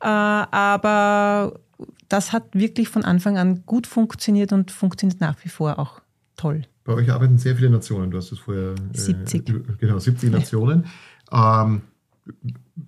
Äh, 0.00 0.06
aber 0.06 1.60
das 2.08 2.32
hat 2.32 2.44
wirklich 2.54 2.88
von 2.88 3.04
Anfang 3.04 3.38
an 3.38 3.62
gut 3.66 3.86
funktioniert 3.86 4.52
und 4.52 4.70
funktioniert 4.70 5.20
nach 5.20 5.36
wie 5.44 5.48
vor 5.48 5.78
auch 5.78 6.00
toll. 6.36 6.62
Bei 6.84 6.94
euch 6.94 7.10
arbeiten 7.10 7.38
sehr 7.38 7.56
viele 7.56 7.70
Nationen. 7.70 8.10
Du 8.10 8.16
hast 8.16 8.32
es 8.32 8.38
vorher. 8.38 8.74
70. 8.94 9.48
Äh, 9.48 9.52
genau, 9.78 9.98
70 9.98 10.30
Nationen. 10.30 10.86
Ähm, 11.30 11.82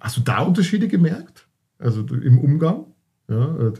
hast 0.00 0.16
du 0.16 0.22
da 0.22 0.38
Unterschiede 0.40 0.88
gemerkt? 0.88 1.46
Also 1.78 2.02
im 2.02 2.38
Umgang? 2.38 2.86
Ja, 3.28 3.68
äh, 3.68 3.72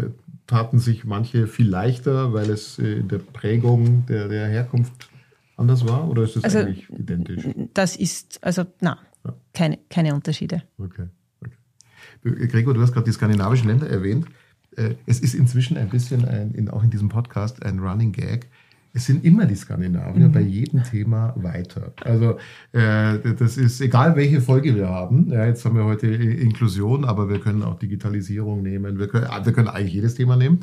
taten 0.46 0.78
sich 0.78 1.04
manche 1.04 1.46
viel 1.46 1.68
leichter, 1.68 2.32
weil 2.32 2.50
es 2.50 2.78
in 2.78 3.08
der 3.08 3.18
Prägung 3.18 4.06
der, 4.06 4.28
der 4.28 4.48
Herkunft 4.48 5.08
anders 5.56 5.86
war 5.86 6.08
oder 6.08 6.22
ist 6.22 6.36
das 6.36 6.44
also, 6.44 6.58
eigentlich 6.58 6.88
identisch? 6.90 7.46
Das 7.74 7.96
ist, 7.96 8.42
also 8.42 8.64
na, 8.80 8.98
ja. 9.24 9.34
keine, 9.52 9.78
keine 9.90 10.14
Unterschiede. 10.14 10.62
Okay, 10.78 11.08
okay. 11.40 12.46
Gregor, 12.48 12.74
du 12.74 12.80
hast 12.80 12.92
gerade 12.92 13.04
die 13.04 13.12
skandinavischen 13.12 13.68
Länder 13.68 13.88
erwähnt. 13.88 14.26
äh, 14.76 14.94
es 15.06 15.20
ist 15.20 15.34
inzwischen 15.34 15.76
ein 15.76 15.88
bisschen 15.88 16.24
ein, 16.24 16.52
in, 16.54 16.68
auch 16.68 16.82
in 16.82 16.90
diesem 16.90 17.08
Podcast 17.08 17.64
ein 17.64 17.78
Running 17.78 18.12
Gag. 18.12 18.48
Es 18.94 19.06
sind 19.06 19.24
immer 19.24 19.46
die 19.46 19.54
Skandinavier 19.54 20.28
mhm. 20.28 20.32
bei 20.32 20.42
jedem 20.42 20.82
Thema 20.82 21.32
weiter. 21.36 21.94
Also 22.04 22.36
äh, 22.72 23.18
das 23.38 23.56
ist 23.56 23.80
egal, 23.80 24.16
welche 24.16 24.42
Folge 24.42 24.76
wir 24.76 24.88
haben. 24.88 25.32
Ja, 25.32 25.46
jetzt 25.46 25.64
haben 25.64 25.76
wir 25.76 25.84
heute 25.84 26.08
Inklusion, 26.08 27.06
aber 27.06 27.30
wir 27.30 27.40
können 27.40 27.62
auch 27.62 27.78
Digitalisierung 27.78 28.62
nehmen. 28.62 28.98
Wir 28.98 29.08
können, 29.08 29.28
wir 29.44 29.52
können 29.54 29.68
eigentlich 29.68 29.94
jedes 29.94 30.14
Thema 30.14 30.36
nehmen. 30.36 30.60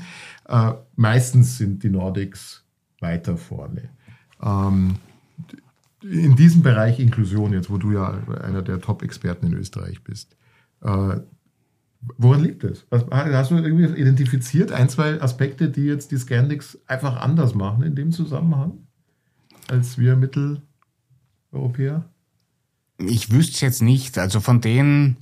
Äh, 0.48 0.74
meistens 0.96 1.58
sind 1.58 1.82
die 1.84 1.90
Nordics 1.90 2.64
weiter 3.00 3.36
vorne. 3.36 3.90
Ähm, 4.42 4.96
in 6.02 6.36
diesem 6.36 6.62
Bereich 6.62 7.00
Inklusion 7.00 7.54
jetzt, 7.54 7.70
wo 7.70 7.78
du 7.78 7.92
ja 7.92 8.22
einer 8.42 8.62
der 8.62 8.80
Top-Experten 8.80 9.48
in 9.48 9.54
Österreich 9.54 10.04
bist, 10.04 10.36
äh, 10.82 11.18
woran 12.18 12.42
liegt 12.42 12.64
es? 12.64 12.86
Hast 12.90 13.52
du 13.52 13.56
irgendwie 13.56 14.00
identifiziert 14.00 14.72
ein, 14.72 14.88
zwei 14.90 15.22
Aspekte, 15.22 15.70
die 15.70 15.84
jetzt 15.84 16.12
die 16.12 16.18
Scandics 16.18 16.78
einfach 16.88 17.18
anders 17.18 17.54
machen 17.54 17.84
in 17.84 17.96
dem 17.96 18.12
Zusammenhang 18.12 18.86
als 19.68 19.98
wir 19.98 20.16
Mitteleuropäer? 20.16 22.06
Ich 22.98 23.32
wüsste 23.32 23.54
es 23.54 23.62
jetzt 23.62 23.82
nicht. 23.82 24.18
Also 24.18 24.40
von 24.40 24.62
den 24.62 25.18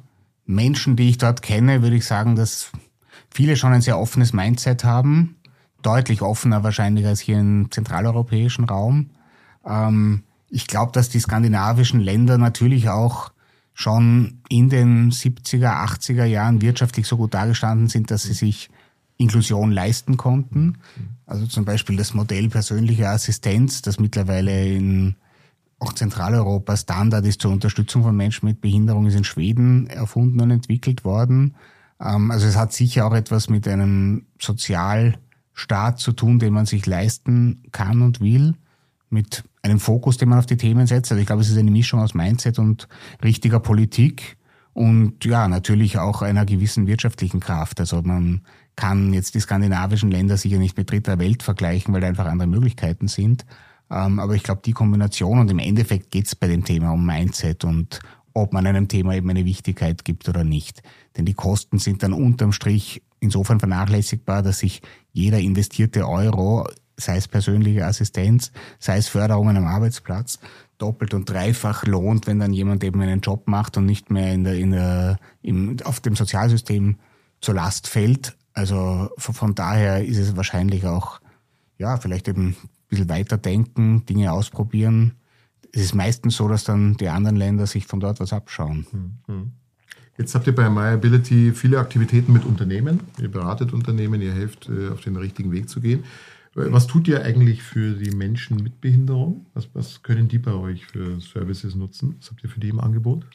Menschen, 0.45 0.95
die 0.95 1.09
ich 1.09 1.17
dort 1.17 1.41
kenne, 1.41 1.81
würde 1.81 1.95
ich 1.95 2.05
sagen, 2.05 2.35
dass 2.35 2.71
viele 3.29 3.55
schon 3.55 3.73
ein 3.73 3.81
sehr 3.81 3.99
offenes 3.99 4.33
Mindset 4.33 4.83
haben. 4.83 5.36
Deutlich 5.87 6.21
offener 6.21 6.65
wahrscheinlich 6.65 7.05
als 7.05 7.21
hier 7.21 7.39
im 7.39 7.71
zentraleuropäischen 7.71 8.65
Raum. 8.65 9.11
Ähm, 9.65 10.23
ich 10.49 10.67
glaube, 10.67 10.91
dass 10.91 11.07
die 11.07 11.21
skandinavischen 11.21 12.01
Länder 12.01 12.37
natürlich 12.37 12.89
auch 12.89 13.31
schon 13.73 14.41
in 14.49 14.67
den 14.67 15.11
70er, 15.11 15.85
80er 15.85 16.25
Jahren 16.25 16.61
wirtschaftlich 16.61 17.07
so 17.07 17.15
gut 17.15 17.33
dargestanden 17.33 17.87
sind, 17.87 18.11
dass 18.11 18.23
sie 18.23 18.33
sich 18.33 18.69
Inklusion 19.15 19.71
leisten 19.71 20.17
konnten. 20.17 20.79
Also 21.25 21.45
zum 21.45 21.63
Beispiel 21.63 21.95
das 21.95 22.13
Modell 22.13 22.49
persönliche 22.49 23.07
Assistenz, 23.07 23.81
das 23.81 23.97
mittlerweile 23.97 24.67
in 24.67 25.15
auch 25.79 25.93
Zentraleuropa 25.93 26.75
Standard 26.75 27.25
ist 27.25 27.39
zur 27.39 27.51
Unterstützung 27.51 28.03
von 28.03 28.15
Menschen 28.15 28.45
mit 28.45 28.59
Behinderung, 28.59 29.05
ist 29.05 29.15
in 29.15 29.23
Schweden 29.23 29.87
erfunden 29.87 30.41
und 30.41 30.51
entwickelt 30.51 31.05
worden. 31.05 31.55
Ähm, 32.01 32.29
also 32.29 32.45
es 32.45 32.57
hat 32.57 32.73
sicher 32.73 33.05
auch 33.05 33.13
etwas 33.13 33.49
mit 33.49 33.69
einem 33.69 34.25
Sozialstaat 35.57 35.99
zu 35.99 36.11
tun, 36.11 36.39
den 36.39 36.53
man 36.53 36.65
sich 36.65 36.85
leisten 36.85 37.63
kann 37.71 38.01
und 38.01 38.21
will, 38.21 38.55
mit 39.09 39.43
einem 39.61 39.79
Fokus, 39.79 40.17
den 40.17 40.29
man 40.29 40.39
auf 40.39 40.45
die 40.45 40.57
Themen 40.57 40.85
setzt. 40.85 41.11
Also 41.11 41.19
ich 41.19 41.27
glaube, 41.27 41.41
es 41.41 41.49
ist 41.49 41.57
eine 41.57 41.71
Mischung 41.71 42.01
aus 42.01 42.13
Mindset 42.13 42.59
und 42.59 42.87
richtiger 43.23 43.59
Politik 43.59 44.37
und 44.73 45.25
ja, 45.25 45.47
natürlich 45.47 45.97
auch 45.97 46.21
einer 46.21 46.45
gewissen 46.45 46.87
wirtschaftlichen 46.87 47.39
Kraft. 47.39 47.79
Also 47.79 48.01
man 48.01 48.41
kann 48.75 49.13
jetzt 49.13 49.33
die 49.33 49.39
skandinavischen 49.39 50.11
Länder 50.11 50.37
sicher 50.37 50.57
nicht 50.57 50.77
mit 50.77 50.91
dritter 50.91 51.19
Welt 51.19 51.41
vergleichen, 51.41 51.93
weil 51.93 52.01
da 52.01 52.07
einfach 52.07 52.25
andere 52.25 52.47
Möglichkeiten 52.47 53.07
sind. 53.07 53.45
Ähm, 53.89 54.19
aber 54.19 54.35
ich 54.35 54.43
glaube, 54.43 54.61
die 54.63 54.73
Kombination 54.73 55.39
und 55.39 55.49
im 55.49 55.59
Endeffekt 55.59 56.11
geht 56.11 56.27
es 56.27 56.35
bei 56.35 56.47
dem 56.47 56.65
Thema 56.65 56.91
um 56.91 57.05
Mindset 57.05 57.63
und 57.63 57.99
ob 58.33 58.53
man 58.53 58.67
einem 58.67 58.87
Thema 58.87 59.15
eben 59.15 59.29
eine 59.29 59.45
Wichtigkeit 59.45 60.05
gibt 60.05 60.29
oder 60.29 60.43
nicht. 60.43 60.83
Denn 61.15 61.25
die 61.25 61.33
Kosten 61.33 61.79
sind 61.79 62.03
dann 62.03 62.13
unterm 62.13 62.51
Strich 62.51 63.01
insofern 63.19 63.59
vernachlässigbar, 63.59 64.41
dass 64.43 64.59
sich 64.59 64.81
jeder 65.11 65.39
investierte 65.39 66.07
Euro 66.07 66.67
sei 66.97 67.17
es 67.17 67.27
persönliche 67.27 67.85
Assistenz, 67.85 68.51
sei 68.79 68.97
es 68.97 69.07
Förderungen 69.07 69.55
am 69.55 69.67
Arbeitsplatz, 69.67 70.39
doppelt 70.77 71.13
und 71.13 71.29
dreifach 71.29 71.85
lohnt, 71.85 72.27
wenn 72.27 72.39
dann 72.39 72.53
jemand 72.53 72.83
eben 72.83 73.01
einen 73.01 73.21
Job 73.21 73.47
macht 73.47 73.77
und 73.77 73.85
nicht 73.85 74.09
mehr 74.09 74.33
in 74.33 74.43
der, 74.43 74.55
in 74.55 74.71
der, 74.71 75.19
im, 75.41 75.77
auf 75.83 75.99
dem 75.99 76.15
Sozialsystem 76.15 76.97
zur 77.39 77.55
Last 77.55 77.87
fällt. 77.87 78.35
Also 78.53 79.09
von, 79.17 79.53
daher 79.53 80.03
ist 80.03 80.17
es 80.17 80.35
wahrscheinlich 80.35 80.85
auch, 80.85 81.21
ja, 81.77 81.97
vielleicht 81.97 82.27
eben 82.27 82.49
ein 82.49 82.55
bisschen 82.89 83.09
weiterdenken, 83.09 84.05
Dinge 84.05 84.31
ausprobieren. 84.31 85.13
Es 85.71 85.81
ist 85.81 85.95
meistens 85.95 86.35
so, 86.35 86.47
dass 86.47 86.63
dann 86.63 86.95
die 86.95 87.09
anderen 87.09 87.35
Länder 87.35 87.67
sich 87.67 87.85
von 87.85 87.99
dort 87.99 88.19
was 88.19 88.33
abschauen. 88.33 88.87
Mhm. 89.27 89.51
Jetzt 90.17 90.33
habt 90.33 90.47
ihr 90.47 90.55
bei 90.55 90.69
MyAbility 90.69 91.53
viele 91.53 91.79
Aktivitäten 91.79 92.33
mit 92.33 92.43
Unternehmen. 92.45 93.01
Ihr 93.21 93.29
beratet 93.29 93.71
Unternehmen, 93.71 94.21
ihr 94.21 94.33
helft, 94.33 94.67
äh, 94.69 94.89
auf 94.89 95.01
den 95.01 95.15
richtigen 95.15 95.51
Weg 95.51 95.69
zu 95.69 95.79
gehen. 95.79 96.03
Was 96.55 96.87
tut 96.87 97.07
ihr 97.07 97.23
eigentlich 97.23 97.61
für 97.61 97.93
die 97.93 98.09
Menschen 98.09 98.57
mit 98.57 98.81
Behinderung? 98.81 99.45
Was, 99.53 99.69
was 99.73 100.01
können 100.01 100.27
die 100.27 100.39
bei 100.39 100.53
euch 100.53 100.87
für 100.87 101.21
Services 101.21 101.75
nutzen? 101.75 102.15
Was 102.19 102.31
habt 102.31 102.43
ihr 102.43 102.49
für 102.49 102.59
die 102.59 102.69
im 102.69 102.79
Angebot? 102.79 103.27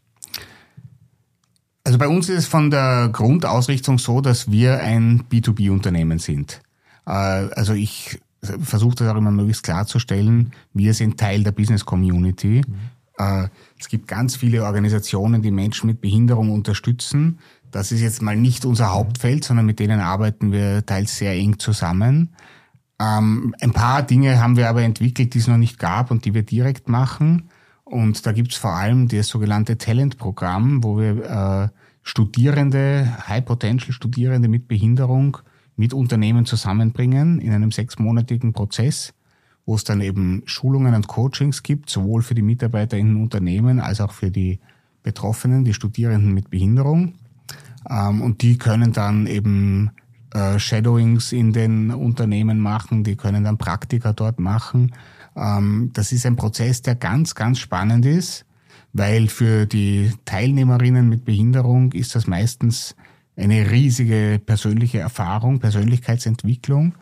Also 1.84 1.98
bei 1.98 2.08
uns 2.08 2.28
ist 2.28 2.38
es 2.38 2.46
von 2.46 2.70
der 2.72 3.10
Grundausrichtung 3.12 3.98
so, 3.98 4.20
dass 4.20 4.50
wir 4.50 4.80
ein 4.80 5.22
B2B-Unternehmen 5.30 6.18
sind. 6.18 6.62
Äh, 7.06 7.10
also 7.10 7.74
ich 7.74 8.20
versuche 8.40 8.96
das 8.96 9.08
auch 9.08 9.16
immer 9.16 9.30
möglichst 9.30 9.62
klarzustellen. 9.62 10.52
Wir 10.74 10.94
sind 10.94 11.18
Teil 11.18 11.44
der 11.44 11.52
Business 11.52 11.84
Community. 11.84 12.62
Mhm. 12.66 12.74
Es 13.78 13.88
gibt 13.88 14.08
ganz 14.08 14.36
viele 14.36 14.64
Organisationen, 14.64 15.42
die 15.42 15.50
Menschen 15.50 15.86
mit 15.86 16.00
Behinderung 16.00 16.50
unterstützen. 16.50 17.38
Das 17.70 17.90
ist 17.92 18.00
jetzt 18.00 18.22
mal 18.22 18.36
nicht 18.36 18.64
unser 18.64 18.92
Hauptfeld, 18.92 19.44
sondern 19.44 19.66
mit 19.66 19.78
denen 19.78 20.00
arbeiten 20.00 20.52
wir 20.52 20.84
teils 20.84 21.16
sehr 21.16 21.32
eng 21.32 21.58
zusammen. 21.58 22.34
Ähm, 23.00 23.54
ein 23.60 23.72
paar 23.72 24.02
Dinge 24.02 24.40
haben 24.40 24.56
wir 24.56 24.68
aber 24.68 24.82
entwickelt, 24.82 25.34
die 25.34 25.38
es 25.38 25.48
noch 25.48 25.56
nicht 25.56 25.78
gab 25.78 26.10
und 26.10 26.24
die 26.24 26.34
wir 26.34 26.42
direkt 26.42 26.88
machen. 26.88 27.48
Und 27.84 28.24
da 28.26 28.32
gibt 28.32 28.52
es 28.52 28.58
vor 28.58 28.72
allem 28.72 29.08
das 29.08 29.28
sogenannte 29.28 29.78
Talent-Programm, 29.78 30.84
wo 30.84 30.98
wir 30.98 31.24
äh, 31.24 31.68
Studierende, 32.02 33.16
High-Potential-Studierende 33.28 34.48
mit 34.48 34.68
Behinderung 34.68 35.38
mit 35.76 35.94
Unternehmen 35.94 36.46
zusammenbringen 36.46 37.40
in 37.40 37.52
einem 37.52 37.70
sechsmonatigen 37.70 38.52
Prozess, 38.52 39.14
wo 39.64 39.74
es 39.74 39.84
dann 39.84 40.00
eben 40.00 40.42
Schulungen 40.46 40.94
und 40.94 41.08
Coachings 41.08 41.62
gibt, 41.62 41.90
sowohl 41.90 42.22
für 42.22 42.34
die 42.34 42.42
Mitarbeiter 42.42 42.96
in 42.96 43.08
den 43.08 43.22
Unternehmen 43.22 43.80
als 43.80 44.00
auch 44.00 44.12
für 44.12 44.30
die 44.30 44.58
Betroffenen, 45.02 45.64
die 45.64 45.74
Studierenden 45.74 46.32
mit 46.32 46.50
Behinderung. 46.50 47.14
Ähm, 47.88 48.22
und 48.22 48.42
die 48.42 48.58
können 48.58 48.92
dann 48.92 49.26
eben 49.26 49.90
äh, 50.32 50.58
Shadowings 50.58 51.32
in 51.32 51.52
den 51.52 51.90
Unternehmen 51.90 52.58
machen, 52.58 53.04
die 53.04 53.16
können 53.16 53.44
dann 53.44 53.58
Praktika 53.58 54.12
dort 54.12 54.40
machen. 54.40 54.92
Ähm, 55.36 55.90
das 55.92 56.12
ist 56.12 56.26
ein 56.26 56.36
Prozess, 56.36 56.82
der 56.82 56.94
ganz, 56.94 57.34
ganz 57.34 57.58
spannend 57.58 58.06
ist, 58.06 58.44
weil 58.92 59.28
für 59.28 59.66
die 59.66 60.12
Teilnehmerinnen 60.24 61.08
mit 61.08 61.24
Behinderung 61.24 61.92
ist 61.92 62.14
das 62.14 62.26
meistens 62.26 62.94
eine 63.36 63.70
riesige 63.70 64.40
persönliche 64.44 64.98
Erfahrung, 64.98 65.58
Persönlichkeitsentwicklung. 65.58 66.94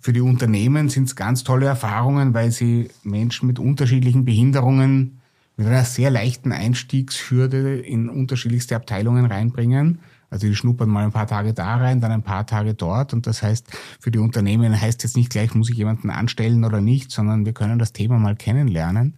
Für 0.00 0.12
die 0.12 0.20
Unternehmen 0.20 0.88
sind 0.88 1.04
es 1.04 1.16
ganz 1.16 1.44
tolle 1.44 1.66
Erfahrungen, 1.66 2.34
weil 2.34 2.50
sie 2.50 2.88
Menschen 3.02 3.46
mit 3.46 3.58
unterschiedlichen 3.58 4.24
Behinderungen 4.24 5.20
mit 5.56 5.66
einer 5.66 5.84
sehr 5.84 6.10
leichten 6.10 6.52
Einstiegshürde 6.52 7.80
in 7.80 8.08
unterschiedlichste 8.08 8.76
Abteilungen 8.76 9.26
reinbringen 9.26 9.98
also 10.30 10.46
die 10.46 10.54
schnuppern 10.54 10.90
mal 10.90 11.04
ein 11.04 11.12
paar 11.12 11.26
Tage 11.26 11.54
da 11.54 11.76
rein, 11.76 12.00
dann 12.00 12.12
ein 12.12 12.22
paar 12.22 12.46
Tage 12.46 12.74
dort. 12.74 13.14
Und 13.14 13.26
das 13.26 13.42
heißt, 13.42 13.66
für 13.98 14.10
die 14.10 14.18
Unternehmen 14.18 14.78
heißt 14.78 15.02
jetzt 15.02 15.16
nicht 15.16 15.30
gleich, 15.30 15.54
muss 15.54 15.70
ich 15.70 15.76
jemanden 15.76 16.10
anstellen 16.10 16.64
oder 16.64 16.80
nicht, 16.80 17.10
sondern 17.10 17.46
wir 17.46 17.54
können 17.54 17.78
das 17.78 17.92
Thema 17.92 18.18
mal 18.18 18.36
kennenlernen. 18.36 19.14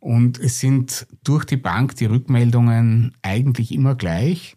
Und 0.00 0.38
es 0.38 0.60
sind 0.60 1.06
durch 1.24 1.44
die 1.44 1.56
Bank 1.56 1.96
die 1.96 2.06
Rückmeldungen 2.06 3.14
eigentlich 3.22 3.72
immer 3.72 3.94
gleich, 3.94 4.56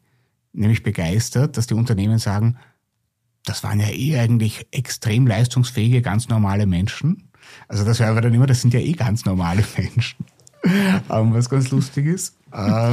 nämlich 0.53 0.83
begeistert, 0.83 1.57
dass 1.57 1.67
die 1.67 1.73
Unternehmen 1.73 2.19
sagen, 2.19 2.57
das 3.45 3.63
waren 3.63 3.79
ja 3.79 3.89
eh 3.89 4.19
eigentlich 4.19 4.67
extrem 4.71 5.27
leistungsfähige, 5.27 6.01
ganz 6.01 6.29
normale 6.29 6.65
Menschen. 6.65 7.29
Also 7.67 7.83
das 7.83 7.99
wäre 7.99 8.11
aber 8.11 8.21
dann 8.21 8.33
immer, 8.33 8.45
das 8.45 8.61
sind 8.61 8.73
ja 8.73 8.79
eh 8.79 8.93
ganz 8.93 9.25
normale 9.25 9.63
Menschen. 9.77 10.25
was 11.07 11.49
ganz 11.49 11.71
lustig 11.71 12.05
ist. 12.05 12.35
Äh, 12.51 12.91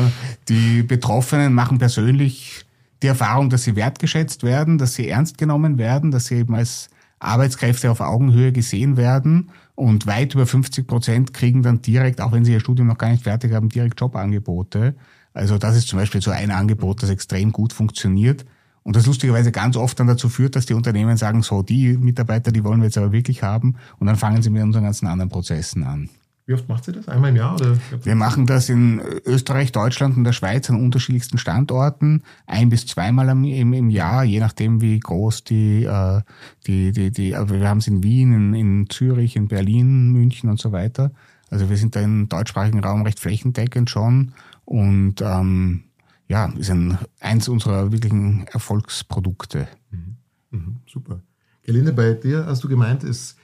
die 0.49 0.83
Betroffenen 0.83 1.53
machen 1.53 1.79
persönlich 1.79 2.65
die 3.03 3.09
Erfahrung, 3.09 3.51
dass 3.51 3.65
sie 3.65 3.77
wertgeschätzt 3.77 4.43
werden, 4.43 4.79
dass 4.79 4.95
sie 4.95 5.09
ernst 5.09 5.39
genommen 5.39 5.79
werden, 5.79 6.11
dass 6.11 6.27
sie 6.27 6.37
eben 6.37 6.55
als 6.55 6.89
Arbeitskräfte 7.21 7.91
auf 7.91 8.01
Augenhöhe 8.01 8.53
gesehen 8.53 8.97
werden 8.97 9.51
und 9.75 10.07
weit 10.07 10.35
über 10.35 10.47
50 10.47 10.87
Prozent 10.87 11.35
kriegen 11.35 11.63
dann 11.63 11.83
direkt, 11.83 12.21
auch 12.21 12.33
wenn 12.33 12.45
sie 12.45 12.53
ihr 12.53 12.61
Studium 12.61 12.89
noch 12.89 12.99
gar 12.99 13.11
nicht 13.11 13.25
fertig 13.25 13.53
haben, 13.53 13.69
direkt 13.69 14.01
Jobangebote. 14.01 14.95
Also 15.35 15.59
das 15.59 15.77
ist 15.77 15.89
zum 15.89 15.99
Beispiel 15.99 16.23
so 16.23 16.31
ein 16.31 16.51
Angebot, 16.51 17.03
das 17.03 17.11
extrem 17.11 17.53
gut 17.53 17.73
funktioniert 17.73 18.45
und 18.89 18.97
das 18.97 19.05
lustigerweise 19.05 19.53
ganz 19.53 19.77
oft 19.77 20.01
dann 20.01 20.07
dazu 20.07 20.31
führt, 20.31 20.57
dass 20.57 20.65
die 20.65 20.73
Unternehmen 20.73 21.19
sagen, 21.19 21.43
so, 21.43 21.63
die 21.63 21.99
Mitarbeiter, 21.99 22.53
die 22.53 22.65
wollen 22.65 22.81
wir 22.81 22.87
jetzt 22.87 22.97
aber 22.97 23.13
wirklich 23.13 23.43
haben 23.43 23.75
und 23.99 24.07
dann 24.07 24.17
fangen 24.17 24.41
sie 24.41 24.49
mit 24.49 24.63
unseren 24.63 24.85
ganzen 24.85 25.07
anderen 25.07 25.29
Prozessen 25.29 25.83
an. 25.83 26.09
Wie 26.47 26.55
oft 26.55 26.67
macht 26.71 26.87
sie 26.87 26.93
das? 26.93 27.07
Einmal 27.07 27.29
im 27.29 27.37
Jahr? 27.37 27.57
Oder? 27.57 27.77
Wir 28.03 28.15
machen 28.15 28.47
das 28.47 28.71
in 28.71 29.03
Österreich, 29.27 29.73
Deutschland 29.73 30.17
und 30.17 30.25
der 30.25 30.33
Schweiz 30.33 30.71
an 30.71 30.83
unterschiedlichsten 30.83 31.37
Standorten, 31.37 32.23
ein 32.47 32.71
bis 32.71 32.87
zweimal 32.87 33.29
im, 33.29 33.45
im 33.45 33.91
Jahr, 33.91 34.25
je 34.25 34.41
nachdem 34.41 34.81
wie 34.81 34.99
groß 34.99 35.45
die, 35.45 35.85
äh, 35.85 36.23
die, 36.67 36.93
die, 36.93 37.11
die 37.11 37.37
also 37.37 37.53
wir 37.55 37.69
haben 37.69 37.79
es 37.79 37.89
in 37.89 38.03
Wien, 38.03 38.33
in, 38.33 38.55
in 38.55 38.89
Zürich, 38.89 39.37
in 39.37 39.49
Berlin, 39.49 40.13
München 40.13 40.49
und 40.49 40.59
so 40.59 40.73
weiter. 40.73 41.11
Also 41.51 41.69
wir 41.69 41.77
sind 41.77 41.95
da 41.95 42.01
im 42.01 42.31
deutschsprachigen 42.31 42.81
Raum 42.81 43.03
recht 43.03 43.21
flächendeckend 43.21 43.91
schon 43.91 44.33
und 44.65 45.17
ähm, 45.21 45.85
ja, 46.29 46.53
ist 46.57 46.71
ein, 46.71 46.99
eins 47.21 47.49
unserer 47.49 47.91
wirklichen 47.91 48.47
Erfolgsprodukte. 48.49 49.67
Mhm. 49.91 50.17
Mhm, 50.51 50.77
super. 50.87 51.21
Gelinde, 51.63 51.93
bei 51.93 52.15
dir 52.15 52.47
hast 52.47 52.65
du 52.65 52.69
gemeint, 52.69 53.05
es, 53.05 53.37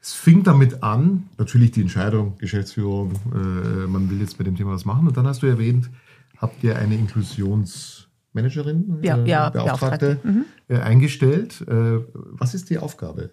es 0.00 0.12
fing 0.12 0.42
damit 0.42 0.82
an, 0.82 1.28
natürlich 1.38 1.70
die 1.70 1.82
Entscheidung, 1.82 2.36
Geschäftsführung, 2.38 3.12
äh, 3.32 3.86
man 3.86 4.10
will 4.10 4.20
jetzt 4.20 4.38
mit 4.38 4.46
dem 4.46 4.56
Thema 4.56 4.72
was 4.72 4.84
machen. 4.84 5.06
Und 5.06 5.16
dann 5.16 5.26
hast 5.26 5.42
du 5.42 5.46
erwähnt, 5.46 5.90
habt 6.38 6.62
ihr 6.64 6.76
eine 6.76 6.96
Inklusionsmanagerin, 6.96 8.98
ja, 9.02 9.16
äh, 9.16 9.28
ja, 9.28 9.50
Beauftragte, 9.50 10.16
Beauftragte. 10.16 10.18
Mhm. 10.22 10.44
Äh, 10.68 10.80
eingestellt. 10.80 11.62
Äh, 11.68 12.00
was 12.12 12.54
ist 12.54 12.70
die 12.70 12.78
Aufgabe 12.78 13.30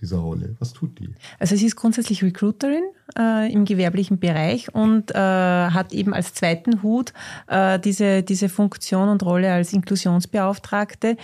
dieser 0.00 0.18
Rolle? 0.18 0.56
Was 0.58 0.72
tut 0.72 0.98
die? 0.98 1.10
Also 1.38 1.56
sie 1.56 1.66
ist 1.66 1.76
grundsätzlich 1.76 2.22
Recruiterin 2.22 2.82
äh, 3.18 3.52
im 3.52 3.64
gewerblichen 3.64 4.18
Bereich 4.18 4.74
und 4.74 5.10
äh, 5.10 5.14
hat 5.14 5.92
eben 5.92 6.12
als 6.12 6.34
zweiten 6.34 6.82
Hut 6.82 7.12
äh, 7.46 7.78
diese, 7.78 8.22
diese 8.22 8.48
Funktion 8.48 9.08
und 9.08 9.22
Rolle 9.22 9.52
als 9.52 9.72
Inklusionsbeauftragte, 9.72 11.16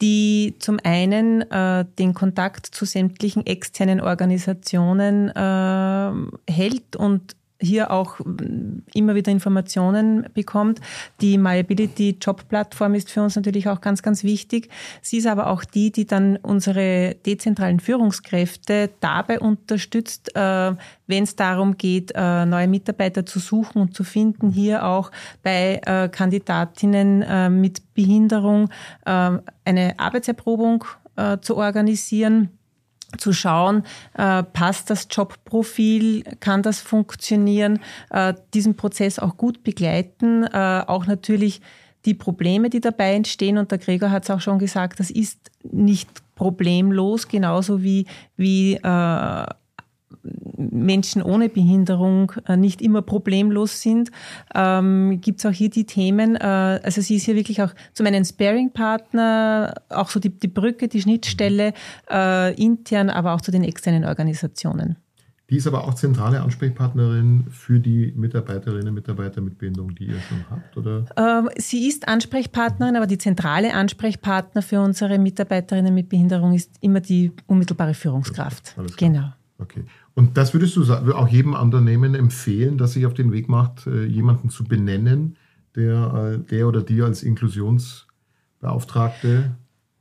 die 0.00 0.54
zum 0.58 0.78
einen 0.84 1.42
äh, 1.50 1.84
den 1.98 2.14
Kontakt 2.14 2.66
zu 2.66 2.84
sämtlichen 2.84 3.46
externen 3.46 4.00
Organisationen 4.00 5.28
äh, 5.28 6.52
hält 6.52 6.96
und 6.96 7.36
hier 7.60 7.90
auch 7.90 8.20
immer 8.94 9.14
wieder 9.14 9.32
Informationen 9.32 10.26
bekommt. 10.32 10.80
Die 11.20 11.38
MyAbility 11.38 12.16
Job 12.20 12.48
Plattform 12.48 12.94
ist 12.94 13.10
für 13.10 13.22
uns 13.22 13.36
natürlich 13.36 13.68
auch 13.68 13.80
ganz, 13.80 14.02
ganz 14.02 14.22
wichtig. 14.22 14.68
Sie 15.02 15.18
ist 15.18 15.26
aber 15.26 15.48
auch 15.48 15.64
die, 15.64 15.90
die 15.90 16.06
dann 16.06 16.36
unsere 16.36 17.16
dezentralen 17.26 17.80
Führungskräfte 17.80 18.90
dabei 19.00 19.40
unterstützt, 19.40 20.34
äh, 20.36 20.74
wenn 21.06 21.24
es 21.24 21.36
darum 21.36 21.76
geht, 21.76 22.12
äh, 22.14 22.46
neue 22.46 22.68
Mitarbeiter 22.68 23.26
zu 23.26 23.40
suchen 23.40 23.82
und 23.82 23.94
zu 23.94 24.04
finden, 24.04 24.50
hier 24.50 24.84
auch 24.84 25.10
bei 25.42 25.80
äh, 25.84 26.08
Kandidatinnen 26.08 27.60
mit 27.60 27.94
Behinderung 27.94 28.68
eine 29.04 29.98
Arbeitserprobung 29.98 30.84
zu 31.40 31.56
organisieren 31.56 32.57
zu 33.16 33.32
schauen, 33.32 33.84
äh, 34.14 34.42
passt 34.42 34.90
das 34.90 35.08
Jobprofil, 35.10 36.24
kann 36.40 36.62
das 36.62 36.80
funktionieren, 36.80 37.80
äh, 38.10 38.34
diesen 38.52 38.76
Prozess 38.76 39.18
auch 39.18 39.36
gut 39.36 39.62
begleiten, 39.62 40.44
äh, 40.44 40.84
auch 40.86 41.06
natürlich 41.06 41.62
die 42.04 42.14
Probleme, 42.14 42.70
die 42.70 42.80
dabei 42.80 43.14
entstehen. 43.14 43.58
Und 43.58 43.70
der 43.70 43.78
Gregor 43.78 44.10
hat 44.10 44.24
es 44.24 44.30
auch 44.30 44.40
schon 44.40 44.58
gesagt, 44.58 45.00
das 45.00 45.10
ist 45.10 45.50
nicht 45.62 46.08
problemlos, 46.34 47.28
genauso 47.28 47.82
wie, 47.82 48.06
wie 48.36 48.74
äh, 48.74 49.46
Menschen 50.56 51.22
ohne 51.22 51.48
Behinderung 51.48 52.32
äh, 52.46 52.56
nicht 52.56 52.82
immer 52.82 53.02
problemlos 53.02 53.80
sind, 53.80 54.10
ähm, 54.54 55.20
gibt 55.20 55.40
es 55.40 55.46
auch 55.46 55.52
hier 55.52 55.70
die 55.70 55.84
Themen. 55.84 56.36
Äh, 56.36 56.80
also 56.82 57.00
sie 57.00 57.16
ist 57.16 57.24
hier 57.24 57.36
wirklich 57.36 57.62
auch 57.62 57.74
zum 57.94 58.06
einen 58.06 58.24
Sparing-Partner, 58.24 59.74
auch 59.90 60.08
so 60.08 60.20
die, 60.20 60.30
die 60.30 60.48
Brücke, 60.48 60.88
die 60.88 61.02
Schnittstelle 61.02 61.72
äh, 62.10 62.54
intern, 62.54 63.10
aber 63.10 63.34
auch 63.34 63.40
zu 63.40 63.50
den 63.50 63.64
externen 63.64 64.04
Organisationen. 64.04 64.96
Die 65.50 65.56
ist 65.56 65.66
aber 65.66 65.84
auch 65.84 65.94
zentrale 65.94 66.42
Ansprechpartnerin 66.42 67.46
für 67.50 67.80
die 67.80 68.12
Mitarbeiterinnen 68.14 68.88
und 68.88 68.94
Mitarbeiter 68.94 69.40
mit 69.40 69.56
Behinderung, 69.56 69.94
die 69.94 70.04
ihr 70.04 70.20
schon 70.20 70.44
habt, 70.50 70.76
oder? 70.76 71.06
Ähm, 71.16 71.48
sie 71.56 71.88
ist 71.88 72.06
Ansprechpartnerin, 72.06 72.96
aber 72.96 73.06
die 73.06 73.16
zentrale 73.16 73.72
Ansprechpartner 73.72 74.60
für 74.60 74.80
unsere 74.82 75.18
Mitarbeiterinnen 75.18 75.94
mit 75.94 76.10
Behinderung 76.10 76.52
ist 76.52 76.72
immer 76.82 77.00
die 77.00 77.32
unmittelbare 77.46 77.94
Führungskraft. 77.94 78.76
Genau. 78.98 79.32
Okay. 79.60 79.82
Und 80.14 80.36
das 80.36 80.54
würdest 80.54 80.76
du 80.76 80.84
auch 80.92 81.28
jedem 81.28 81.54
Unternehmen 81.54 82.14
empfehlen, 82.14 82.78
dass 82.78 82.92
sich 82.92 83.06
auf 83.06 83.14
den 83.14 83.32
Weg 83.32 83.48
macht, 83.48 83.88
äh, 83.88 84.04
jemanden 84.04 84.50
zu 84.50 84.62
benennen, 84.64 85.36
der, 85.74 86.36
äh, 86.36 86.38
der 86.38 86.68
oder 86.68 86.82
die 86.82 87.02
als 87.02 87.24
Inklusionsbeauftragte 87.24 89.56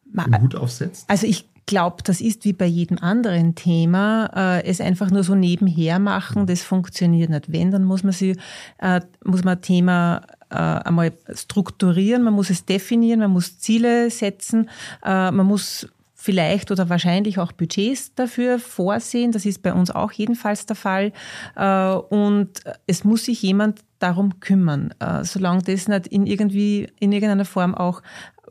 den 0.05 0.41
Hut 0.41 0.53
aufsetzt? 0.55 1.09
Also 1.09 1.25
ich 1.25 1.49
glaube, 1.65 2.03
das 2.03 2.21
ist 2.21 2.45
wie 2.45 2.53
bei 2.53 2.67
jedem 2.67 2.99
anderen 2.99 3.55
Thema, 3.55 4.29
äh, 4.35 4.63
es 4.63 4.79
einfach 4.79 5.09
nur 5.09 5.23
so 5.23 5.33
nebenher 5.33 5.97
machen, 5.99 6.45
das 6.45 6.61
funktioniert 6.61 7.31
nicht. 7.31 7.51
Wenn, 7.51 7.71
dann 7.71 7.83
muss 7.83 8.03
man 8.03 8.13
sie, 8.13 8.37
muss 9.25 9.43
man 9.43 9.57
ein 9.57 9.61
Thema 9.61 10.21
einmal 10.49 11.11
strukturieren, 11.33 12.23
man 12.23 12.33
muss 12.33 12.49
es 12.49 12.63
definieren, 12.63 13.19
man 13.19 13.31
muss 13.31 13.59
Ziele 13.59 14.09
setzen, 14.09 14.69
man 15.03 15.45
muss 15.45 15.89
vielleicht 16.27 16.71
oder 16.71 16.89
wahrscheinlich 16.89 17.39
auch 17.39 17.53
Budgets 17.53 18.13
dafür 18.13 18.59
vorsehen. 18.59 19.31
Das 19.31 19.45
ist 19.45 19.63
bei 19.63 19.71
uns 19.73 19.91
auch 19.91 20.11
jedenfalls 20.11 20.65
der 20.65 20.75
Fall. 20.75 21.13
Äh, 21.55 21.93
und 21.93 22.49
es 22.85 23.05
muss 23.05 23.23
sich 23.23 23.41
jemand 23.41 23.79
darum 23.99 24.41
kümmern. 24.41 24.93
Äh, 24.99 25.23
solange 25.23 25.61
das 25.63 25.87
nicht 25.87 26.07
in 26.07 26.25
irgendwie, 26.25 26.89
in 26.99 27.13
irgendeiner 27.13 27.45
Form 27.45 27.73
auch 27.75 28.01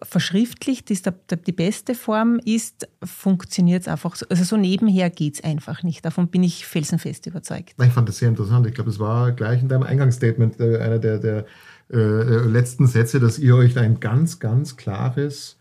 verschriftlicht 0.02 0.90
ist, 0.90 1.10
die 1.46 1.52
beste 1.52 1.94
Form 1.94 2.40
ist, 2.46 2.88
funktioniert 3.04 3.82
es 3.82 3.88
einfach 3.88 4.16
so. 4.16 4.24
Also 4.30 4.44
so 4.44 4.56
nebenher 4.56 5.10
geht 5.10 5.34
es 5.34 5.44
einfach 5.44 5.82
nicht. 5.82 6.02
Davon 6.02 6.28
bin 6.28 6.44
ich 6.44 6.64
felsenfest 6.64 7.26
überzeugt. 7.26 7.74
Ich 7.82 7.92
fand 7.92 8.08
das 8.08 8.16
sehr 8.16 8.30
interessant. 8.30 8.66
Ich 8.66 8.74
glaube, 8.74 8.88
es 8.88 8.98
war 8.98 9.32
gleich 9.32 9.60
in 9.60 9.68
deinem 9.68 9.82
Eingangsstatement 9.82 10.58
äh, 10.60 10.78
einer 10.78 10.98
der, 10.98 11.18
der 11.18 11.44
äh, 11.92 11.96
letzten 11.96 12.86
Sätze, 12.86 13.20
dass 13.20 13.38
ihr 13.38 13.54
euch 13.54 13.78
ein 13.78 14.00
ganz, 14.00 14.38
ganz 14.38 14.78
klares 14.78 15.58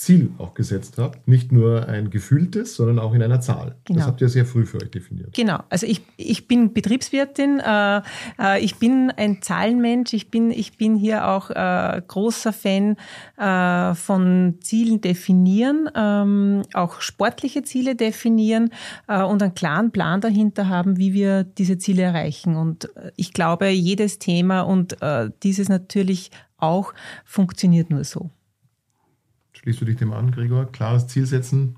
Ziel 0.00 0.30
auch 0.38 0.54
gesetzt 0.54 0.96
habt. 0.96 1.28
Nicht 1.28 1.52
nur 1.52 1.86
ein 1.86 2.08
gefühltes, 2.08 2.74
sondern 2.74 2.98
auch 2.98 3.12
in 3.12 3.22
einer 3.22 3.42
Zahl. 3.42 3.76
Genau. 3.84 3.98
Das 3.98 4.08
habt 4.08 4.22
ihr 4.22 4.30
sehr 4.30 4.46
früh 4.46 4.64
für 4.64 4.78
euch 4.78 4.90
definiert. 4.90 5.34
Genau. 5.34 5.58
Also 5.68 5.86
ich, 5.86 6.00
ich 6.16 6.48
bin 6.48 6.72
Betriebswirtin, 6.72 7.60
äh, 7.60 8.00
äh, 8.38 8.64
ich 8.64 8.76
bin 8.76 9.12
ein 9.14 9.42
Zahlenmensch, 9.42 10.14
ich 10.14 10.30
bin, 10.30 10.52
ich 10.52 10.78
bin 10.78 10.96
hier 10.96 11.28
auch 11.28 11.50
äh, 11.50 12.00
großer 12.08 12.54
Fan 12.54 12.96
äh, 13.36 13.94
von 13.94 14.56
Zielen 14.62 15.02
definieren, 15.02 15.90
ähm, 15.94 16.62
auch 16.72 17.02
sportliche 17.02 17.62
Ziele 17.62 17.94
definieren 17.94 18.70
äh, 19.06 19.22
und 19.22 19.42
einen 19.42 19.54
klaren 19.54 19.90
Plan 19.90 20.22
dahinter 20.22 20.70
haben, 20.70 20.96
wie 20.96 21.12
wir 21.12 21.44
diese 21.44 21.76
Ziele 21.76 22.04
erreichen. 22.04 22.56
Und 22.56 22.96
äh, 22.96 23.12
ich 23.16 23.34
glaube, 23.34 23.68
jedes 23.68 24.18
Thema 24.18 24.62
und 24.62 24.96
dieses 25.42 25.68
natürlich 25.68 26.30
auch 26.56 26.94
funktioniert 27.24 27.90
nur 27.90 28.04
so. 28.04 28.30
Schließt 29.62 29.80
du 29.80 29.84
dich 29.84 29.96
dem 29.96 30.12
an, 30.12 30.30
Gregor? 30.30 30.66
Klares 30.72 31.06
Ziel 31.06 31.26
setzen? 31.26 31.76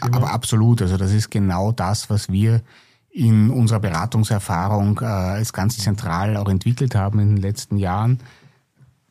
Aber 0.00 0.32
absolut. 0.32 0.82
Also 0.82 0.96
das 0.96 1.12
ist 1.12 1.30
genau 1.30 1.72
das, 1.72 2.10
was 2.10 2.30
wir 2.30 2.62
in 3.10 3.50
unserer 3.50 3.80
Beratungserfahrung 3.80 5.00
äh, 5.00 5.04
als 5.04 5.52
ganz 5.52 5.78
zentral 5.78 6.36
auch 6.36 6.48
entwickelt 6.48 6.94
haben 6.94 7.20
in 7.20 7.36
den 7.36 7.42
letzten 7.42 7.76
Jahren, 7.76 8.20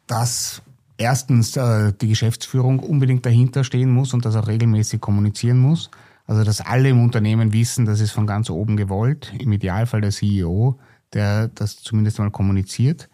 dass 0.08 0.62
erstens 0.98 1.56
äh, 1.58 1.94
die 2.00 2.08
Geschäftsführung 2.08 2.80
unbedingt 2.80 3.26
dahinter 3.26 3.64
stehen 3.64 3.92
muss 3.92 4.14
und 4.14 4.26
das 4.26 4.36
auch 4.36 4.48
regelmäßig 4.48 5.02
kommunizieren 5.02 5.60
muss. 5.60 5.92
Also 6.28 6.44
dass 6.44 6.62
alle 6.62 6.89
im 6.89 7.04
Unternehmen 7.04 7.54
wissen, 7.54 7.86
das 7.86 8.00
ist 8.00 8.12
von 8.12 8.28
ganz 8.28 8.50
oben 8.50 8.78
gewollt, 8.78 9.34
im 9.38 9.52
Idealfall 9.52 10.02
der 10.02 10.12
CEO, 10.12 10.80
der 11.14 11.50
das 11.50 11.78
zumindest 11.78 12.20
mal 12.20 12.32
kommuniziert 12.32 13.10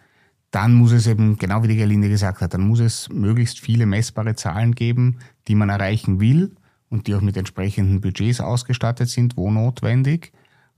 dann 0.51 0.73
muss 0.73 0.91
es 0.91 1.07
eben, 1.07 1.37
genau 1.37 1.63
wie 1.63 1.67
die 1.67 1.75
Gerlinde 1.75 2.09
gesagt 2.09 2.41
hat, 2.41 2.53
dann 2.53 2.61
muss 2.61 2.79
es 2.79 3.09
möglichst 3.09 3.59
viele 3.59 3.85
messbare 3.85 4.35
Zahlen 4.35 4.75
geben, 4.75 5.17
die 5.47 5.55
man 5.55 5.69
erreichen 5.69 6.19
will 6.19 6.55
und 6.89 7.07
die 7.07 7.15
auch 7.15 7.21
mit 7.21 7.37
entsprechenden 7.37 8.01
Budgets 8.01 8.39
ausgestattet 8.39 9.09
sind, 9.09 9.35
wo 9.35 9.51
notwendig. 9.51 10.31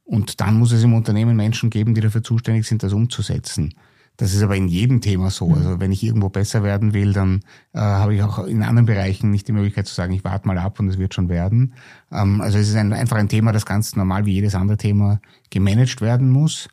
Und 0.03 0.41
dann 0.41 0.57
muss 0.57 0.71
es 0.71 0.83
im 0.83 0.93
Unternehmen 0.93 1.35
Menschen 1.35 1.69
geben, 1.69 1.93
die 1.93 2.01
dafür 2.01 2.23
zuständig 2.23 2.67
sind, 2.67 2.81
das 2.81 2.93
umzusetzen. 2.93 3.75
Das 4.17 4.33
ist 4.33 4.43
aber 4.43 4.57
in 4.57 4.67
jedem 4.67 4.99
Thema 4.99 5.29
so. 5.29 5.53
Also 5.53 5.79
wenn 5.79 5.93
ich 5.93 6.03
irgendwo 6.03 6.27
besser 6.27 6.61
werden 6.61 6.93
will, 6.93 7.13
dann 7.13 7.39
äh, 7.73 7.79
habe 7.79 8.15
ich 8.15 8.21
auch 8.21 8.45
in 8.45 8.63
anderen 8.63 8.85
Bereichen 8.85 9.31
nicht 9.31 9.47
die 9.47 9.53
Möglichkeit 9.53 9.87
zu 9.87 9.93
sagen, 9.95 10.11
ich 10.11 10.25
warte 10.25 10.45
mal 10.45 10.57
ab 10.57 10.77
und 10.79 10.89
es 10.89 10.97
wird 10.97 11.13
schon 11.13 11.29
werden. 11.29 11.73
Ähm, 12.11 12.41
also 12.41 12.57
es 12.57 12.67
ist 12.67 12.75
ein, 12.75 12.91
einfach 12.91 13.15
ein 13.15 13.29
Thema, 13.29 13.53
das 13.53 13.65
ganz 13.65 13.95
normal 13.95 14.25
wie 14.25 14.33
jedes 14.33 14.55
andere 14.55 14.77
Thema 14.77 15.21
gemanagt 15.51 16.01
werden 16.01 16.31
muss. 16.31 16.67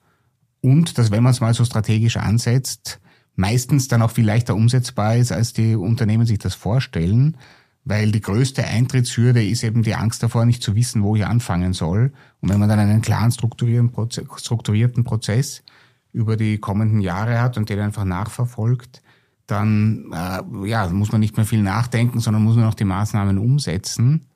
Und 0.60 0.98
dass, 0.98 1.10
wenn 1.10 1.22
man 1.22 1.32
es 1.32 1.40
mal 1.40 1.54
so 1.54 1.64
strategisch 1.64 2.16
ansetzt, 2.16 3.00
meistens 3.36 3.88
dann 3.88 4.02
auch 4.02 4.10
viel 4.10 4.24
leichter 4.24 4.54
umsetzbar 4.54 5.16
ist, 5.16 5.32
als 5.32 5.52
die 5.52 5.76
Unternehmen 5.76 6.26
sich 6.26 6.38
das 6.38 6.54
vorstellen, 6.54 7.36
weil 7.84 8.10
die 8.10 8.20
größte 8.20 8.64
Eintrittshürde 8.64 9.46
ist 9.46 9.62
eben 9.62 9.84
die 9.84 9.94
Angst 9.94 10.22
davor, 10.22 10.44
nicht 10.44 10.62
zu 10.62 10.74
wissen, 10.74 11.04
wo 11.04 11.14
ich 11.14 11.24
anfangen 11.24 11.72
soll. 11.72 12.12
Und 12.40 12.48
wenn 12.48 12.58
man 12.58 12.68
dann 12.68 12.80
einen 12.80 13.00
klaren 13.00 13.30
strukturierten 13.30 15.04
Prozess 15.04 15.62
über 16.12 16.36
die 16.36 16.58
kommenden 16.58 17.00
Jahre 17.00 17.40
hat 17.40 17.56
und 17.56 17.68
den 17.68 17.78
einfach 17.78 18.04
nachverfolgt, 18.04 19.02
dann 19.46 20.10
äh, 20.12 20.68
ja, 20.68 20.88
muss 20.88 21.12
man 21.12 21.20
nicht 21.20 21.36
mehr 21.36 21.46
viel 21.46 21.62
nachdenken, 21.62 22.18
sondern 22.18 22.42
muss 22.42 22.56
nur 22.56 22.64
noch 22.64 22.74
die 22.74 22.84
Maßnahmen 22.84 23.38
umsetzen. 23.38 24.26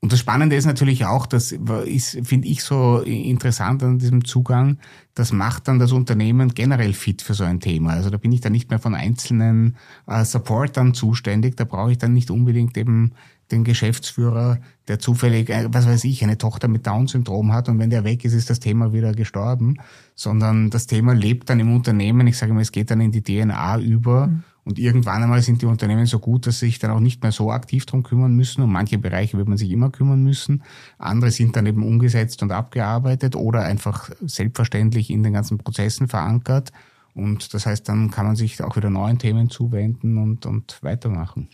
Und 0.00 0.12
das 0.12 0.20
Spannende 0.20 0.54
ist 0.54 0.64
natürlich 0.64 1.06
auch, 1.06 1.26
das 1.26 1.50
ist, 1.50 2.24
finde 2.24 2.46
ich 2.46 2.62
so 2.62 3.00
interessant 3.00 3.82
an 3.82 3.98
diesem 3.98 4.24
Zugang, 4.24 4.78
das 5.14 5.32
macht 5.32 5.66
dann 5.66 5.80
das 5.80 5.90
Unternehmen 5.90 6.54
generell 6.54 6.92
fit 6.92 7.20
für 7.20 7.34
so 7.34 7.42
ein 7.42 7.58
Thema. 7.58 7.94
Also 7.94 8.08
da 8.08 8.16
bin 8.16 8.30
ich 8.30 8.40
dann 8.40 8.52
nicht 8.52 8.70
mehr 8.70 8.78
von 8.78 8.94
einzelnen 8.94 9.76
äh, 10.06 10.24
Supportern 10.24 10.94
zuständig, 10.94 11.56
da 11.56 11.64
brauche 11.64 11.90
ich 11.90 11.98
dann 11.98 12.12
nicht 12.12 12.30
unbedingt 12.30 12.76
eben 12.78 13.12
den 13.50 13.64
Geschäftsführer, 13.64 14.60
der 14.86 15.00
zufällig, 15.00 15.50
äh, 15.50 15.66
was 15.68 15.88
weiß 15.88 16.04
ich, 16.04 16.22
eine 16.22 16.38
Tochter 16.38 16.68
mit 16.68 16.86
Down-Syndrom 16.86 17.52
hat 17.52 17.68
und 17.68 17.80
wenn 17.80 17.90
der 17.90 18.04
weg 18.04 18.24
ist, 18.24 18.34
ist 18.34 18.50
das 18.50 18.60
Thema 18.60 18.92
wieder 18.92 19.12
gestorben, 19.12 19.78
sondern 20.14 20.70
das 20.70 20.86
Thema 20.86 21.12
lebt 21.12 21.50
dann 21.50 21.58
im 21.58 21.74
Unternehmen. 21.74 22.28
Ich 22.28 22.38
sage 22.38 22.52
mal, 22.52 22.60
es 22.60 22.70
geht 22.70 22.92
dann 22.92 23.00
in 23.00 23.10
die 23.10 23.22
DNA 23.22 23.80
über. 23.80 24.28
Mhm 24.28 24.44
Und 24.68 24.78
irgendwann 24.78 25.22
einmal 25.22 25.40
sind 25.40 25.62
die 25.62 25.66
Unternehmen 25.66 26.04
so 26.04 26.18
gut, 26.18 26.46
dass 26.46 26.58
sie 26.58 26.66
sich 26.66 26.78
dann 26.78 26.90
auch 26.90 27.00
nicht 27.00 27.22
mehr 27.22 27.32
so 27.32 27.50
aktiv 27.50 27.86
drum 27.86 28.02
kümmern 28.02 28.34
müssen. 28.34 28.60
Um 28.60 28.70
manche 28.70 28.98
Bereiche 28.98 29.38
wird 29.38 29.48
man 29.48 29.56
sich 29.56 29.70
immer 29.70 29.88
kümmern 29.88 30.22
müssen. 30.22 30.62
Andere 30.98 31.30
sind 31.30 31.56
dann 31.56 31.64
eben 31.64 31.82
umgesetzt 31.82 32.42
und 32.42 32.52
abgearbeitet 32.52 33.34
oder 33.34 33.62
einfach 33.62 34.10
selbstverständlich 34.20 35.08
in 35.08 35.22
den 35.22 35.32
ganzen 35.32 35.56
Prozessen 35.56 36.06
verankert. 36.06 36.70
Und 37.14 37.54
das 37.54 37.64
heißt, 37.64 37.88
dann 37.88 38.10
kann 38.10 38.26
man 38.26 38.36
sich 38.36 38.62
auch 38.62 38.76
wieder 38.76 38.90
neuen 38.90 39.18
Themen 39.18 39.48
zuwenden 39.48 40.18
und, 40.18 40.44
und 40.44 40.82
weitermachen. 40.82 41.48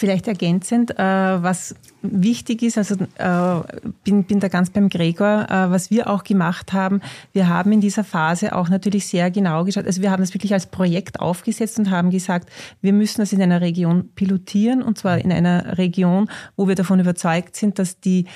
Vielleicht 0.00 0.28
ergänzend, 0.28 0.96
äh, 0.96 1.02
was 1.02 1.74
wichtig 2.02 2.62
ist, 2.62 2.78
also 2.78 2.94
äh, 3.16 3.90
bin, 4.04 4.22
bin 4.22 4.38
da 4.38 4.46
ganz 4.46 4.70
beim 4.70 4.90
Gregor, 4.90 5.46
äh, 5.50 5.72
was 5.72 5.90
wir 5.90 6.08
auch 6.08 6.22
gemacht 6.22 6.72
haben, 6.72 7.00
wir 7.32 7.48
haben 7.48 7.72
in 7.72 7.80
dieser 7.80 8.04
Phase 8.04 8.54
auch 8.54 8.68
natürlich 8.68 9.08
sehr 9.08 9.32
genau 9.32 9.64
geschaut, 9.64 9.86
also 9.86 10.00
wir 10.00 10.12
haben 10.12 10.22
das 10.22 10.34
wirklich 10.34 10.52
als 10.52 10.66
Projekt 10.66 11.18
aufgesetzt 11.18 11.80
und 11.80 11.90
haben 11.90 12.10
gesagt, 12.10 12.48
wir 12.80 12.92
müssen 12.92 13.22
das 13.22 13.32
in 13.32 13.42
einer 13.42 13.60
Region 13.60 14.10
pilotieren 14.14 14.82
und 14.82 14.98
zwar 14.98 15.18
in 15.18 15.32
einer 15.32 15.78
Region, 15.78 16.30
wo 16.54 16.68
wir 16.68 16.76
davon 16.76 17.00
überzeugt 17.00 17.56
sind, 17.56 17.80
dass 17.80 17.98
die 17.98 18.26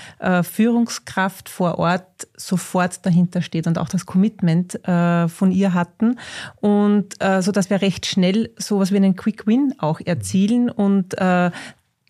Führungskraft 0.42 1.48
vor 1.48 1.78
Ort 1.78 2.26
sofort 2.36 3.06
dahinter 3.06 3.40
steht 3.40 3.68
und 3.68 3.78
auch 3.78 3.88
das 3.88 4.06
Commitment 4.06 4.80
von 4.84 5.52
ihr 5.52 5.74
hatten. 5.74 6.18
Und 6.60 7.14
so 7.40 7.52
dass 7.52 7.70
wir 7.70 7.82
recht 7.82 8.06
schnell 8.06 8.50
so 8.56 8.80
was 8.80 8.90
wie 8.90 8.96
einen 8.96 9.16
Quick 9.16 9.46
Win 9.46 9.74
auch 9.78 10.00
erzielen 10.04 10.68
und 10.70 11.14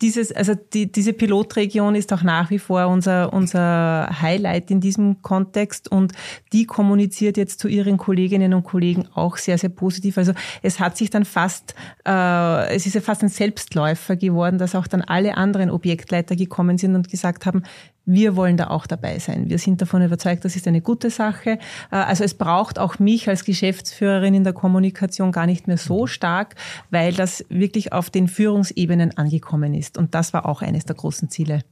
dieses, 0.02 0.32
also 0.32 0.54
die, 0.54 0.90
diese 0.90 1.12
Pilotregion 1.12 1.94
ist 1.94 2.12
auch 2.12 2.22
nach 2.22 2.50
wie 2.50 2.58
vor 2.58 2.88
unser, 2.88 3.32
unser 3.32 4.10
Highlight 4.20 4.70
in 4.70 4.80
diesem 4.80 5.22
Kontext 5.22 5.90
und 5.90 6.12
die 6.52 6.66
kommuniziert 6.66 7.36
jetzt 7.36 7.60
zu 7.60 7.68
ihren 7.68 7.96
Kolleginnen 7.96 8.52
und 8.52 8.64
Kollegen 8.64 9.08
auch 9.14 9.36
sehr, 9.36 9.56
sehr 9.58 9.70
positiv. 9.70 10.18
Also 10.18 10.32
es 10.60 10.80
hat 10.80 10.96
sich 10.96 11.10
dann 11.10 11.24
fast, 11.24 11.74
äh, 12.06 12.74
es 12.74 12.84
ist 12.84 12.94
ja 12.94 13.00
fast 13.00 13.22
ein 13.22 13.28
Selbstläufer 13.28 14.16
geworden, 14.16 14.58
dass 14.58 14.74
auch 14.74 14.88
dann 14.88 15.02
alle 15.02 15.36
anderen 15.36 15.70
Objektleiter 15.70 16.34
gekommen 16.34 16.78
sind 16.78 16.96
und 16.96 17.08
gesagt 17.08 17.46
haben, 17.46 17.62
wir 18.04 18.36
wollen 18.36 18.56
da 18.56 18.68
auch 18.68 18.86
dabei 18.86 19.18
sein. 19.18 19.48
Wir 19.48 19.58
sind 19.58 19.80
davon 19.80 20.02
überzeugt, 20.02 20.44
das 20.44 20.56
ist 20.56 20.66
eine 20.66 20.80
gute 20.80 21.10
Sache. 21.10 21.58
Äh, 21.90 21.96
also 21.96 22.24
es 22.24 22.34
braucht 22.34 22.78
auch 22.78 22.98
mich 22.98 23.28
als 23.28 23.44
Geschäftsführerin 23.44 24.34
in 24.34 24.44
der 24.44 24.52
Kommunikation 24.52 25.32
gar 25.32 25.46
nicht 25.46 25.66
mehr 25.66 25.78
so 25.78 26.06
stark, 26.06 26.54
weil 26.90 27.12
das 27.12 27.44
wirklich 27.48 27.92
auf 27.92 28.10
den 28.10 28.28
Führungsebenen 28.28 29.16
angekommen 29.16 29.74
ist. 29.74 29.98
Und 29.98 30.14
das 30.14 30.32
war 30.32 30.46
auch 30.46 30.62
eines 30.62 30.84
der 30.84 30.96
großen 30.96 31.30
Ziele. 31.30 31.62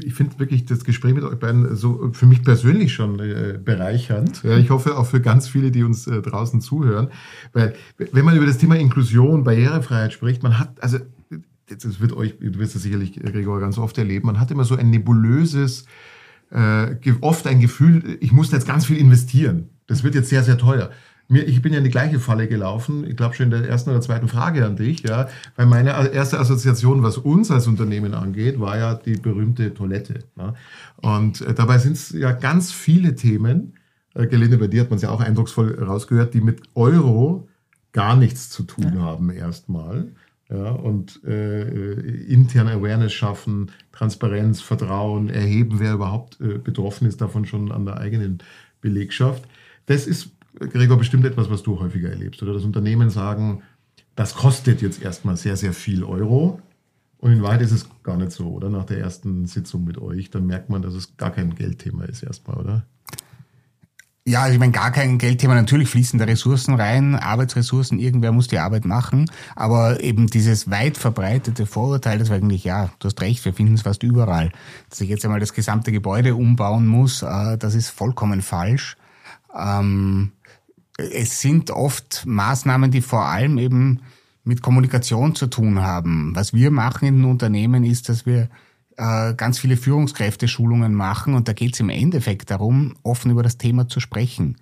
Ich 0.00 0.14
finde 0.14 0.40
wirklich 0.40 0.64
das 0.64 0.84
Gespräch 0.84 1.14
mit 1.14 1.22
euch 1.22 1.38
beiden 1.38 1.76
so 1.76 2.10
für 2.12 2.26
mich 2.26 2.42
persönlich 2.42 2.92
schon 2.92 3.20
äh, 3.20 3.60
bereichernd. 3.64 4.42
Ja, 4.42 4.56
ich 4.56 4.70
hoffe 4.70 4.98
auch 4.98 5.06
für 5.06 5.20
ganz 5.20 5.46
viele, 5.46 5.70
die 5.70 5.84
uns 5.84 6.08
äh, 6.08 6.20
draußen 6.20 6.60
zuhören. 6.60 7.10
Weil 7.52 7.74
wenn 8.10 8.24
man 8.24 8.36
über 8.36 8.46
das 8.46 8.58
Thema 8.58 8.76
Inklusion, 8.76 9.44
Barrierefreiheit 9.44 10.12
spricht, 10.12 10.42
man 10.42 10.58
hat, 10.58 10.82
also 10.82 10.98
das 11.76 12.00
wird 12.00 12.12
euch, 12.12 12.38
du 12.38 12.58
wirst 12.58 12.74
das 12.74 12.82
sicherlich, 12.82 13.14
Gregor, 13.14 13.60
ganz 13.60 13.78
oft 13.78 13.96
erleben, 13.98 14.26
man 14.26 14.40
hat 14.40 14.50
immer 14.50 14.64
so 14.64 14.76
ein 14.76 14.90
nebulöses, 14.90 15.86
äh, 16.50 16.96
oft 17.20 17.46
ein 17.46 17.60
Gefühl, 17.60 18.18
ich 18.20 18.32
muss 18.32 18.50
jetzt 18.50 18.66
ganz 18.66 18.86
viel 18.86 18.98
investieren. 18.98 19.70
Das 19.86 20.04
wird 20.04 20.14
jetzt 20.14 20.28
sehr, 20.28 20.42
sehr 20.42 20.58
teuer. 20.58 20.90
Mir, 21.28 21.46
ich 21.46 21.62
bin 21.62 21.72
ja 21.72 21.78
in 21.78 21.84
die 21.84 21.90
gleiche 21.90 22.18
Falle 22.18 22.46
gelaufen, 22.46 23.06
ich 23.06 23.16
glaube 23.16 23.34
schon 23.34 23.44
in 23.44 23.50
der 23.50 23.68
ersten 23.68 23.90
oder 23.90 24.00
zweiten 24.00 24.28
Frage 24.28 24.66
an 24.66 24.76
dich, 24.76 25.02
ja, 25.02 25.28
weil 25.56 25.66
meine 25.66 26.12
erste 26.12 26.38
Assoziation, 26.38 27.02
was 27.02 27.16
uns 27.16 27.50
als 27.50 27.66
Unternehmen 27.66 28.12
angeht, 28.14 28.60
war 28.60 28.76
ja 28.76 28.94
die 28.94 29.16
berühmte 29.16 29.72
Toilette. 29.72 30.24
Ja. 30.36 30.54
Und 30.96 31.40
äh, 31.40 31.54
dabei 31.54 31.78
sind 31.78 31.92
es 31.94 32.10
ja 32.10 32.32
ganz 32.32 32.70
viele 32.72 33.14
Themen, 33.14 33.74
äh, 34.14 34.26
Gelinde, 34.26 34.58
bei 34.58 34.66
dir 34.66 34.82
hat 34.82 34.90
man 34.90 34.96
es 34.96 35.02
ja 35.02 35.10
auch 35.10 35.20
eindrucksvoll 35.20 35.82
rausgehört, 35.82 36.34
die 36.34 36.40
mit 36.40 36.60
Euro 36.74 37.48
gar 37.92 38.16
nichts 38.16 38.50
zu 38.50 38.64
tun 38.64 38.92
ja. 38.94 39.00
haben 39.00 39.30
erstmal 39.30 40.08
ja, 40.52 40.70
und 40.70 41.22
äh, 41.24 41.92
interne 42.26 42.72
Awareness 42.72 43.12
schaffen, 43.14 43.70
Transparenz, 43.92 44.60
Vertrauen, 44.60 45.30
erheben, 45.30 45.80
wer 45.80 45.94
überhaupt 45.94 46.40
äh, 46.40 46.58
betroffen 46.58 47.06
ist 47.06 47.22
davon 47.22 47.46
schon 47.46 47.72
an 47.72 47.86
der 47.86 47.96
eigenen 47.96 48.38
Belegschaft. 48.82 49.44
Das 49.86 50.06
ist, 50.06 50.30
Gregor, 50.58 50.98
bestimmt 50.98 51.24
etwas, 51.24 51.48
was 51.48 51.62
du 51.62 51.80
häufiger 51.80 52.10
erlebst. 52.10 52.42
Oder 52.42 52.52
das 52.52 52.64
Unternehmen 52.64 53.08
sagen, 53.08 53.62
das 54.14 54.34
kostet 54.34 54.82
jetzt 54.82 55.02
erstmal 55.02 55.38
sehr, 55.38 55.56
sehr 55.56 55.72
viel 55.72 56.04
Euro. 56.04 56.60
Und 57.16 57.32
in 57.32 57.42
Wahrheit 57.42 57.62
ist 57.62 57.72
es 57.72 57.88
gar 58.02 58.18
nicht 58.18 58.32
so, 58.32 58.50
oder? 58.50 58.68
Nach 58.68 58.84
der 58.84 58.98
ersten 58.98 59.46
Sitzung 59.46 59.84
mit 59.84 59.96
euch, 59.96 60.28
dann 60.28 60.46
merkt 60.46 60.68
man, 60.68 60.82
dass 60.82 60.92
es 60.92 61.16
gar 61.16 61.30
kein 61.30 61.54
Geldthema 61.54 62.04
ist 62.04 62.22
erstmal, 62.22 62.58
oder? 62.58 62.86
Ja, 64.24 64.42
also 64.42 64.54
ich 64.54 64.60
meine, 64.60 64.70
gar 64.70 64.92
kein 64.92 65.18
Geldthema. 65.18 65.54
Natürlich 65.54 65.88
fließen 65.88 66.16
da 66.16 66.26
Ressourcen 66.26 66.74
rein, 66.74 67.16
Arbeitsressourcen, 67.16 67.98
irgendwer 67.98 68.30
muss 68.30 68.46
die 68.46 68.58
Arbeit 68.58 68.84
machen. 68.84 69.28
Aber 69.56 70.00
eben 70.00 70.28
dieses 70.28 70.70
weit 70.70 70.96
verbreitete 70.96 71.66
Vorurteil, 71.66 72.18
das 72.18 72.30
war 72.30 72.36
eigentlich, 72.36 72.62
ja, 72.62 72.90
du 73.00 73.06
hast 73.06 73.20
recht, 73.20 73.44
wir 73.44 73.52
finden 73.52 73.74
es 73.74 73.82
fast 73.82 74.04
überall. 74.04 74.52
Dass 74.88 75.00
ich 75.00 75.08
jetzt 75.08 75.24
einmal 75.24 75.40
das 75.40 75.54
gesamte 75.54 75.90
Gebäude 75.90 76.36
umbauen 76.36 76.86
muss, 76.86 77.22
äh, 77.22 77.58
das 77.58 77.74
ist 77.74 77.90
vollkommen 77.90 78.42
falsch. 78.42 78.96
Ähm, 79.58 80.30
es 80.96 81.40
sind 81.40 81.72
oft 81.72 82.22
Maßnahmen, 82.24 82.92
die 82.92 83.02
vor 83.02 83.26
allem 83.26 83.58
eben 83.58 84.02
mit 84.44 84.62
Kommunikation 84.62 85.34
zu 85.34 85.48
tun 85.48 85.82
haben. 85.82 86.30
Was 86.36 86.52
wir 86.52 86.70
machen 86.70 87.08
in 87.08 87.16
den 87.16 87.24
Unternehmen 87.24 87.82
ist, 87.82 88.08
dass 88.08 88.24
wir 88.24 88.48
äh, 88.96 89.34
ganz 89.34 89.58
viele 89.58 89.76
Führungskräfte-Schulungen 89.76 90.94
machen 90.94 91.34
und 91.34 91.48
da 91.48 91.52
geht 91.52 91.74
es 91.74 91.80
im 91.80 91.88
Endeffekt 91.88 92.50
darum, 92.50 92.94
offen 93.02 93.30
über 93.30 93.42
das 93.42 93.58
Thema 93.58 93.88
zu 93.88 94.00
sprechen. 94.00 94.56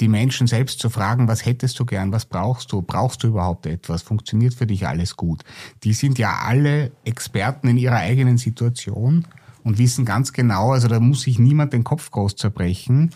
Die 0.00 0.08
Menschen 0.08 0.46
selbst 0.46 0.80
zu 0.80 0.90
fragen, 0.90 1.28
was 1.28 1.44
hättest 1.44 1.78
du 1.78 1.84
gern, 1.84 2.12
was 2.12 2.24
brauchst 2.24 2.72
du, 2.72 2.82
brauchst 2.82 3.22
du 3.22 3.28
überhaupt 3.28 3.66
etwas, 3.66 4.02
funktioniert 4.02 4.54
für 4.54 4.66
dich 4.66 4.86
alles 4.86 5.16
gut. 5.16 5.44
Die 5.84 5.92
sind 5.92 6.18
ja 6.18 6.40
alle 6.44 6.92
Experten 7.04 7.68
in 7.68 7.76
ihrer 7.76 7.96
eigenen 7.96 8.38
Situation 8.38 9.26
und 9.64 9.78
wissen 9.78 10.04
ganz 10.04 10.32
genau, 10.32 10.72
also 10.72 10.88
da 10.88 10.98
muss 10.98 11.22
sich 11.22 11.38
niemand 11.38 11.72
den 11.72 11.84
Kopf 11.84 12.10
groß 12.10 12.36
zerbrechen, 12.36 13.10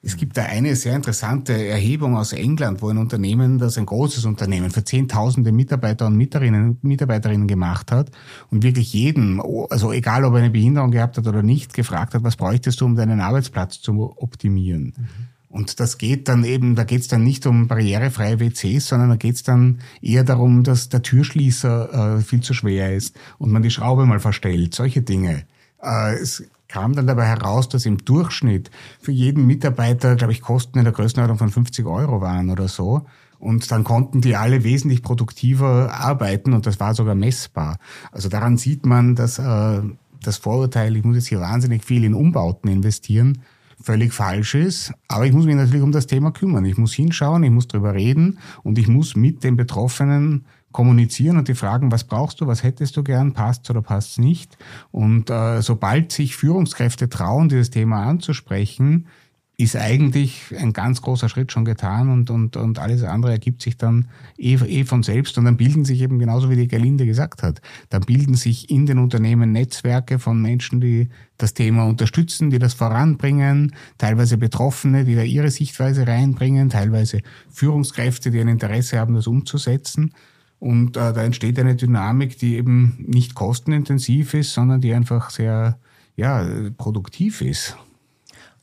es 0.00 0.16
gibt 0.16 0.36
da 0.36 0.44
eine 0.44 0.76
sehr 0.76 0.94
interessante 0.94 1.52
Erhebung 1.52 2.16
aus 2.16 2.32
England, 2.32 2.82
wo 2.82 2.88
ein 2.88 2.98
Unternehmen, 2.98 3.58
das 3.58 3.78
ein 3.78 3.86
großes 3.86 4.24
Unternehmen 4.26 4.70
für 4.70 4.84
Zehntausende 4.84 5.50
Mitarbeiter 5.50 6.06
und 6.06 6.16
Mitarbeiterinnen, 6.16 6.78
Mitarbeiterinnen 6.82 7.48
gemacht 7.48 7.90
hat 7.90 8.12
und 8.50 8.62
wirklich 8.62 8.92
jeden, 8.92 9.40
also 9.70 9.92
egal 9.92 10.24
ob 10.24 10.34
er 10.34 10.40
eine 10.40 10.50
Behinderung 10.50 10.92
gehabt 10.92 11.18
hat 11.18 11.26
oder 11.26 11.42
nicht, 11.42 11.74
gefragt 11.74 12.14
hat, 12.14 12.22
was 12.22 12.36
bräuchtest 12.36 12.80
du, 12.80 12.84
um 12.84 12.94
deinen 12.94 13.20
Arbeitsplatz 13.20 13.80
zu 13.80 14.14
optimieren? 14.16 14.94
Mhm. 14.96 15.08
Und 15.50 15.80
das 15.80 15.98
geht 15.98 16.28
dann 16.28 16.44
eben, 16.44 16.76
da 16.76 16.84
geht 16.84 17.00
es 17.00 17.08
dann 17.08 17.24
nicht 17.24 17.46
um 17.46 17.68
barrierefreie 17.68 18.38
WCs, 18.38 18.86
sondern 18.86 19.08
da 19.08 19.16
geht 19.16 19.36
es 19.36 19.42
dann 19.42 19.80
eher 20.02 20.22
darum, 20.22 20.62
dass 20.62 20.90
der 20.90 21.02
Türschließer 21.02 22.18
äh, 22.18 22.20
viel 22.20 22.40
zu 22.40 22.54
schwer 22.54 22.94
ist 22.94 23.16
und 23.38 23.50
man 23.50 23.62
die 23.62 23.70
Schraube 23.70 24.04
mal 24.06 24.20
verstellt, 24.20 24.74
solche 24.74 25.02
Dinge. 25.02 25.44
Äh, 25.82 26.14
es 26.20 26.44
kam 26.68 26.94
dann 26.94 27.06
dabei 27.06 27.26
heraus, 27.26 27.68
dass 27.68 27.86
im 27.86 27.98
Durchschnitt 27.98 28.70
für 29.00 29.12
jeden 29.12 29.46
Mitarbeiter, 29.46 30.16
glaube 30.16 30.32
ich, 30.32 30.42
Kosten 30.42 30.78
in 30.78 30.84
der 30.84 30.92
Größenordnung 30.92 31.38
von 31.38 31.50
50 31.50 31.86
Euro 31.86 32.20
waren 32.20 32.50
oder 32.50 32.68
so. 32.68 33.06
Und 33.38 33.70
dann 33.70 33.84
konnten 33.84 34.20
die 34.20 34.36
alle 34.36 34.64
wesentlich 34.64 35.02
produktiver 35.02 35.94
arbeiten 35.94 36.52
und 36.52 36.66
das 36.66 36.80
war 36.80 36.94
sogar 36.94 37.14
messbar. 37.14 37.78
Also 38.10 38.28
daran 38.28 38.56
sieht 38.56 38.84
man, 38.84 39.14
dass 39.14 39.38
äh, 39.38 39.80
das 40.22 40.36
Vorurteil, 40.36 40.96
ich 40.96 41.04
muss 41.04 41.16
jetzt 41.16 41.28
hier 41.28 41.40
wahnsinnig 41.40 41.84
viel 41.84 42.04
in 42.04 42.14
Umbauten 42.14 42.68
investieren, 42.68 43.42
völlig 43.80 44.12
falsch 44.12 44.54
ist. 44.56 44.92
Aber 45.06 45.24
ich 45.24 45.32
muss 45.32 45.46
mich 45.46 45.54
natürlich 45.54 45.82
um 45.82 45.92
das 45.92 46.06
Thema 46.06 46.32
kümmern. 46.32 46.64
Ich 46.64 46.76
muss 46.76 46.92
hinschauen, 46.92 47.44
ich 47.44 47.50
muss 47.50 47.68
drüber 47.68 47.94
reden 47.94 48.38
und 48.64 48.76
ich 48.76 48.88
muss 48.88 49.14
mit 49.14 49.44
den 49.44 49.56
Betroffenen 49.56 50.44
kommunizieren 50.72 51.38
und 51.38 51.48
die 51.48 51.54
fragen, 51.54 51.90
was 51.90 52.04
brauchst 52.04 52.40
du, 52.40 52.46
was 52.46 52.62
hättest 52.62 52.96
du 52.96 53.02
gern, 53.02 53.32
passt 53.32 53.68
oder 53.70 53.82
passt 53.82 54.18
nicht. 54.18 54.58
Und 54.90 55.30
äh, 55.30 55.62
sobald 55.62 56.12
sich 56.12 56.36
Führungskräfte 56.36 57.08
trauen, 57.08 57.48
dieses 57.48 57.70
Thema 57.70 58.04
anzusprechen, 58.04 59.06
ist 59.60 59.74
eigentlich 59.74 60.54
ein 60.56 60.72
ganz 60.72 61.02
großer 61.02 61.28
Schritt 61.28 61.50
schon 61.50 61.64
getan 61.64 62.10
und, 62.10 62.30
und, 62.30 62.56
und 62.56 62.78
alles 62.78 63.02
andere 63.02 63.32
ergibt 63.32 63.60
sich 63.60 63.76
dann 63.76 64.06
eh, 64.38 64.54
eh 64.54 64.84
von 64.84 65.02
selbst 65.02 65.36
und 65.36 65.46
dann 65.46 65.56
bilden 65.56 65.84
sich 65.84 66.00
eben 66.00 66.20
genauso 66.20 66.48
wie 66.48 66.54
die 66.54 66.68
Gerlinde 66.68 67.06
gesagt 67.06 67.42
hat, 67.42 67.60
dann 67.88 68.02
bilden 68.02 68.34
sich 68.34 68.70
in 68.70 68.86
den 68.86 68.98
Unternehmen 68.98 69.50
Netzwerke 69.50 70.20
von 70.20 70.40
Menschen, 70.40 70.80
die 70.80 71.08
das 71.38 71.54
Thema 71.54 71.86
unterstützen, 71.86 72.50
die 72.50 72.60
das 72.60 72.74
voranbringen, 72.74 73.74
teilweise 73.98 74.38
Betroffene, 74.38 75.04
die 75.04 75.16
da 75.16 75.22
ihre 75.22 75.50
Sichtweise 75.50 76.06
reinbringen, 76.06 76.70
teilweise 76.70 77.20
Führungskräfte, 77.50 78.30
die 78.30 78.38
ein 78.40 78.46
Interesse 78.48 79.00
haben, 79.00 79.14
das 79.14 79.26
umzusetzen. 79.26 80.14
Und 80.60 80.96
äh, 80.96 81.12
da 81.12 81.22
entsteht 81.22 81.58
eine 81.58 81.76
Dynamik, 81.76 82.38
die 82.38 82.56
eben 82.56 83.04
nicht 83.06 83.34
kostenintensiv 83.34 84.34
ist, 84.34 84.52
sondern 84.52 84.80
die 84.80 84.92
einfach 84.92 85.30
sehr 85.30 85.78
ja, 86.16 86.44
produktiv 86.76 87.42
ist. 87.42 87.76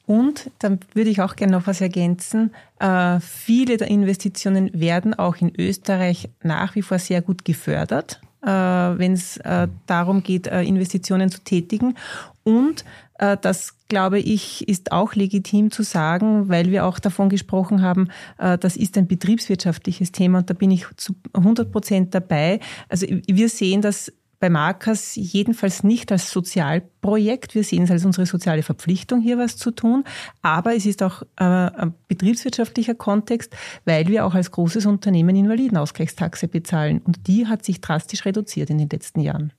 Und 0.05 0.51
dann 0.59 0.79
würde 0.93 1.09
ich 1.09 1.21
auch 1.21 1.35
gerne 1.35 1.53
noch 1.53 1.67
was 1.67 1.81
ergänzen. 1.81 2.51
Äh, 2.79 3.19
viele 3.21 3.77
der 3.77 3.87
Investitionen 3.87 4.69
werden 4.73 5.13
auch 5.13 5.37
in 5.37 5.51
Österreich 5.57 6.29
nach 6.43 6.75
wie 6.75 6.83
vor 6.83 6.99
sehr 6.99 7.21
gut 7.21 7.43
gefördert, 7.43 8.21
äh, 8.43 8.49
wenn 8.49 9.13
es 9.13 9.37
äh, 9.37 9.67
darum 9.87 10.21
geht, 10.21 10.47
äh, 10.47 10.61
Investitionen 10.61 11.31
zu 11.31 11.43
tätigen. 11.43 11.95
Und 12.43 12.85
äh, 13.17 13.37
das, 13.41 13.74
glaube 13.87 14.19
ich, 14.19 14.67
ist 14.67 14.91
auch 14.91 15.13
legitim 15.15 15.71
zu 15.71 15.83
sagen, 15.83 16.49
weil 16.49 16.71
wir 16.71 16.85
auch 16.85 16.99
davon 16.99 17.29
gesprochen 17.29 17.81
haben, 17.81 18.09
äh, 18.37 18.57
das 18.57 18.77
ist 18.77 18.97
ein 18.97 19.07
betriebswirtschaftliches 19.07 20.11
Thema 20.11 20.39
und 20.39 20.49
da 20.49 20.53
bin 20.53 20.71
ich 20.71 20.85
zu 20.97 21.15
100 21.33 21.71
Prozent 21.71 22.15
dabei. 22.15 22.59
Also 22.89 23.05
wir 23.27 23.49
sehen 23.49 23.81
das 23.81 24.11
bei 24.39 24.49
Markers 24.49 25.15
jedenfalls 25.15 25.83
nicht 25.83 26.11
als 26.11 26.29
Sozialprojekt. 26.29 27.55
Wir 27.55 27.63
sehen 27.63 27.83
es 27.83 27.91
als 27.91 28.05
unsere 28.05 28.25
soziale 28.25 28.63
Verpflichtung, 28.63 29.21
hier 29.21 29.37
was 29.37 29.57
zu 29.57 29.71
tun. 29.71 30.03
Aber 30.41 30.75
es 30.75 30.85
ist 30.85 31.01
auch 31.03 31.23
äh, 31.37 31.43
ein 31.43 31.93
betriebswirtschaftlicher 32.07 32.95
Kontext, 32.95 33.55
weil 33.85 34.07
wir 34.07 34.25
auch 34.25 34.35
als 34.35 34.51
großes 34.51 34.85
Unternehmen 34.85 35.35
Invalidenausgleichstaxe 35.35 36.47
bezahlen. 36.47 36.99
Und 36.99 37.27
die 37.27 37.47
hat 37.47 37.63
sich 37.63 37.81
drastisch 37.81 38.25
reduziert 38.25 38.69
in 38.69 38.77
den 38.77 38.89
letzten 38.89 39.21
Jahren. 39.21 39.53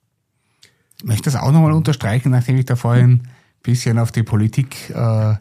Ich 0.98 1.04
möchte 1.04 1.24
das 1.24 1.36
auch 1.36 1.52
nochmal 1.52 1.72
unterstreichen, 1.72 2.30
nachdem 2.30 2.56
ich 2.56 2.66
da 2.66 2.76
vorhin 2.76 3.22
bisschen 3.62 3.98
auf 3.98 4.12
die 4.12 4.22
Politik 4.22 4.90
äh, 4.90 5.34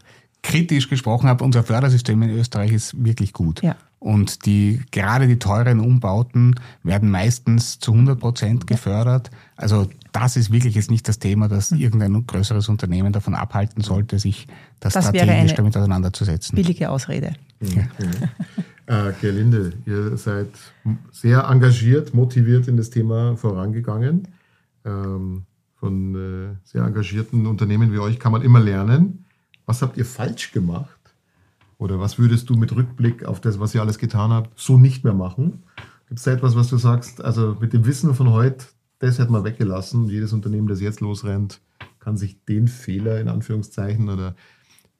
kritisch 0.43 0.89
gesprochen 0.89 1.27
habe. 1.27 1.43
Unser 1.43 1.63
Fördersystem 1.63 2.21
in 2.21 2.29
Österreich 2.29 2.71
ist 2.71 3.03
wirklich 3.03 3.33
gut. 3.33 3.61
Ja. 3.63 3.75
Und 3.99 4.45
die, 4.45 4.81
gerade 4.91 5.27
die 5.27 5.39
teuren 5.39 5.79
Umbauten 5.79 6.59
werden 6.83 7.09
meistens 7.09 7.79
zu 7.79 7.91
100 7.91 8.19
Prozent 8.19 8.67
gefördert. 8.67 9.31
Also 9.55 9.89
das 10.11 10.37
ist 10.37 10.51
wirklich 10.51 10.75
jetzt 10.75 10.91
nicht 10.91 11.07
das 11.07 11.17
Thema, 11.17 11.47
das 11.47 11.71
hm. 11.71 11.79
irgendein 11.79 12.27
größeres 12.27 12.69
Unternehmen 12.69 13.13
davon 13.13 13.33
abhalten 13.33 13.81
sollte, 13.81 14.19
sich 14.19 14.47
das, 14.79 14.93
das 14.93 15.07
strategisch 15.07 15.55
damit 15.55 15.75
auseinanderzusetzen. 15.75 16.55
Billige 16.55 16.91
Ausrede. 16.91 17.33
Ja. 17.61 17.87
Ja. 18.87 19.09
äh, 19.09 19.13
Gerlinde, 19.19 19.73
ihr 19.87 20.15
seid 20.17 20.49
sehr 21.11 21.45
engagiert, 21.45 22.13
motiviert 22.13 22.67
in 22.67 22.77
das 22.77 22.91
Thema 22.91 23.35
vorangegangen. 23.35 24.27
Ähm, 24.85 25.45
von 25.85 26.15
äh, 26.15 26.55
sehr 26.63 26.83
engagierten 26.83 27.45
Unternehmen 27.45 27.93
wie 27.93 27.99
euch 27.99 28.19
kann 28.19 28.31
man 28.31 28.41
immer 28.41 28.59
lernen. 28.59 29.25
Was 29.67 29.81
habt 29.81 29.97
ihr 29.97 30.05
falsch 30.05 30.51
gemacht? 30.51 30.89
Oder 31.77 31.99
was 31.99 32.17
würdest 32.17 32.49
du 32.49 32.55
mit 32.55 32.75
Rückblick 32.75 33.25
auf 33.25 33.39
das, 33.39 33.59
was 33.59 33.75
ihr 33.75 33.81
alles 33.81 33.99
getan 33.99 34.31
habt, 34.31 34.59
so 34.59 34.77
nicht 34.77 35.03
mehr 35.03 35.13
machen? 35.13 35.63
Gibt 36.07 36.19
es 36.19 36.23
da 36.23 36.31
etwas, 36.31 36.55
was 36.55 36.69
du 36.69 36.77
sagst, 36.77 37.23
also 37.23 37.57
mit 37.59 37.73
dem 37.73 37.85
Wissen 37.85 38.15
von 38.15 38.31
heute, 38.31 38.65
das 38.99 39.19
hätte 39.19 39.31
man 39.31 39.43
weggelassen. 39.43 40.09
Jedes 40.09 40.33
Unternehmen, 40.33 40.67
das 40.67 40.81
jetzt 40.81 41.01
losrennt, 41.01 41.61
kann 41.99 42.17
sich 42.17 42.43
den 42.45 42.67
Fehler 42.67 43.19
in 43.19 43.27
Anführungszeichen 43.27 44.09
oder 44.09 44.35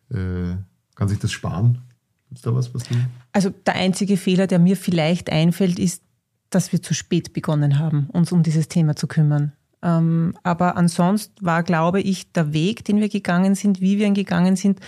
äh, 0.10 0.56
kann 0.96 1.08
sich 1.08 1.18
das 1.18 1.32
sparen? 1.32 1.82
Gibt 2.30 2.40
es 2.40 2.42
da 2.44 2.54
was, 2.54 2.74
was 2.76 2.84
du. 2.84 2.96
Also 3.32 3.50
der 3.50 3.76
einzige 3.76 4.18
Fehler, 4.18 4.46
der 4.46 4.60
mir 4.60 4.78
vielleicht 4.78 5.32
einfällt, 5.32 5.80
ist, 5.80 6.04
dass 6.52 6.72
wir 6.72 6.82
zu 6.82 6.94
spät 6.94 7.34
begonnen 7.34 7.80
haben, 7.80 8.08
uns 8.12 8.32
um 8.32 8.44
dieses 8.44 8.68
Thema 8.68 8.96
zu 8.96 9.08
kümmern. 9.08 9.54
Ähm, 9.86 10.34
aber 10.42 10.76
ansonsten 10.78 11.46
war, 11.46 11.62
glaube 11.62 12.02
ich, 12.02 12.32
der 12.32 12.54
Weg, 12.54 12.84
den 12.86 13.00
wir 13.00 13.10
gegangen 13.10 13.54
sind, 13.54 13.80
wie 13.82 14.00
wir 14.00 14.08
ihn 14.08 14.16
gegangen 14.16 14.56
sind, 14.56 14.80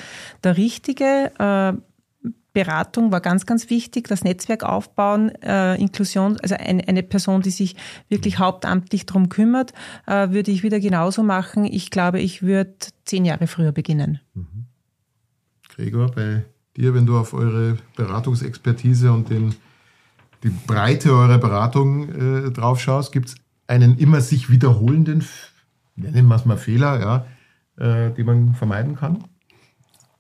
der 0.44 0.58
richtige. 0.58 1.32
Äh, 1.38 1.80
Beratung 2.54 3.12
war 3.12 3.22
ganz, 3.22 3.46
ganz 3.46 3.70
wichtig, 3.70 4.08
das 4.08 4.24
Netzwerk 4.24 4.64
aufbauen, 4.64 5.30
äh, 5.44 5.80
Inklusion, 5.80 6.40
also 6.42 6.56
eine, 6.56 6.88
eine 6.88 7.04
Person, 7.04 7.44
die 7.44 7.52
sich 7.52 7.76
wirklich 8.10 8.40
hauptamtlich 8.40 9.06
darum 9.06 9.30
kümmert, 9.30 9.74
äh, 10.08 10.32
würde 10.32 10.50
ich 10.50 10.64
wieder 10.64 10.80
genauso 10.80 11.22
machen. 11.22 11.66
Ich 11.66 11.92
glaube, 11.92 12.20
ich 12.20 12.42
würde 12.42 12.76
zehn 13.06 13.26
Jahre 13.26 13.46
früher 13.46 13.72
beginnen. 13.74 14.22
Mhm. 14.34 14.66
Gregor, 15.70 16.10
bei 16.10 16.46
dir, 16.76 16.96
wenn 16.96 17.06
du 17.06 17.20
auf 17.20 17.36
eure 17.36 17.78
Beratungsexpertise 17.96 19.12
und 19.12 19.30
den, 19.30 19.54
die 20.42 20.50
Breite 20.50 21.12
eurer 21.12 21.38
Beratung 21.38 22.10
äh, 22.10 22.50
drauf 22.50 22.80
schaust, 22.80 23.12
gibt 23.12 23.28
es 23.28 23.36
einen 23.68 23.98
immer 23.98 24.22
sich 24.22 24.50
wiederholenden, 24.50 25.24
nennen 25.96 26.28
wir 26.28 26.36
es 26.36 26.46
mal 26.46 26.58
Fehler, 26.58 27.00
ja, 27.00 28.06
äh, 28.08 28.14
die 28.14 28.24
man 28.24 28.56
vermeiden 28.56 28.96
kann? 28.96 29.24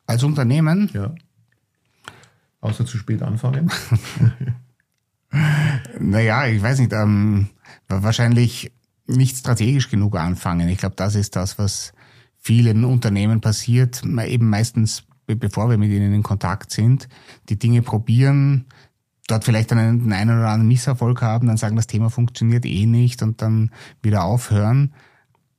Als 0.06 0.24
Unternehmen? 0.24 0.89
Ja. 0.93 1.14
Außer 2.62 2.86
zu 2.86 2.98
spät 2.98 3.22
anfangen. 3.22 3.72
naja, 6.00 6.48
ich 6.48 6.62
weiß 6.62 6.80
nicht, 6.80 6.93
ähm, 6.93 7.50
wahrscheinlich 7.88 8.72
nicht 9.06 9.38
strategisch 9.38 9.89
genug 9.89 10.18
anfangen. 10.18 10.68
Ich 10.70 10.80
glaube, 10.80 10.95
das 10.95 11.16
ist 11.16 11.36
das, 11.36 11.58
was 11.58 11.93
vielen 12.38 12.86
Unternehmen 12.86 13.41
passiert, 13.41 14.04
eben 14.04 14.50
meistens 14.50 15.04
bevor 15.36 15.70
wir 15.70 15.78
mit 15.78 15.91
ihnen 15.91 16.14
in 16.14 16.24
Kontakt 16.24 16.72
sind, 16.72 17.10
die 17.50 17.60
Dinge 17.60 17.82
probieren, 17.82 18.66
dort 19.28 19.43
vielleicht 19.43 19.71
einen, 19.71 20.11
einen 20.11 20.39
oder 20.39 20.49
anderen 20.49 20.67
Misserfolg 20.67 21.21
haben, 21.21 21.47
dann 21.47 21.57
sagen, 21.57 21.75
das 21.75 21.88
Thema 21.88 22.09
funktioniert 22.09 22.65
eh 22.65 22.86
nicht 22.86 23.21
und 23.21 23.41
dann 23.41 23.71
wieder 24.01 24.23
aufhören. 24.23 24.93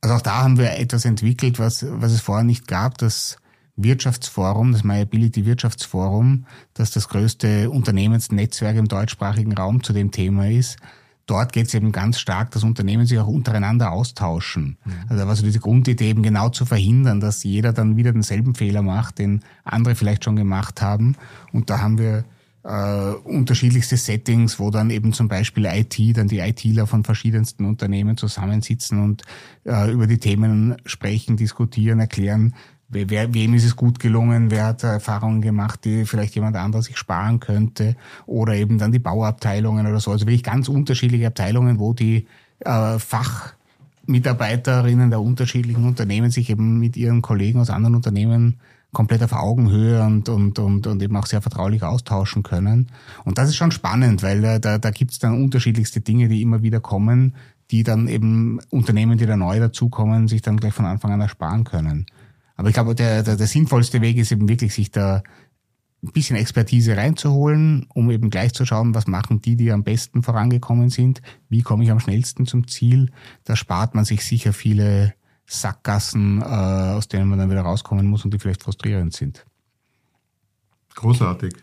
Also 0.01 0.17
auch 0.17 0.23
da 0.23 0.43
haben 0.43 0.59
wir 0.59 0.79
etwas 0.79 1.05
entwickelt, 1.05 1.59
was, 1.59 1.87
was 1.89 2.13
es 2.13 2.21
vorher 2.21 2.45
nicht 2.45 2.67
gab, 2.67 2.99
das 2.99 3.37
Wirtschaftsforum, 3.77 4.73
das 4.73 4.85
MyAbility 4.85 5.45
Wirtschaftsforum, 5.45 6.47
das 6.75 6.91
das 6.91 7.09
größte 7.09 7.71
Unternehmensnetzwerk 7.71 8.77
im 8.77 8.89
deutschsprachigen 8.89 9.53
Raum 9.53 9.83
zu 9.83 9.93
dem 9.93 10.11
Thema 10.11 10.49
ist. 10.49 10.79
Dort 11.27 11.53
geht 11.53 11.67
es 11.67 11.75
eben 11.75 11.93
ganz 11.93 12.19
stark, 12.19 12.53
dass 12.53 12.65
Unternehmen 12.65 13.05
sich 13.05 13.19
auch 13.19 13.27
untereinander 13.27 13.93
austauschen. 13.93 14.79
Mhm. 14.85 14.93
Also 15.11 15.27
was 15.27 15.43
diese 15.43 15.61
Grundidee 15.61 16.09
eben 16.09 16.23
genau 16.23 16.49
zu 16.49 16.65
verhindern, 16.65 17.21
dass 17.21 17.45
jeder 17.45 17.75
dann 17.75 17.97
wieder 17.97 18.13
denselben 18.13 18.55
Fehler 18.55 18.83
macht, 18.83 19.19
den 19.19 19.45
andere 19.63 19.95
vielleicht 19.95 20.25
schon 20.25 20.37
gemacht 20.37 20.81
haben. 20.81 21.17
Und 21.53 21.69
da 21.69 21.81
haben 21.81 21.99
wir 21.99 22.25
äh, 22.65 23.13
unterschiedlichste 23.25 23.97
Settings, 23.97 24.59
wo 24.59 24.71
dann 24.71 24.91
eben 24.91 25.13
zum 25.13 25.29
Beispiel 25.29 25.67
IT, 25.67 25.99
dann 26.17 26.29
die 26.29 26.41
ITler 26.41 26.87
von 26.87 27.05
verschiedensten 27.05 27.65
Unternehmen 27.65 28.17
zusammensitzen 28.17 29.03
und 29.03 29.23
äh, 29.65 29.91
über 29.91 30.07
die 30.07 30.19
Themen 30.19 30.77
sprechen, 30.85 31.37
diskutieren, 31.37 32.01
erklären, 32.01 32.55
wer, 32.89 33.35
wem 33.35 33.55
ist 33.55 33.65
es 33.65 33.77
gut 33.77 34.01
gelungen, 34.01 34.51
wer 34.51 34.67
hat 34.67 34.83
Erfahrungen 34.83 35.41
gemacht, 35.41 35.85
die 35.85 36.05
vielleicht 36.05 36.35
jemand 36.35 36.57
anderes 36.57 36.87
sich 36.87 36.97
sparen 36.97 37.39
könnte 37.41 37.97
oder 38.27 38.55
eben 38.55 38.79
dann 38.79 38.93
die 38.93 38.99
Bauabteilungen 38.99 39.87
oder 39.87 40.01
so. 40.01 40.11
Also 40.11 40.27
wirklich 40.27 40.43
ganz 40.43 40.69
unterschiedliche 40.69 41.29
Abteilungen, 41.29 41.79
wo 41.79 41.93
die 41.93 42.27
äh, 42.61 42.99
Fachmitarbeiterinnen 42.99 45.11
der 45.11 45.21
unterschiedlichen 45.21 45.85
Unternehmen 45.85 46.31
sich 46.31 46.49
eben 46.51 46.79
mit 46.79 46.97
ihren 46.97 47.21
Kollegen 47.23 47.61
aus 47.61 47.71
anderen 47.71 47.95
Unternehmen 47.95 48.59
komplett 48.93 49.23
auf 49.23 49.33
Augenhöhe 49.33 50.03
und, 50.03 50.29
und, 50.29 50.59
und, 50.59 50.87
und 50.87 51.03
eben 51.03 51.17
auch 51.17 51.27
sehr 51.27 51.43
vertraulich 51.43 51.83
austauschen 51.83 52.43
können. 52.43 52.91
Und 53.25 53.39
das 53.39 53.51
ist 53.51 53.57
schon 53.57 53.71
spannend, 53.71 54.23
weil 54.23 54.41
da, 54.41 54.59
da, 54.59 54.79
da 54.79 54.91
gibt 54.91 55.13
es 55.13 55.19
dann 55.19 55.43
unterschiedlichste 55.43 56.01
Dinge, 56.01 56.29
die 56.29 56.43
immer 56.43 56.63
wieder 56.63 56.81
kommen, 56.81 57.35
die 57.71 57.83
dann 57.83 58.09
eben 58.09 58.61
Unternehmen, 58.71 59.19
die 59.19 59.27
da 59.27 59.37
neu 59.37 59.59
dazukommen, 59.61 60.27
sich 60.27 60.41
dann 60.41 60.57
gleich 60.57 60.73
von 60.73 60.87
Anfang 60.87 61.13
an 61.13 61.21
ersparen 61.21 61.65
können. 61.65 62.07
Aber 62.57 62.69
ich 62.69 62.75
glaube, 62.75 62.95
der, 62.95 63.23
der, 63.23 63.37
der 63.37 63.47
sinnvollste 63.47 64.01
Weg 64.01 64.17
ist 64.17 64.33
eben 64.33 64.49
wirklich, 64.49 64.73
sich 64.73 64.91
da 64.91 65.23
ein 66.03 66.13
bisschen 66.13 66.37
Expertise 66.37 66.97
reinzuholen, 66.97 67.87
um 67.93 68.11
eben 68.11 68.31
gleich 68.31 68.55
zu 68.55 68.65
schauen, 68.65 68.95
was 68.95 69.07
machen 69.07 69.43
die, 69.43 69.57
die 69.57 69.71
am 69.71 69.83
besten 69.83 70.23
vorangekommen 70.23 70.91
sind, 70.91 71.21
wie 71.49 71.63
komme 71.63 71.85
ich 71.85 71.91
am 71.91 72.01
schnellsten 72.01 72.47
zum 72.47 72.69
Ziel. 72.69 73.11
Da 73.45 73.57
spart 73.57 73.95
man 73.95 74.05
sich 74.05 74.25
sicher 74.25 74.53
viele 74.53 75.15
Sackgassen, 75.49 76.43
äh, 76.43 76.45
aus 76.45 77.09
denen 77.09 77.29
man 77.29 77.39
dann 77.39 77.51
wieder 77.51 77.63
rauskommen 77.63 78.07
muss 78.07 78.25
und 78.25 78.35
die 78.35 78.39
vielleicht 78.39 78.63
frustrierend 78.63 79.15
sind. 79.15 79.47
Großartig. 80.95 81.55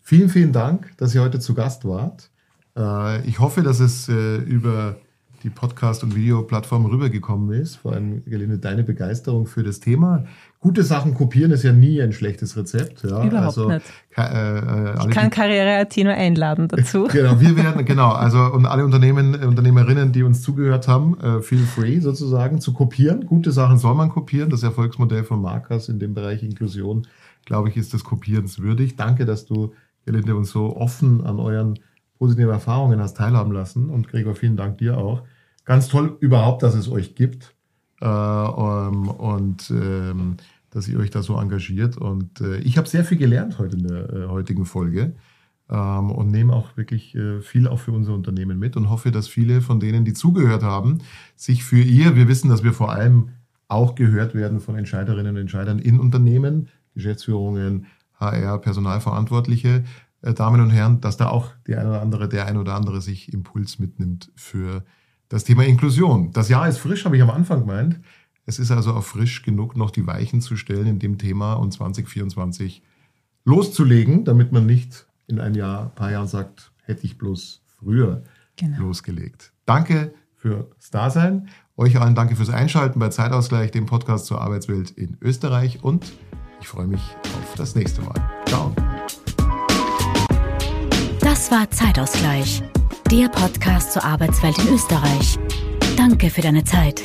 Vielen, 0.00 0.30
vielen 0.30 0.52
Dank, 0.52 0.96
dass 0.96 1.14
ihr 1.14 1.20
heute 1.20 1.38
zu 1.38 1.54
Gast 1.54 1.84
wart. 1.84 2.30
Äh, 2.76 3.26
ich 3.28 3.38
hoffe, 3.40 3.62
dass 3.62 3.78
es 3.80 4.08
äh, 4.08 4.36
über 4.36 4.96
die 5.42 5.50
Podcast- 5.50 6.02
und 6.02 6.16
Videoplattform 6.16 6.86
rübergekommen 6.86 7.60
ist. 7.60 7.76
Vor 7.76 7.92
allem, 7.92 8.24
Gelinde, 8.24 8.58
deine 8.58 8.82
Begeisterung 8.82 9.46
für 9.46 9.62
das 9.62 9.80
Thema. 9.80 10.24
Gute 10.60 10.82
Sachen 10.82 11.14
kopieren 11.14 11.52
ist 11.52 11.62
ja 11.62 11.72
nie 11.72 12.02
ein 12.02 12.12
schlechtes 12.12 12.56
Rezept. 12.56 13.04
Ja. 13.04 13.24
Überhaupt 13.24 13.58
also, 13.58 13.68
nicht. 13.68 13.86
Äh, 14.16 14.58
äh 14.58 14.94
ich 14.98 15.10
kann 15.10 15.30
Karriere.at 15.30 15.96
nur 15.96 16.12
einladen 16.12 16.66
dazu. 16.68 17.04
genau, 17.04 17.40
wir 17.40 17.56
werden, 17.56 17.84
genau, 17.84 18.10
also 18.10 18.38
und 18.40 18.66
alle 18.66 18.84
Unternehmen, 18.84 19.34
Unternehmerinnen, 19.36 20.12
die 20.12 20.24
uns 20.24 20.42
zugehört 20.42 20.88
haben, 20.88 21.18
äh, 21.20 21.40
feel 21.40 21.64
free 21.64 22.00
sozusagen 22.00 22.60
zu 22.60 22.72
kopieren. 22.72 23.26
Gute 23.26 23.52
Sachen 23.52 23.78
soll 23.78 23.94
man 23.94 24.08
kopieren. 24.08 24.50
Das 24.50 24.64
Erfolgsmodell 24.64 25.22
von 25.22 25.40
Markers 25.40 25.88
in 25.88 26.00
dem 26.00 26.14
Bereich 26.14 26.42
Inklusion, 26.42 27.06
glaube 27.44 27.68
ich, 27.68 27.76
ist 27.76 27.92
des 27.92 28.02
Kopierens 28.02 28.58
würdig. 28.58 28.96
Danke, 28.96 29.24
dass 29.24 29.46
du, 29.46 29.72
Gelinde, 30.04 30.34
uns 30.34 30.50
so 30.50 30.76
offen 30.76 31.24
an 31.24 31.38
euren 31.38 31.78
positiven 32.18 32.50
Erfahrungen 32.50 33.00
hast 33.00 33.16
teilhaben 33.16 33.52
lassen. 33.52 33.90
Und 33.90 34.08
Gregor, 34.08 34.34
vielen 34.34 34.56
Dank 34.56 34.78
dir 34.78 34.98
auch. 34.98 35.22
Ganz 35.64 35.88
toll 35.88 36.16
überhaupt, 36.20 36.62
dass 36.62 36.74
es 36.74 36.90
euch 36.90 37.14
gibt 37.14 37.54
äh, 38.00 38.06
um, 38.06 39.08
und 39.08 39.70
ähm, 39.70 40.36
dass 40.70 40.88
ihr 40.88 40.98
euch 40.98 41.10
da 41.10 41.22
so 41.22 41.38
engagiert. 41.38 41.96
Und 41.96 42.40
äh, 42.40 42.58
ich 42.58 42.78
habe 42.78 42.88
sehr 42.88 43.04
viel 43.04 43.18
gelernt 43.18 43.58
heute 43.58 43.76
in 43.76 43.86
der 43.86 44.12
äh, 44.12 44.26
heutigen 44.26 44.64
Folge 44.64 45.14
ähm, 45.70 46.10
und 46.10 46.30
nehme 46.30 46.52
auch 46.52 46.76
wirklich 46.76 47.14
äh, 47.14 47.40
viel 47.40 47.68
auch 47.68 47.78
für 47.78 47.92
unser 47.92 48.14
Unternehmen 48.14 48.58
mit 48.58 48.76
und 48.76 48.90
hoffe, 48.90 49.10
dass 49.10 49.28
viele 49.28 49.60
von 49.60 49.80
denen, 49.80 50.04
die 50.04 50.12
zugehört 50.12 50.62
haben, 50.62 50.98
sich 51.36 51.64
für 51.64 51.80
ihr, 51.80 52.16
wir 52.16 52.28
wissen, 52.28 52.50
dass 52.50 52.64
wir 52.64 52.72
vor 52.72 52.92
allem 52.92 53.30
auch 53.68 53.94
gehört 53.94 54.34
werden 54.34 54.60
von 54.60 54.76
Entscheiderinnen 54.76 55.34
und 55.34 55.40
Entscheidern 55.42 55.78
in 55.78 56.00
Unternehmen, 56.00 56.68
Geschäftsführungen, 56.94 57.86
HR, 58.18 58.58
Personalverantwortliche, 58.58 59.84
äh, 60.22 60.34
Damen 60.34 60.60
und 60.60 60.70
Herren, 60.70 61.00
dass 61.00 61.16
da 61.16 61.28
auch 61.28 61.52
die 61.66 61.76
eine 61.76 61.88
oder 61.88 62.02
andere, 62.02 62.28
der 62.28 62.46
eine 62.46 62.60
oder 62.60 62.74
andere 62.74 63.00
sich 63.00 63.32
Impuls 63.32 63.78
mitnimmt 63.78 64.30
für 64.36 64.84
das 65.28 65.44
Thema 65.44 65.64
Inklusion. 65.64 66.32
Das 66.32 66.48
Jahr 66.48 66.68
ist 66.68 66.78
frisch, 66.78 67.04
habe 67.04 67.16
ich 67.16 67.22
am 67.22 67.30
Anfang 67.30 67.60
gemeint. 67.60 68.00
Es 68.46 68.58
ist 68.58 68.70
also 68.70 68.94
auch 68.94 69.04
frisch 69.04 69.42
genug, 69.42 69.76
noch 69.76 69.90
die 69.90 70.06
Weichen 70.06 70.40
zu 70.40 70.56
stellen 70.56 70.86
in 70.86 70.98
dem 70.98 71.18
Thema 71.18 71.54
und 71.54 71.72
2024 71.72 72.82
loszulegen, 73.44 74.24
damit 74.24 74.52
man 74.52 74.64
nicht 74.64 75.06
in 75.26 75.38
ein 75.38 75.54
Jahr, 75.54 75.84
ein 75.84 75.94
paar 75.94 76.10
Jahren 76.10 76.28
sagt, 76.28 76.72
hätte 76.84 77.04
ich 77.04 77.18
bloß 77.18 77.62
früher 77.66 78.22
genau. 78.56 78.80
losgelegt. 78.80 79.52
Danke 79.66 80.14
fürs 80.34 80.90
Dasein. 80.90 81.48
Euch 81.76 82.00
allen 82.00 82.14
danke 82.14 82.36
fürs 82.36 82.50
Einschalten 82.50 82.98
bei 82.98 83.08
Zeitausgleich, 83.08 83.70
dem 83.70 83.86
Podcast 83.86 84.26
zur 84.26 84.40
Arbeitswelt 84.40 84.90
in 84.90 85.16
Österreich 85.20 85.84
und 85.84 86.12
ich 86.60 86.68
freue 86.68 86.88
mich 86.88 87.02
auf 87.22 87.54
das 87.56 87.74
nächste 87.74 88.02
Mal. 88.02 88.16
Ciao. 88.46 88.74
Das 91.38 91.52
war 91.52 91.70
Zeitausgleich, 91.70 92.64
der 93.12 93.28
Podcast 93.28 93.92
zur 93.92 94.04
Arbeitswelt 94.04 94.58
in 94.58 94.74
Österreich. 94.74 95.38
Danke 95.96 96.30
für 96.30 96.40
deine 96.40 96.64
Zeit. 96.64 97.00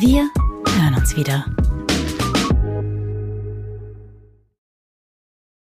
Wir 0.00 0.28
hören 0.66 0.94
uns 0.96 1.14
wieder. 1.14 1.46